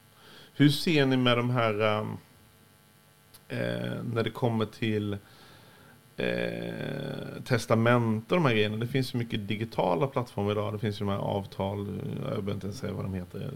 Hur 0.53 0.69
ser 0.69 1.05
ni 1.05 1.17
med 1.17 1.37
de 1.37 1.49
här 1.49 2.01
eh, 3.47 4.03
när 4.13 4.23
det 4.23 4.29
kommer 4.29 4.65
till 4.65 5.17
eh, 6.17 7.41
testament 7.43 8.31
och 8.31 8.37
de 8.37 8.45
här 8.45 8.53
grejerna. 8.53 8.77
Det 8.77 8.87
finns 8.87 9.13
ju 9.13 9.17
mycket 9.17 9.47
digitala 9.47 10.07
plattformar 10.07 10.51
idag. 10.51 10.73
Det 10.73 10.79
finns 10.79 11.01
ju 11.01 11.05
de 11.05 11.11
här 11.11 11.19
avtal, 11.19 11.87
jag 12.15 12.23
behöver 12.23 12.53
inte 12.53 12.67
ens 12.67 12.79
säga 12.79 12.93
vad 12.93 13.05
de 13.05 13.13
heter. 13.13 13.51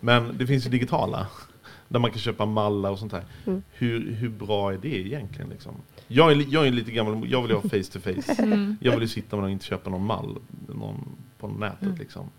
Men 0.00 0.38
det 0.38 0.46
finns 0.46 0.66
ju 0.66 0.70
digitala. 0.70 1.26
Där 1.88 1.98
man 1.98 2.10
kan 2.10 2.20
köpa 2.20 2.46
mallar 2.46 2.90
och 2.90 2.98
sånt 2.98 3.12
här. 3.12 3.24
Mm. 3.46 3.62
Hur, 3.72 4.12
hur 4.12 4.28
bra 4.28 4.72
är 4.72 4.78
det 4.78 5.06
egentligen? 5.06 5.50
Liksom? 5.50 5.74
Jag, 6.08 6.32
är, 6.32 6.46
jag 6.48 6.66
är 6.66 6.70
lite 6.70 6.90
gammal, 6.90 7.30
jag 7.30 7.42
vill 7.42 7.50
ju 7.50 7.56
ha 7.56 7.62
face 7.62 7.92
to 7.92 8.00
face. 8.00 8.42
Mm. 8.44 8.76
Jag 8.80 8.92
vill 8.92 9.00
ju 9.00 9.08
sitta 9.08 9.36
med 9.36 9.40
någon 9.40 9.44
och 9.44 9.50
inte 9.50 9.64
köpa 9.64 9.90
någon 9.90 10.04
mall 10.04 10.38
någon, 10.68 11.16
på 11.48 11.58
nätet. 11.58 11.82
Mm. 11.82 11.96
Liksom. 11.96 12.30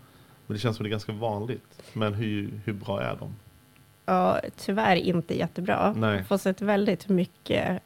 Men 0.46 0.54
det 0.54 0.60
känns 0.60 0.76
som 0.76 0.84
det 0.84 0.88
är 0.88 0.90
ganska 0.90 1.12
vanligt. 1.12 1.82
Men 1.92 2.14
hur, 2.14 2.60
hur 2.64 2.72
bra 2.72 3.02
är 3.02 3.16
de? 3.16 3.34
Ja, 4.06 4.40
tyvärr 4.56 4.96
inte 4.96 5.38
jättebra. 5.38 5.94
Nej. 5.96 6.16
Jag 6.16 6.24
har 6.28 6.38
sett 6.38 6.60
väldigt 6.60 7.08
mycket 7.08 7.82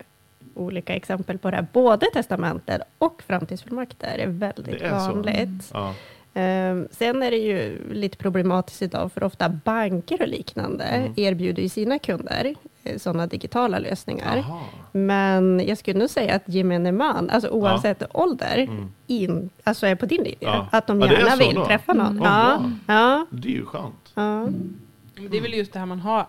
olika 0.54 0.94
exempel 0.94 1.38
på 1.38 1.50
det 1.50 1.56
här. 1.56 1.66
Både 1.72 2.06
testamenten 2.12 2.80
och 2.98 3.22
framtidsfullmakter 3.26 4.18
är 4.18 4.26
väldigt 4.26 4.78
Det 4.78 4.86
är 4.86 4.90
vanligt. 4.90 5.70
Ja. 5.72 5.94
Ehm, 6.34 6.88
sen 6.90 7.22
är 7.22 7.30
det 7.30 7.36
ju 7.36 7.78
lite 7.92 8.16
problematiskt 8.16 8.82
idag, 8.82 9.12
för 9.12 9.24
ofta 9.24 9.48
banker 9.48 10.22
och 10.22 10.28
liknande 10.28 10.84
Mm. 10.84 11.12
erbjuder 11.16 11.62
ju 11.62 11.68
sina 11.68 11.98
kunder 11.98 12.54
eh, 12.84 12.98
sådana 12.98 13.26
digitala 13.26 13.78
lösningar. 13.78 14.36
Aha. 14.38 14.60
Men 14.92 15.62
jag 15.66 15.78
skulle 15.78 15.98
nog 15.98 16.10
säga 16.10 16.34
att 16.34 16.42
gemene 16.46 16.92
man, 16.92 17.30
alltså 17.30 17.48
oavsett 17.48 18.02
ålder, 18.16 18.58
Mm. 18.58 18.88
in, 19.06 19.50
alltså 19.64 19.86
är 19.86 19.94
på 19.94 20.06
din 20.06 20.22
linje. 20.22 20.36
Ja. 20.40 20.66
Att 20.72 20.86
de 20.86 21.00
Ja, 21.00 21.12
gärna 21.12 21.30
så 21.30 21.36
vill 21.46 21.54
då. 21.54 21.66
träffa 21.66 21.92
någon. 21.92 22.06
Mm. 22.06 22.22
Ja, 22.24 22.62
ja, 22.86 23.26
Det 23.30 23.48
är 23.48 23.52
ju 23.52 23.66
skönt. 23.66 24.12
ja. 24.14 24.40
Men 24.42 25.30
Det 25.30 25.36
är 25.36 25.42
väl 25.42 25.54
just 25.54 25.72
det 25.72 25.78
här 25.78 25.86
man 25.86 26.00
har 26.00 26.26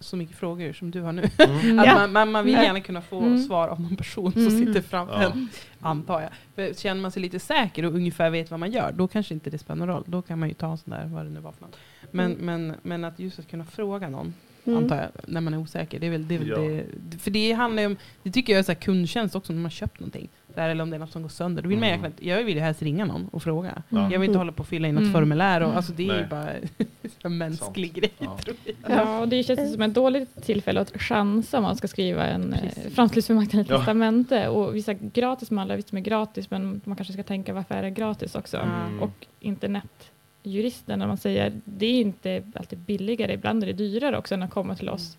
så 0.00 0.16
mycket 0.16 0.36
frågor 0.36 0.72
som 0.72 0.90
du 0.90 1.00
har 1.00 1.12
nu. 1.12 1.30
Mm. 1.38 1.78
Att 1.78 1.86
Ja. 1.86 1.94
man, 1.94 2.12
man, 2.12 2.30
man 2.32 2.44
vill 2.44 2.54
Mm. 2.54 2.64
gärna 2.66 2.80
kunna 2.80 3.02
få 3.02 3.18
Mm. 3.20 3.38
svar 3.42 3.68
av 3.68 3.80
någon 3.80 3.96
person 3.96 4.32
Mm. 4.36 4.50
som 4.50 4.58
sitter 4.58 4.80
framför 4.82 5.22
Ja. 5.22 5.30
en, 5.32 5.48
antar 5.80 6.20
jag. 6.20 6.30
För 6.54 6.74
känner 6.74 7.02
man 7.02 7.10
sig 7.10 7.22
lite 7.22 7.38
säker 7.38 7.84
och 7.84 7.94
ungefär 7.94 8.30
vet 8.30 8.50
vad 8.50 8.60
man 8.60 8.70
gör, 8.70 8.92
då 8.92 9.08
kanske 9.08 9.34
inte 9.34 9.50
det 9.50 9.58
spelar 9.58 9.76
någon 9.76 9.88
roll. 9.88 10.04
Då 10.06 10.22
kan 10.22 10.38
man 10.38 10.48
ju 10.48 10.54
ta 10.54 10.70
en 10.70 10.78
sån 10.78 10.90
där, 10.90 11.06
vad 11.06 11.24
det 11.26 11.30
nu 11.30 11.40
var 11.40 11.52
för 11.52 11.62
något. 11.62 11.76
Men, 12.10 12.32
men, 12.32 12.74
men 12.82 13.04
att 13.04 13.18
just 13.18 13.38
att 13.38 13.48
kunna 13.50 13.64
fråga 13.64 14.08
någon, 14.08 14.34
Mm. 14.66 14.78
antar 14.84 14.96
jag, 14.96 15.08
när 15.28 15.40
man 15.40 15.54
är 15.54 15.58
osäker. 15.58 16.00
Det 16.00 16.06
är 16.06 16.10
väl, 16.10 16.28
det 16.28 16.34
är 16.34 16.38
väl 16.38 16.48
Ja. 16.48 16.56
det. 16.58 17.18
För 17.18 17.30
det 17.30 17.52
handlar 17.52 17.82
ju 17.82 17.86
om, 17.86 17.96
det 18.22 18.30
tycker 18.30 18.52
jag 18.52 18.58
är 18.58 18.62
så 18.62 18.72
här 18.72 18.80
kundtjänst 18.80 19.34
också 19.36 19.52
när 19.52 19.60
man 19.60 19.70
köpt 19.70 20.00
någonting. 20.00 20.28
Här, 20.56 20.68
eller 20.68 20.82
om 20.82 20.90
det 20.90 20.96
är 20.96 20.98
något 20.98 21.12
som 21.12 21.22
går 21.22 21.28
sönder. 21.28 21.62
Då 21.62 21.68
vill 21.68 21.78
man 21.78 21.88
Mm. 21.88 22.12
jag 22.20 22.44
vill 22.44 22.54
ju 22.54 22.60
helst 22.60 22.82
ringa 22.82 23.04
någon 23.04 23.28
och 23.32 23.42
fråga. 23.42 23.82
Ja. 23.88 24.12
Jag 24.12 24.18
vill 24.18 24.28
inte 24.30 24.38
hålla 24.38 24.52
på 24.52 24.60
och 24.60 24.66
fylla 24.68 24.88
in 24.88 24.94
något 24.94 25.02
Mm. 25.02 25.12
formulär. 25.12 25.60
Och, 25.60 25.76
alltså 25.76 25.92
det 25.92 26.02
är 26.02 26.14
ju 26.14 26.20
Nej. 26.20 26.26
bara 26.30 26.48
en 27.22 27.38
mänsklig 27.38 27.88
Sant. 27.90 27.98
grej. 28.00 28.12
Ja. 28.18 28.38
Tror 28.38 28.56
jag. 28.64 28.74
Ja, 28.98 29.18
och 29.20 29.28
det 29.28 29.42
känns 29.42 29.72
som 29.72 29.82
ett 29.82 29.94
dåligt 29.94 30.42
tillfälle 30.44 30.80
att 30.80 31.02
chansa 31.02 31.56
om 31.56 31.62
man 31.62 31.76
ska 31.76 31.88
skriva 31.88 32.26
en 32.26 32.52
eh, 32.52 32.90
framtidsfullmakt 32.94 33.54
eller 33.54 33.66
Ja. 33.68 33.76
testamente. 33.78 34.48
Och 34.48 34.74
vissa 34.76 34.92
gratis 34.94 35.50
mallar, 35.50 35.76
visst 35.76 35.90
de 35.90 35.96
är 35.96 36.00
gratis, 36.00 36.50
men 36.50 36.80
man 36.84 36.96
kanske 36.96 37.12
ska 37.12 37.22
tänka 37.22 37.52
varför 37.52 37.74
är 37.74 37.82
det 37.82 37.90
gratis 37.90 38.34
också? 38.34 38.56
Mm. 38.56 39.02
Och 39.02 39.26
internetjuristen, 39.40 40.98
när 40.98 41.06
man 41.06 41.16
säger, 41.16 41.52
det 41.64 41.86
är 41.86 42.00
inte 42.00 42.42
alltid 42.54 42.78
billigare, 42.78 43.32
ibland 43.34 43.62
är 43.62 43.66
det 43.66 43.72
dyrare 43.72 44.18
också 44.18 44.34
än 44.34 44.42
att 44.42 44.50
komma 44.50 44.74
till 44.74 44.88
oss. 44.88 45.16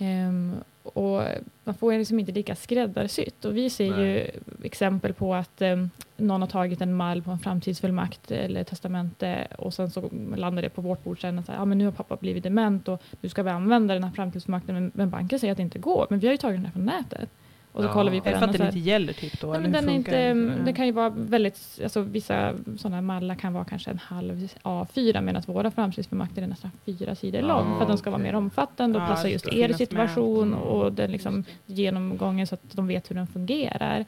Ehm, 0.00 0.54
och 0.82 1.22
man 1.64 1.74
får 1.74 1.92
liksom 1.92 2.18
inte 2.18 2.32
lika 2.32 2.56
skräddarsytt. 2.56 3.44
Och 3.44 3.56
vi 3.56 3.70
ser 3.70 4.00
ju 4.00 4.30
exempel 4.62 5.12
på 5.12 5.34
att 5.34 5.62
ehm, 5.62 5.90
någon 6.16 6.40
har 6.40 6.48
tagit 6.48 6.80
en 6.80 6.94
mall 6.94 7.22
på 7.22 7.30
en 7.30 7.38
framtidsfullmakt 7.38 8.30
eller 8.30 8.64
testamente 8.64 9.46
och 9.58 9.74
sen 9.74 9.90
så 9.90 10.10
landar 10.36 10.62
det 10.62 10.68
på 10.68 10.80
vårt 10.80 11.04
bord 11.04 11.20
sen 11.20 11.38
att 11.38 11.48
ja, 11.48 11.64
men 11.64 11.78
nu 11.78 11.84
har 11.84 11.92
pappa 11.92 12.16
blivit 12.16 12.44
dement 12.44 12.88
och 12.88 13.02
nu 13.20 13.28
ska 13.28 13.42
vi 13.42 13.50
använda 13.50 13.94
den 13.94 14.04
här 14.04 14.10
framtidsfullmakten 14.10 14.74
men, 14.74 14.90
men 14.94 15.10
banken 15.10 15.38
säger 15.38 15.52
att 15.52 15.56
det 15.56 15.62
inte 15.62 15.78
går. 15.78 16.06
Men 16.10 16.18
vi 16.18 16.26
har 16.26 16.32
ju 16.32 16.38
tagit 16.38 16.56
den 16.56 16.64
här 16.64 16.72
från 16.72 16.84
nätet. 16.84 17.28
Och 17.72 17.82
så 17.82 17.88
Ja. 17.88 17.92
kollar 17.92 18.12
vi 18.12 18.20
på 18.20 18.28
Är 18.28 18.32
det 18.32 18.38
den. 18.38 18.48
för 18.48 18.54
att 18.54 18.58
den 18.58 18.66
inte 18.66 18.78
gäller 18.78 19.12
typ 19.12 19.40
då? 19.40 19.52
Nej, 19.52 19.60
men 19.60 19.72
den 19.72 19.88
är 19.88 19.92
inte, 19.94 20.34
det 20.64 20.72
kan 20.72 20.86
ju 20.86 20.92
vara 20.92 21.08
väldigt, 21.16 21.80
alltså 21.82 22.00
vissa 22.00 22.54
sådana 22.78 23.00
mallar 23.02 23.34
kan 23.34 23.52
vara 23.52 23.64
kanske 23.64 23.90
en 23.90 23.98
halv 23.98 24.48
A4 24.62 25.20
medan 25.20 25.42
våra 25.46 25.70
framtidsfullmakter 25.70 26.42
är 26.42 26.46
nästan 26.46 26.70
fyra 26.86 27.14
sidor 27.14 27.42
lång 27.42 27.74
för 27.76 27.82
att 27.82 27.88
de 27.88 27.98
ska 27.98 28.10
vara 28.10 28.22
mer 28.22 28.34
omfattande 28.34 28.98
och 28.98 29.04
Ja, 29.04 29.08
passa 29.08 29.28
just 29.28 29.48
er 29.52 29.72
situation 29.72 30.50
med. 30.50 30.58
och 30.60 30.92
den 30.92 31.12
liksom 31.12 31.44
genomgången 31.66 32.46
så 32.46 32.54
att 32.54 32.62
de 32.72 32.86
vet 32.86 33.10
hur 33.10 33.16
den 33.16 33.26
fungerar. 33.26 34.04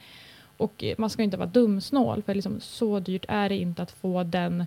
Och 0.56 0.84
eh, 0.84 0.94
man 0.98 1.10
ska 1.10 1.22
inte 1.22 1.36
vara 1.36 1.48
dumsnål 1.48 2.22
för 2.22 2.34
liksom, 2.34 2.60
så 2.60 3.00
dyrt 3.00 3.24
är 3.28 3.48
det 3.48 3.56
inte 3.56 3.82
att 3.82 3.90
få 3.90 4.22
den 4.22 4.66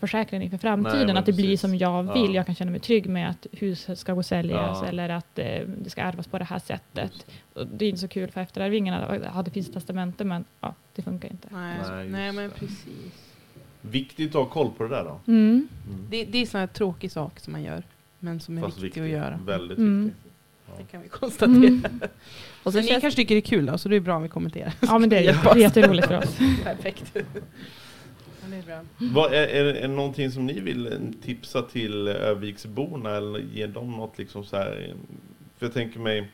försäkringen 0.00 0.42
inför 0.42 0.58
framtiden, 0.58 1.06
Nej, 1.06 1.16
att 1.16 1.26
det 1.26 1.32
blir 1.32 1.44
precis. 1.44 1.60
som 1.60 1.74
jag 1.76 2.02
vill. 2.02 2.24
Ja. 2.26 2.32
Jag 2.34 2.46
kan 2.46 2.54
känna 2.54 2.70
mig 2.70 2.80
trygg 2.80 3.08
med 3.08 3.30
att 3.30 3.46
huset 3.52 3.98
ska 3.98 4.12
gå 4.12 4.22
säljas 4.22 4.78
Ja. 4.82 4.86
eller 4.88 5.08
att 5.08 5.38
eh, 5.38 5.60
det 5.82 5.90
ska 5.90 6.00
ärvas 6.00 6.26
på 6.26 6.38
det 6.38 6.44
här 6.44 6.58
sättet. 6.58 7.26
Och 7.54 7.66
det 7.66 7.84
är 7.84 7.88
inte 7.88 8.00
så 8.00 8.08
kul 8.08 8.30
för 8.30 8.40
efterarvingarna. 8.40 9.18
Ja, 9.34 9.42
det 9.42 9.50
finns 9.50 9.72
testamente, 9.72 10.24
men 10.24 10.44
ja, 10.60 10.74
det 10.94 11.02
funkar 11.02 11.28
inte. 11.30 11.48
Nej, 11.50 11.76
Nej, 11.90 12.08
nej, 12.08 12.32
men 12.32 12.44
det. 12.48 12.54
precis. 12.54 12.86
Viktigt 13.82 14.28
att 14.28 14.34
ha 14.34 14.44
koll 14.44 14.70
på 14.76 14.82
det 14.82 14.88
där 14.88 15.04
då. 15.04 15.20
Mm. 15.26 15.68
Mm. 15.88 16.06
Det, 16.10 16.24
det 16.24 16.38
är 16.38 16.46
sådana 16.46 16.66
här 16.66 16.72
tråkig 16.74 17.12
sak 17.12 17.40
som 17.40 17.52
man 17.52 17.62
gör, 17.62 17.82
men 18.18 18.40
som 18.40 18.58
är 18.58 18.62
Fast 18.62 18.78
viktig 18.78 19.00
att 19.00 19.08
göra. 19.08 19.40
Väldigt 19.46 19.78
Mm. 19.78 20.04
viktigt. 20.04 20.24
Det 20.78 20.84
kan 20.92 21.02
vi 21.02 21.08
konstatera. 21.08 21.50
Mm. 21.54 21.82
Och 22.62 22.72
Så 22.72 22.72
så 22.72 22.80
ni 22.80 22.86
känns, 22.88 23.00
kanske 23.00 23.16
tycker 23.16 23.34
det 23.34 23.38
är 23.38 23.42
kul 23.42 23.66
då, 23.66 23.78
så 23.78 23.88
det 23.88 23.96
är 23.96 24.00
bra 24.00 24.16
om 24.16 24.22
vi 24.22 24.28
kommenterar. 24.28 24.72
Ja, 24.80 24.98
men 24.98 25.08
det 25.08 25.16
är, 25.26 25.32
det 25.44 25.50
är 25.50 25.56
jätteroligt 25.56 26.06
för 26.08 26.18
oss. 26.18 26.38
Perfekt. 26.64 27.16
Det 28.50 28.56
är 28.56 28.62
bra. 28.62 28.80
Vad, 28.98 29.32
är, 29.32 29.46
är, 29.46 29.64
är 29.64 29.82
det 29.88 29.94
någonting 29.94 30.30
som 30.30 30.46
ni 30.46 30.60
vill 30.60 30.86
eh, 30.86 30.98
tipsa 31.22 31.62
till 31.62 32.08
Öviksborna 32.08 33.10
eller 33.16 33.38
ge 33.38 33.66
dem 33.66 33.90
något 33.90 34.18
liksom 34.18 34.44
så 34.44 34.56
här? 34.56 34.86
eh, 34.88 34.94
För 35.58 35.66
jag 35.66 35.72
tänker 35.72 36.00
mig 36.00 36.30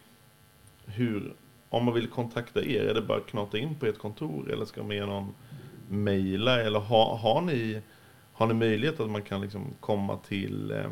hur, 0.87 1.33
om 1.69 1.85
man 1.85 1.95
vill 1.95 2.07
kontakta 2.07 2.65
er, 2.65 2.83
är 2.83 2.95
det 2.95 3.03
bara 3.03 3.19
att 3.19 3.27
knata 3.27 3.59
in 3.59 3.75
på 3.75 3.87
ert 3.87 3.99
kontor 3.99 4.53
eller 4.53 4.65
ska 4.65 4.83
man 4.83 4.97
ge 4.97 5.07
någon 5.07 5.35
mejla 5.89 6.61
eller 6.63 6.79
ha, 6.79 7.17
har 7.17 7.41
ni 7.41 7.81
har 8.33 8.47
ni 8.47 8.55
möjlighet 8.55 9.01
att 9.01 9.11
man 9.11 9.23
kan 9.23 9.41
liksom 9.41 9.67
komma 9.81 10.17
till, 10.29 10.71
eh, 10.71 10.91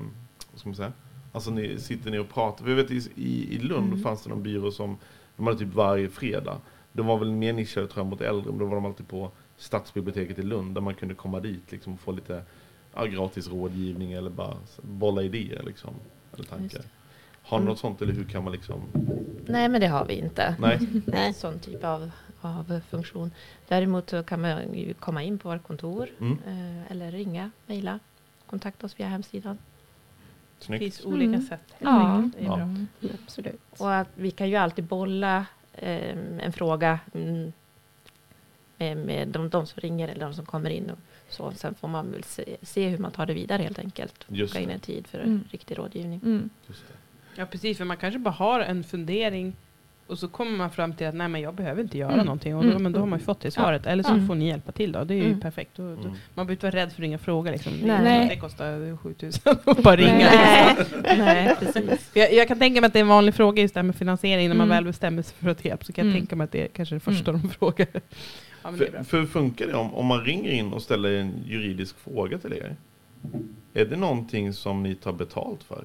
vad 0.52 0.60
ska 0.60 0.68
man 0.68 0.76
säga, 0.76 0.92
alltså 1.32 1.50
ni 1.50 1.78
sitter 1.78 2.10
ner 2.10 2.20
och 2.20 2.28
pratar, 2.34 2.68
jag 2.68 2.76
vet 2.76 2.90
i, 2.90 3.02
i 3.14 3.54
i 3.54 3.58
Lund 3.58 3.86
Mm. 3.86 4.02
fanns 4.02 4.22
det 4.22 4.30
någon 4.30 4.42
byrå 4.42 4.70
som, 4.70 4.96
de 5.36 5.46
hade 5.46 5.58
typ 5.58 5.74
varje 5.74 6.08
fredag, 6.08 6.58
de 6.92 7.06
var 7.06 7.18
väl 7.18 7.30
mer 7.30 7.52
nischade 7.52 7.86
tror 7.86 8.00
jag 8.04 8.10
mot 8.10 8.20
äldre, 8.20 8.50
men 8.50 8.58
då 8.58 8.64
var 8.66 8.74
de 8.74 8.84
alltid 8.86 9.08
på 9.08 9.30
stadsbiblioteket 9.64 10.38
i 10.38 10.42
Lund 10.42 10.74
där 10.74 10.80
man 10.80 10.94
kunde 10.94 11.14
komma 11.14 11.40
dit 11.40 11.72
liksom, 11.72 11.92
och 11.92 12.00
få 12.00 12.12
lite 12.12 12.42
ja, 12.94 13.04
gratis 13.04 13.48
rådgivning 13.48 14.12
eller 14.12 14.30
bara 14.30 14.56
bolla 14.82 15.22
idéer 15.22 15.62
liksom, 15.66 15.94
eller 16.34 16.44
tankar. 16.44 16.82
Har 17.42 17.58
ni 17.58 17.62
Mm. 17.62 17.68
något 17.70 17.78
sånt 17.78 18.02
eller 18.02 18.12
hur 18.12 18.24
kan 18.24 18.44
man 18.44 18.52
liksom? 18.52 18.80
Nej, 19.46 19.68
men 19.68 19.80
det 19.80 19.86
har 19.86 20.04
vi 20.06 20.14
inte. 20.14 20.56
Nej. 20.58 20.78
Nej. 21.06 21.26
En 21.26 21.34
sån 21.34 21.58
typ 21.58 21.84
av, 21.84 22.10
av 22.40 22.80
funktion. 22.90 23.30
Däremot 23.68 24.10
så 24.10 24.22
kan 24.22 24.40
man 24.40 24.74
ju 24.74 24.94
komma 24.94 25.22
in 25.22 25.38
på 25.38 25.48
vårt 25.48 25.62
kontor 25.62 26.08
Mm. 26.20 26.38
eh, 26.46 26.90
eller 26.92 27.10
ringa, 27.12 27.50
mejla, 27.66 27.98
kontakta 28.46 28.86
oss 28.86 29.00
via 29.00 29.08
hemsidan. 29.08 29.58
Det 30.58 30.64
Snyggt. 30.64 30.82
finns 30.82 31.04
olika 31.04 31.28
Mm. 31.34 31.42
sätt. 31.46 31.74
Ja. 31.78 32.30
Det 32.38 32.44
Ja. 32.44 32.68
absolut. 33.24 33.60
Och 33.78 33.94
att 33.94 34.08
vi 34.14 34.30
kan 34.30 34.48
ju 34.50 34.56
alltid 34.56 34.84
bolla 34.84 35.46
eh, 35.72 36.16
en 36.40 36.52
fråga 36.52 36.98
mm, 37.14 37.52
med, 38.78 39.28
de, 39.28 39.48
de 39.48 39.66
som 39.66 39.80
ringer 39.80 40.08
eller 40.08 40.20
de 40.20 40.34
som 40.34 40.46
kommer 40.46 40.70
in. 40.70 40.90
Och 40.90 40.98
så. 41.28 41.52
Sen 41.56 41.74
får 41.74 41.88
man 41.88 42.10
väl 42.12 42.22
se, 42.24 42.56
se 42.62 42.88
hur 42.88 42.98
man 42.98 43.10
tar 43.12 43.26
det 43.26 43.34
vidare 43.34 43.62
helt 43.62 43.78
enkelt. 43.78 44.24
Just 44.28 44.52
Boka 44.54 44.62
in 44.62 44.70
en 44.70 44.80
tid 44.80 45.06
för 45.06 45.18
Mm. 45.18 45.44
riktig 45.50 45.78
rådgivning. 45.78 46.20
Mm. 46.24 46.50
Ja, 47.36 47.46
precis. 47.46 47.78
För 47.78 47.84
man 47.84 47.96
kanske 47.96 48.18
bara 48.18 48.30
har 48.30 48.60
en 48.60 48.84
fundering 48.84 49.52
och 50.06 50.18
så 50.18 50.28
kommer 50.28 50.56
man 50.56 50.70
fram 50.70 50.94
till 50.94 51.06
att 51.06 51.14
nej, 51.14 51.28
men 51.28 51.40
jag 51.40 51.54
behöver 51.54 51.82
inte 51.82 51.98
göra 51.98 52.12
Mm. 52.12 52.26
någonting. 52.26 52.56
Och 52.56 52.64
då, 52.64 52.70
Mm. 52.70 52.82
men 52.82 52.92
då 52.92 52.98
har 52.98 53.06
man 53.06 53.18
ju 53.18 53.24
fått 53.24 53.40
det 53.40 53.50
svaret. 53.50 53.86
Eller 53.86 54.02
så 54.02 54.12
Mm. 54.12 54.26
får 54.26 54.34
ni 54.34 54.46
hjälpa 54.48 54.72
till 54.72 54.92
då. 54.92 55.04
Det 55.04 55.14
är 55.14 55.18
ju 55.18 55.24
Mm. 55.26 55.40
perfekt. 55.40 55.70
Då, 55.76 55.82
då, 55.82 55.88
Mm. 55.90 56.02
man 56.04 56.46
behöver 56.46 56.52
inte 56.52 56.66
vara 56.66 56.76
rädd 56.76 56.88
för 56.92 56.96
att 56.96 57.00
ringa 57.00 57.14
och 57.16 57.20
fråga. 57.20 57.50
Liksom. 57.52 57.72
Nej. 57.82 58.28
Det 58.28 58.36
kostar 58.36 58.96
7000 58.96 59.56
att 59.64 59.82
bara 59.82 59.96
ringa. 59.96 60.16
Nej, 60.30 60.74
liksom. 60.78 61.02
nej, 61.18 61.56
precis. 61.60 62.10
Jag, 62.14 62.32
jag 62.32 62.48
kan 62.48 62.58
tänka 62.58 62.80
mig 62.80 62.86
att 62.86 62.92
det 62.92 62.98
är 62.98 63.00
en 63.00 63.08
vanlig 63.08 63.34
fråga 63.34 63.62
just 63.62 63.74
det 63.74 63.78
här 63.78 63.82
med 63.84 63.96
finansiering. 63.96 64.48
När 64.48 64.56
man 64.56 64.66
Mm. 64.66 64.76
väl 64.76 64.84
bestämmer 64.84 65.22
sig 65.22 65.36
för 65.40 65.50
att 65.50 65.64
hjälp 65.64 65.84
så 65.84 65.92
kan 65.92 66.06
jag 66.06 66.10
Mm. 66.12 66.20
tänka 66.22 66.36
mig 66.36 66.44
att 66.44 66.52
det 66.52 66.62
är 66.64 66.68
kanske 66.68 66.94
det 66.94 67.00
första 67.00 67.32
de 67.32 67.48
frågar. 67.58 67.86
Ja, 68.64 68.70
är. 68.70 68.76
För, 68.76 69.04
för 69.04 69.20
hur 69.20 69.26
funkar 69.26 69.66
det 69.66 69.74
om, 69.74 69.94
om 69.94 70.06
man 70.06 70.24
ringer 70.24 70.50
in 70.50 70.72
och 70.72 70.82
ställer 70.82 71.12
en 71.20 71.32
juridisk 71.46 71.96
fråga 71.98 72.38
till 72.38 72.52
er? 72.52 72.76
Är 73.74 73.84
det 73.84 73.96
någonting 73.96 74.52
som 74.52 74.82
ni 74.82 74.94
tar 74.94 75.12
betalt 75.12 75.62
för? 75.62 75.84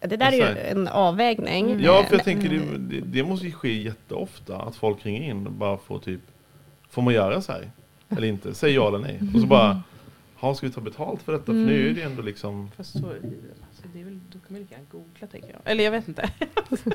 Det 0.00 0.16
där 0.16 0.32
är 0.32 0.36
ju 0.36 0.42
Alltså- 0.42 0.64
en 0.64 0.88
avvägning. 0.88 1.70
Mm. 1.70 1.84
Ja, 1.84 2.04
för 2.08 2.16
jag 2.16 2.24
tänker 2.24 2.48
det, 2.78 3.00
det, 3.00 3.22
måste 3.22 3.46
ju 3.46 3.52
ske 3.52 3.82
jätteofta 3.82 4.56
att 4.56 4.76
folk 4.76 5.06
ringer 5.06 5.30
in 5.30 5.46
och 5.46 5.52
bara 5.52 5.78
får 5.78 5.98
typ 5.98 6.20
Får 6.90 7.02
man 7.02 7.14
göra 7.14 7.40
så 7.40 7.52
här? 7.52 7.70
Eller 8.08 8.26
inte? 8.26 8.54
Säg 8.54 8.72
ja 8.74 8.88
eller 8.88 8.98
nej. 8.98 9.20
Och 9.34 9.40
så 9.40 9.46
bara 9.46 9.82
Ha, 10.36 10.54
ska 10.54 10.66
vi 10.66 10.72
ta 10.72 10.80
betalt 10.80 11.22
för 11.22 11.32
detta? 11.32 11.44
För 11.44 11.52
nu 11.52 11.90
är 11.90 11.94
det 11.94 12.02
ändå 12.02 12.22
liksom 12.22 12.70
Fast 12.76 12.92
så, 12.92 12.98
alltså, 12.98 13.12
det 13.22 13.36
är 14.00 14.04
väl, 14.04 14.20
då 14.32 14.38
kan 14.38 14.46
man 14.48 14.60
lika 14.60 14.74
gärna 14.74 14.86
googla 14.90 15.26
tänker 15.26 15.48
jag. 15.48 15.60
Eller 15.72 15.84
jag 15.84 15.90
vet 15.90 16.08
inte. 16.08 16.30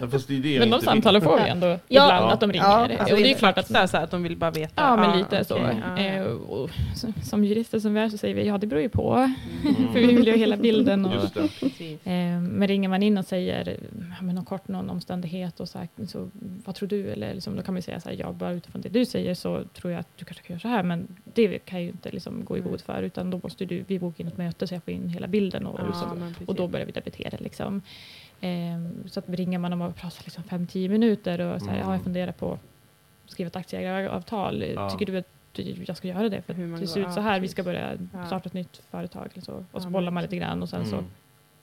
ja, 0.01 0.07
Fast 0.07 0.27
det 0.27 0.35
är 0.37 0.39
det 0.41 0.59
Men 0.59 0.69
de 0.69 0.81
samtalen 0.81 1.21
får 1.21 1.35
vi 1.43 1.49
ändå 1.49 1.67
Ja. 1.67 1.77
ibland, 1.87 2.25
Ja. 2.25 2.31
att 2.33 2.39
de 2.39 2.51
ringer. 2.51 2.65
Ja, 2.65 2.85
och 2.85 2.91
alltså 2.99 3.15
det 3.15 3.21
är 3.21 3.23
det- 3.23 3.33
klart 3.33 3.57
att 3.57 3.67
Så, 3.67 3.73
här, 3.73 3.87
så 3.87 3.97
här, 3.97 4.03
att 4.03 4.11
de 4.11 4.23
vill 4.23 4.37
bara 4.37 4.51
veta. 4.51 4.73
Ja, 4.83 4.95
men 4.95 5.09
Ah, 5.09 5.15
lite 5.15 5.45
så. 5.45 5.55
okej. 5.55 5.81
Ah, 5.85 5.97
Eh, 5.99 6.23
och, 6.25 6.69
som 7.23 7.43
jurister 7.45 7.79
som 7.79 7.93
vi 7.93 7.99
är 7.99 8.09
så 8.09 8.17
säger 8.17 8.35
vi 8.35 8.47
ja, 8.47 8.57
det 8.57 8.67
beror 8.67 8.81
ju 8.81 8.89
på. 8.89 9.13
Mm. 9.13 9.75
För 9.93 9.99
vi 9.99 10.05
vill 10.15 10.25
ju 10.25 10.31
ha 10.31 10.37
hela 10.37 10.57
bilden. 10.57 11.05
Och, 11.05 11.11
det. 11.33 11.93
Eh, 12.11 12.39
men 12.41 12.67
ringer 12.67 12.89
man 12.89 13.03
in 13.03 13.17
och 13.17 13.25
säger 13.25 13.77
ja, 14.17 14.21
men 14.25 14.35
någon 14.35 14.45
kort 14.45 14.67
någon 14.67 14.89
omständighet 14.89 15.59
och 15.59 15.69
så, 15.69 15.77
här, 15.79 15.87
så 16.07 16.29
vad 16.65 16.75
tror 16.75 16.89
du? 16.89 17.09
Eller 17.11 17.33
liksom, 17.33 17.55
då 17.55 17.61
kan 17.61 17.73
man 17.73 17.77
ju 17.77 17.81
säga 17.81 17.99
så 17.99 18.09
här, 18.09 18.15
ja, 18.19 18.31
bara 18.31 18.51
utifrån 18.51 18.81
det 18.81 18.89
du 18.89 19.05
säger 19.05 19.33
så 19.35 19.63
tror 19.73 19.91
jag 19.93 19.99
att 19.99 20.07
du 20.17 20.25
kanske 20.25 20.43
kan 20.43 20.53
göra 20.53 20.59
så 20.61 20.67
här. 20.67 20.83
Men 20.83 21.07
det 21.33 21.59
kan 21.65 21.77
jag 21.79 21.83
ju 21.83 21.89
inte 21.91 22.11
liksom 22.11 22.45
gå 22.45 22.57
i 22.57 22.61
god 22.61 22.81
för 22.81 23.03
utan 23.03 23.29
då 23.31 23.39
måste 23.43 23.65
du, 23.65 23.83
vi 23.87 23.99
boka 23.99 24.23
in 24.23 24.27
ett 24.27 24.37
möte 24.37 24.67
så 24.67 24.73
jag 24.75 24.83
får 24.83 24.93
in 24.93 25.09
hela 25.09 25.27
bilden. 25.27 25.65
Och, 25.65 25.79
Ja, 25.79 25.85
liksom, 25.87 26.33
och 26.45 26.55
då 26.55 26.67
börjar 26.67 26.84
vi 26.85 26.91
debitera. 26.91 27.37
Liksom. 27.39 27.81
Ehm, 28.41 29.03
så 29.07 29.19
att 29.19 29.29
ringer 29.29 29.59
man 29.59 29.81
och 29.81 29.95
pratar 29.95 30.23
liksom 30.23 30.43
5-10 30.43 30.89
minuter 30.89 31.39
och 31.41 31.61
så 31.61 31.67
här, 31.67 31.75
Mm. 31.75 31.87
ja, 31.87 31.93
jag 31.95 32.03
funderar 32.03 32.31
på 32.31 32.51
att 32.53 33.31
skriva 33.31 33.47
ett 33.47 33.55
aktieägaravtal. 33.55 34.63
Ja. 34.75 34.89
Tycker 34.89 35.05
du 35.05 35.17
att 35.17 35.27
jag 35.87 35.97
ska 35.97 36.07
göra 36.07 36.29
det? 36.29 36.41
För 36.41 36.53
Hur 36.53 36.67
man 36.67 36.79
det 36.79 36.87
ser 36.87 37.01
går- 37.01 37.09
ut 37.09 37.13
så 37.13 37.19
ja, 37.19 37.23
här, 37.23 37.39
vi 37.39 37.47
ska 37.47 37.63
börja 37.63 37.97
Ja. 38.13 38.25
starta 38.25 38.47
ett 38.47 38.53
nytt 38.53 38.81
företag. 38.91 39.27
Eller 39.33 39.43
så. 39.43 39.65
Och 39.71 39.81
så 39.81 39.85
Ja, 39.87 39.91
bollar 39.91 40.11
man 40.11 40.23
lite 40.23 40.35
grann 40.37 40.61
och 40.61 40.69
sen 40.69 40.85
så 40.85 40.95
Mm. 40.95 41.05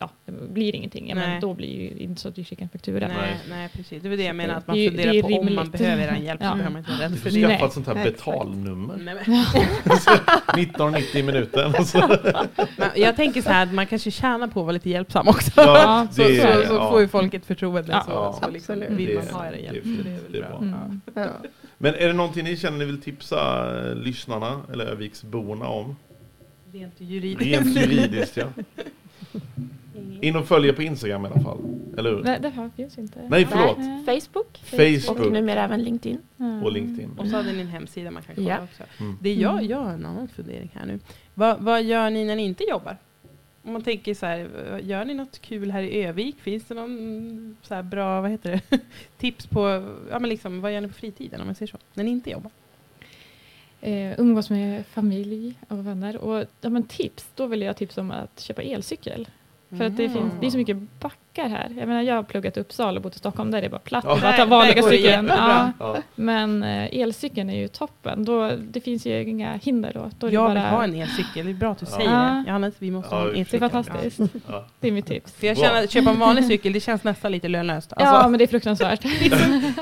Ja, 0.03 0.11
det 0.33 0.53
blir 0.53 0.75
ingenting. 0.75 1.09
Ja, 1.09 1.15
men 1.15 1.41
då 1.41 1.55
blir 1.55 1.69
ju 1.83 1.89
inte 1.99 2.21
så 2.21 2.29
att 2.29 2.39
vi 2.39 2.45
skickar 2.45 2.63
en 2.63 2.69
faktura. 2.69 3.09
Nej, 3.09 3.37
Nej. 3.51 3.69
precis. 3.77 4.03
Det 4.03 4.09
är 4.09 4.17
det 4.17 4.23
jag 4.23 4.37
menar, 4.37 4.55
att 4.55 4.67
man 4.67 4.77
Det 4.77 4.87
är- 4.87 4.89
funderar 4.91 5.13
det 5.13 5.19
är 5.19 5.23
på 5.23 5.29
om 5.29 5.55
man 5.55 5.71
behöver 5.71 6.09
en 6.09 6.25
hjälp. 6.25 6.41
Ja. 6.43 6.51
Så 6.51 6.57
behöver 6.57 6.73
man 6.73 6.79
inte 6.79 6.91
vara 6.93 7.03
rädd 7.03 7.19
för 7.19 7.31
det. 7.31 7.49
skaffa 7.49 7.67
ett 7.67 7.73
sånt 7.73 7.87
här 7.87 8.05
betalnummer. 8.05 8.97
Nej, 8.97 9.15
men, 9.15 9.25
19,90 10.57 11.17
i 11.17 11.23
minuten. 11.23 11.85
Så. 11.85 12.17
jag 12.97 13.17
tänker 13.17 13.43
så 13.43 13.51
här, 13.51 13.63
att 13.67 13.75
man 13.75 13.87
kanske 13.87 14.11
tjänar 14.11 14.47
på 14.49 14.61
att 14.61 14.67
vara 14.67 14.73
lite 14.73 14.91
hjälpsam 14.91 15.29
också. 15.29 15.51
Ja, 15.57 16.09
så, 16.13 16.23
det 16.29 16.37
så, 16.37 16.69
så 16.69 16.75
ja. 16.75 16.91
får 16.91 17.01
ju 17.01 17.09
folk 17.09 17.35
ett 17.35 17.47
förtroende. 17.47 17.93
Ja. 17.93 18.03
så, 18.05 18.11
Ja, 18.11 18.39
så 18.45 18.51
liksom 18.51 18.85
vill 18.89 19.07
Det- 19.09 19.15
man 19.15 19.35
ha 19.35 19.47
er 19.47 19.53
hjälp. 19.53 19.85
det 19.85 19.91
är 19.91 19.97
så 19.97 20.03
det 20.33 20.39
Det 20.39 20.47
bra. 20.49 20.59
Mm. 20.59 21.31
Men 21.79 21.95
är 21.95 22.07
det 22.07 22.13
någonting 22.13 22.45
ni 22.45 22.57
känner 22.57 22.79
ni 22.79 22.85
vill 22.85 23.01
tipsa 23.03 23.71
eh, 23.91 23.95
lyssnarna 23.97 24.61
eller 24.73 24.85
Öviksborna 24.85 25.67
om? 25.69 25.97
Rent 26.73 26.95
juridiskt. 27.01 27.43
Rent 27.53 27.77
juridiskt 27.77 28.37
ja. 28.37 28.47
In 30.21 30.37
och 30.37 30.49
följ 30.49 30.69
er 30.69 30.73
på 30.73 30.83
Instagram 30.83 31.25
i 31.25 31.29
alla 31.29 31.41
fall. 31.41 31.59
Eller 31.99 32.11
hur? 32.11 32.23
Nej, 32.23 32.39
det 32.43 32.49
här 32.49 32.71
finns 32.77 32.99
inte. 32.99 33.29
Nej, 33.29 33.47
förlåt. 33.47 33.79
Nej. 33.79 34.05
Facebook. 34.21 34.59
Facebook. 34.65 35.27
Och 35.27 35.33
numera 35.33 35.63
även 35.65 35.83
LinkedIn. 35.83 36.19
Mm. 36.39 36.63
Och 36.63 36.73
LinkedIn. 36.73 37.11
Och 37.19 37.27
så 37.29 37.37
hade 37.37 37.53
ni 37.53 37.61
en 37.61 37.67
hemsida 37.69 38.11
man 38.11 38.23
kan 38.23 38.35
kolla 38.35 38.49
Ja. 38.49 38.63
också. 38.65 38.83
Mm. 39.01 39.19
Det 39.21 39.35
jag, 39.35 39.53
Mm. 39.53 39.67
jag 39.71 39.79
har 39.79 39.91
en 39.93 40.07
annan 40.07 40.29
fundering 40.29 40.71
här 40.75 40.87
nu. 40.87 40.99
Vad, 41.35 41.61
vad 41.61 41.83
gör 41.83 42.11
ni 42.11 42.25
när 42.25 42.37
ni 42.37 42.43
inte 42.45 42.65
jobbar? 42.65 42.97
Om 43.65 43.73
man 43.73 43.83
tänker 43.83 44.15
så 44.15 44.27
här, 44.27 44.49
gör 44.83 45.05
ni 45.05 45.15
något 45.15 45.39
kul 45.39 45.71
här 45.71 45.83
i 45.83 46.03
Övik? 46.05 46.37
Finns 46.41 46.65
det 46.65 46.75
någon 46.75 47.57
så 47.63 47.75
här 47.75 47.83
bra, 47.83 48.21
vad 48.21 48.31
heter 48.31 48.61
det, 48.69 48.79
tips 49.19 49.47
på, 49.47 49.93
ja 50.11 50.19
men 50.19 50.29
liksom, 50.31 50.61
vad 50.61 50.73
gör 50.75 50.81
ni 50.81 50.89
på 50.89 50.95
fritiden 50.95 51.41
om 51.41 51.47
man 51.47 51.55
säger 51.55 51.71
så? 51.73 51.79
När 51.95 52.05
ni 52.05 52.11
inte 52.11 52.31
jobbar? 52.31 52.51
Eh, 53.81 54.21
umgås 54.21 54.51
med 54.51 54.87
familj 54.87 55.55
och 55.69 55.87
vänner. 55.87 56.17
Och 56.17 56.45
ja, 56.61 56.69
men 56.69 56.83
tips, 56.83 57.27
då 57.35 57.47
vill 57.47 57.63
jag 57.63 57.77
tipsa 57.77 58.01
om 58.01 58.11
att 58.11 58.41
köpa 58.41 58.63
elcykel. 58.63 59.29
För 59.79 59.85
att 59.85 59.97
det, 59.97 60.05
Mm. 60.07 60.13
finns, 60.19 60.33
det 60.41 60.47
är 60.47 60.51
så 60.51 60.57
mycket 60.57 60.77
backar 61.01 61.49
här. 61.49 61.75
Jag 61.79 61.89
menar, 61.89 62.03
jag 62.03 62.15
har 62.15 62.23
pluggat 62.23 62.57
i 62.57 62.61
Uppsala 62.61 62.97
och 62.97 63.03
bott 63.03 63.15
i 63.15 63.19
Stockholm, 63.19 63.51
där 63.51 63.59
är 63.59 63.63
det 63.63 63.69
bara 63.69 63.79
platt. 63.79 64.05
Ja. 64.09 64.15
Det 64.15 64.21
är 64.21 64.23
bara 64.23 64.37
ta 64.37 64.45
vanliga 64.45 64.83
cykeln. 64.83 65.27
Ja, 65.29 65.73
Ja. 65.79 65.97
men 66.15 66.63
eh, 66.63 67.01
elcykeln 67.01 67.51
är 67.51 67.57
ju 67.61 67.69
toppen. 67.69 68.25
Då, 68.25 68.51
det 68.71 68.81
finns 68.81 69.07
ju 69.07 69.23
inga 69.29 69.53
hinder 69.53 69.91
då. 69.95 70.11
då 70.19 70.27
är 70.27 70.31
det 70.31 70.35
Jag 70.35 70.45
bara, 70.45 70.55
vill 70.55 70.63
ha 70.63 70.85
en 70.85 70.95
elcykel, 70.95 71.47
det 71.47 71.53
är 71.53 71.55
bra 71.55 71.71
att 71.73 71.79
du 71.79 71.87
Ja. 71.91 71.97
säger 71.97 72.11
Ja. 72.11 72.17
det. 72.19 72.45
Johannes, 72.47 72.75
vi 72.79 72.91
måste 72.91 73.15
Ja, 73.15 73.21
ha 73.21 73.29
en 73.29 73.35
det 73.35 73.41
är 73.41 73.47
Det 73.51 73.57
är 73.57 73.69
fantastiskt. 73.71 74.21
Ja. 74.49 74.65
Det 74.81 74.89
är 74.89 74.93
mitt 74.93 75.07
tips. 75.07 75.33
För 75.33 75.47
jag 75.47 75.57
känner 75.59 75.85
att 75.85 75.91
köpa 75.91 76.11
en 76.11 76.19
vanlig 76.19 76.45
cykel, 76.45 76.73
det 76.73 76.81
känns 76.81 77.05
nästan 77.05 77.33
lite 77.33 77.49
lönlöst. 77.49 77.93
ja, 77.99 78.07
Alltså, 78.07 78.29
men 78.31 78.39
det 78.39 78.45
är 78.45 78.49
fruktansvärt. 78.49 79.03
det, 79.03 79.09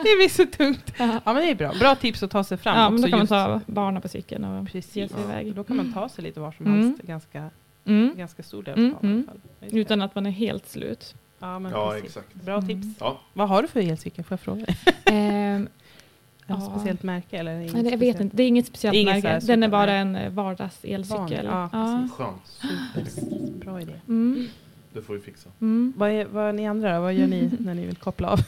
blir 0.02 0.28
så 0.28 0.46
tungt. 0.46 0.92
ja. 0.98 1.08
Ja 1.24 1.32
men 1.32 1.36
det 1.42 1.50
är 1.50 1.54
bra. 1.54 1.72
Bra 1.80 1.94
tips 1.94 2.22
att 2.22 2.30
ta 2.30 2.44
sig 2.44 2.58
fram 2.58 2.78
ja, 2.78 2.90
men 2.90 3.02
då 3.02 3.08
kan 3.08 3.10
man 3.10 3.20
just- 3.20 3.30
ta 3.30 3.60
barnen 3.66 4.02
på 4.02 4.08
cykeln 4.08 4.44
och 4.44 4.60
ge 4.60 4.66
Precis. 4.66 4.92
sig 5.12 5.20
iväg. 5.24 5.54
Då 5.54 5.64
kan 5.64 5.76
man 5.76 5.92
ta 5.92 6.08
sig 6.08 6.24
lite 6.24 6.40
var 6.40 6.52
som 6.52 6.66
Mm. 6.66 6.80
helst. 6.86 7.02
Ganska, 7.02 7.50
Mm. 7.84 8.16
ganska 8.16 8.42
stor 8.42 8.62
del 8.62 8.78
Mm, 8.78 8.94
av 8.94 9.04
i 9.04 9.06
alla 9.06 9.12
mm. 9.14 9.26
fall. 9.26 9.40
Just 9.60 9.72
det. 9.74 9.80
Utan 9.80 10.02
att 10.02 10.14
man 10.14 10.26
är 10.26 10.30
helt 10.30 10.68
slut. 10.68 11.14
Ja, 11.38 11.58
men 11.58 11.72
Ja, 11.72 11.90
precis. 11.90 12.06
exakt. 12.16 12.34
Bra 12.34 12.54
Mm. 12.58 12.66
tips. 12.68 12.96
Ja. 13.00 13.20
Vad 13.32 13.48
har 13.48 13.62
du 13.62 13.68
för 13.68 13.80
elcykel? 13.80 14.24
Får 14.24 14.32
jag 14.34 14.40
fråga 14.40 14.64
dig? 14.64 14.76
Ehm, 15.04 15.68
Är 16.46 16.54
det 16.56 16.62
Ja. 16.62 16.70
speciellt 16.74 17.02
märke? 17.02 17.36
Eller 17.38 17.54
nej, 17.58 17.82
det- 17.82 17.90
jag 17.90 17.98
vet 17.98 18.20
inte, 18.20 18.36
det 18.36 18.42
är 18.42 18.48
inget 18.48 18.66
speciellt 18.66 18.96
Inget 18.96 19.24
märke. 19.24 19.46
Den 19.46 19.62
är 19.62 19.68
bara 19.68 19.92
en 19.92 20.16
eh, 20.16 20.30
vardagselcykel. 20.32 21.44
Ja, 21.44 21.68
Ja. 21.72 22.08
Skönt. 22.16 22.60
Bra 23.60 23.80
idé. 23.80 23.92
Mm. 24.08 24.48
Det 24.92 25.02
får 25.02 25.14
vi 25.14 25.20
fixa. 25.20 25.48
Mm. 25.60 25.92
Vad 25.96 26.10
är, 26.10 26.24
vad 26.24 26.48
är 26.48 26.52
ni 26.52 26.66
andra 26.68 26.94
då? 26.96 27.00
Vad 27.00 27.14
gör 27.14 27.26
ni 27.26 27.50
när 27.58 27.74
ni 27.74 27.86
vill 27.86 27.96
koppla 27.96 28.28
av? 28.30 28.38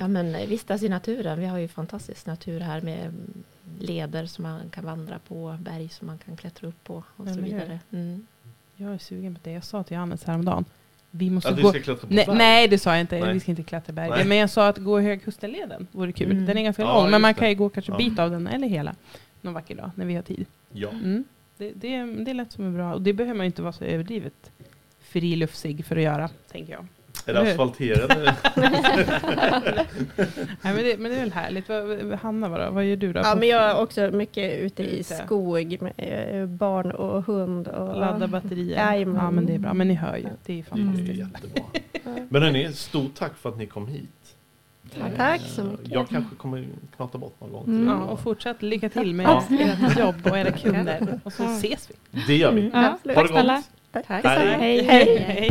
Ja, 0.00 0.08
men 0.08 0.34
eh, 0.34 0.46
vistas 0.48 0.82
i 0.82 0.88
naturen. 0.88 1.40
Vi 1.40 1.46
har 1.46 1.58
ju 1.58 1.68
fantastisk 1.68 2.26
natur 2.26 2.60
här 2.60 2.80
med 2.80 3.12
leder 3.78 4.26
som 4.26 4.42
man 4.42 4.70
kan 4.70 4.84
vandra 4.84 5.18
på, 5.18 5.58
berg 5.60 5.88
som 5.88 6.06
man 6.06 6.18
kan 6.18 6.36
klättra 6.36 6.68
upp 6.68 6.84
på 6.84 6.94
och 7.16 7.28
Ja, 7.28 7.34
så 7.34 7.40
vidare. 7.40 7.80
Mm. 7.92 8.26
Jag 8.76 8.94
är 8.94 8.98
sugen 8.98 9.34
på 9.34 9.40
det. 9.44 9.50
Jag 9.52 9.64
sa 9.64 9.82
till 9.82 9.94
Johannes 9.94 10.24
häromdagen. 10.24 10.64
Vi 11.10 11.30
måste 11.30 11.50
Att 11.50 11.58
vi 11.58 11.62
gå... 11.62 11.70
ska 11.70 11.80
klättra 11.80 12.08
på 12.08 12.14
Nej, 12.14 12.26
berg. 12.26 12.36
nej, 12.38 12.68
det 12.68 12.78
sa 12.78 12.90
jag 12.90 13.00
inte. 13.00 13.18
Nej. 13.20 13.34
Vi 13.34 13.40
ska 13.40 13.50
inte 13.52 13.62
klättra 13.62 13.92
berg. 13.92 14.10
Nej. 14.10 14.24
Men 14.24 14.36
jag 14.38 14.50
sa 14.50 14.68
att 14.68 14.78
gå 14.78 15.00
Högkustenleden 15.00 15.86
vore 15.92 16.12
kul. 16.12 16.30
Mm. 16.30 16.46
Den 16.46 16.58
är 16.58 16.62
ganska 16.62 16.82
Ja, 16.82 17.02
lång, 17.02 17.10
men 17.10 17.22
man 17.22 17.34
kan 17.34 17.48
ju 17.48 17.54
gå 17.54 17.68
kanske 17.68 17.92
Ja. 17.92 17.98
bit 17.98 18.18
av 18.18 18.30
den, 18.30 18.46
eller 18.46 18.68
hela. 18.68 18.94
Någon 19.40 19.54
vacker 19.54 19.74
dag, 19.74 19.90
när 19.94 20.06
vi 20.06 20.14
har 20.14 20.22
tid. 20.22 20.46
Ja. 20.72 20.88
Mm. 20.90 21.24
Det, 21.58 21.70
det, 21.74 22.04
det 22.04 22.34
lät 22.34 22.52
som 22.52 22.64
en 22.64 22.74
bra... 22.74 22.94
Och 22.94 23.02
det 23.02 23.12
behöver 23.12 23.36
man 23.36 23.46
inte 23.46 23.62
vara 23.62 23.72
så 23.72 23.84
överdrivet 23.84 24.50
friluftsig 25.00 25.84
för 25.84 25.96
att 25.96 26.02
göra, 26.02 26.28
tänker 26.52 26.72
jag. 26.72 26.86
Är 27.26 27.32
det 27.32 27.40
asfalterade? 27.40 28.34
Nej, 30.62 30.74
men, 30.74 30.76
det, 30.76 30.96
men 30.98 31.10
det 31.10 31.16
är 31.16 31.20
väl 31.20 31.32
härligt. 31.32 31.68
Hanna, 32.20 32.48
vad, 32.48 32.72
vad 32.72 32.84
gör 32.84 32.96
du 32.96 33.12
då? 33.12 33.20
Ja, 33.20 33.34
men 33.34 33.48
jag 33.48 33.62
är 33.62 33.80
också 33.80 34.10
mycket 34.12 34.60
ute 34.60 34.82
i 34.82 35.00
Ute. 35.00 35.14
skog 35.14 35.76
med 35.82 35.92
eh, 35.96 36.46
barn 36.46 36.90
och 36.90 37.24
hund. 37.26 37.68
Och, 37.68 38.00
Ladda 38.00 38.26
batterier. 38.26 38.76
Jajamän. 38.76 39.16
Ja, 39.24 39.30
men 39.30 39.46
det 39.46 39.54
är 39.54 39.58
bra. 39.58 39.74
Men 39.74 39.88
ni 39.88 39.94
hör 39.94 40.16
ju, 40.16 40.28
det 40.46 40.52
är 40.52 40.56
ju 40.56 40.62
Det 40.62 40.78
är 40.80 40.84
fantastiskt. 40.84 41.18
jättebra. 41.18 41.62
Men 42.28 42.42
hörni, 42.42 42.72
stort 42.72 43.14
tack 43.14 43.36
för 43.36 43.48
att 43.48 43.58
ni 43.58 43.66
kom 43.66 43.86
hit. 43.86 44.08
Tack 45.16 45.40
så 45.40 45.60
Eh, 45.60 45.66
mycket. 45.66 45.88
Jag 45.88 46.08
kanske 46.08 46.36
kommer 46.36 46.66
knata 46.96 47.18
bort 47.18 47.40
någon 47.40 47.52
gång. 47.52 47.64
Mm. 47.64 47.88
Ja, 47.88 48.04
och 48.04 48.20
fortsatt 48.20 48.62
lycka 48.62 48.88
till 48.88 49.14
med 49.14 49.26
Ja. 49.26 49.44
ert 49.50 49.98
jobb 49.98 50.14
och 50.30 50.38
era 50.38 50.50
kunder. 50.52 51.20
Och 51.24 51.32
så 51.32 51.44
ses 51.44 51.90
vi. 51.90 52.20
Det 52.26 52.36
gör 52.36 52.52
vi. 52.52 52.60
Mm. 52.60 52.72
Ja. 52.74 52.80
Ha 52.80 52.98
det 53.02 53.14
tack 53.14 53.30
gott. 53.46 54.04
Tack. 54.06 54.24
Hej. 54.24 54.58
Hej. 54.58 54.82
Hej. 54.84 55.18
Hej. 55.18 55.50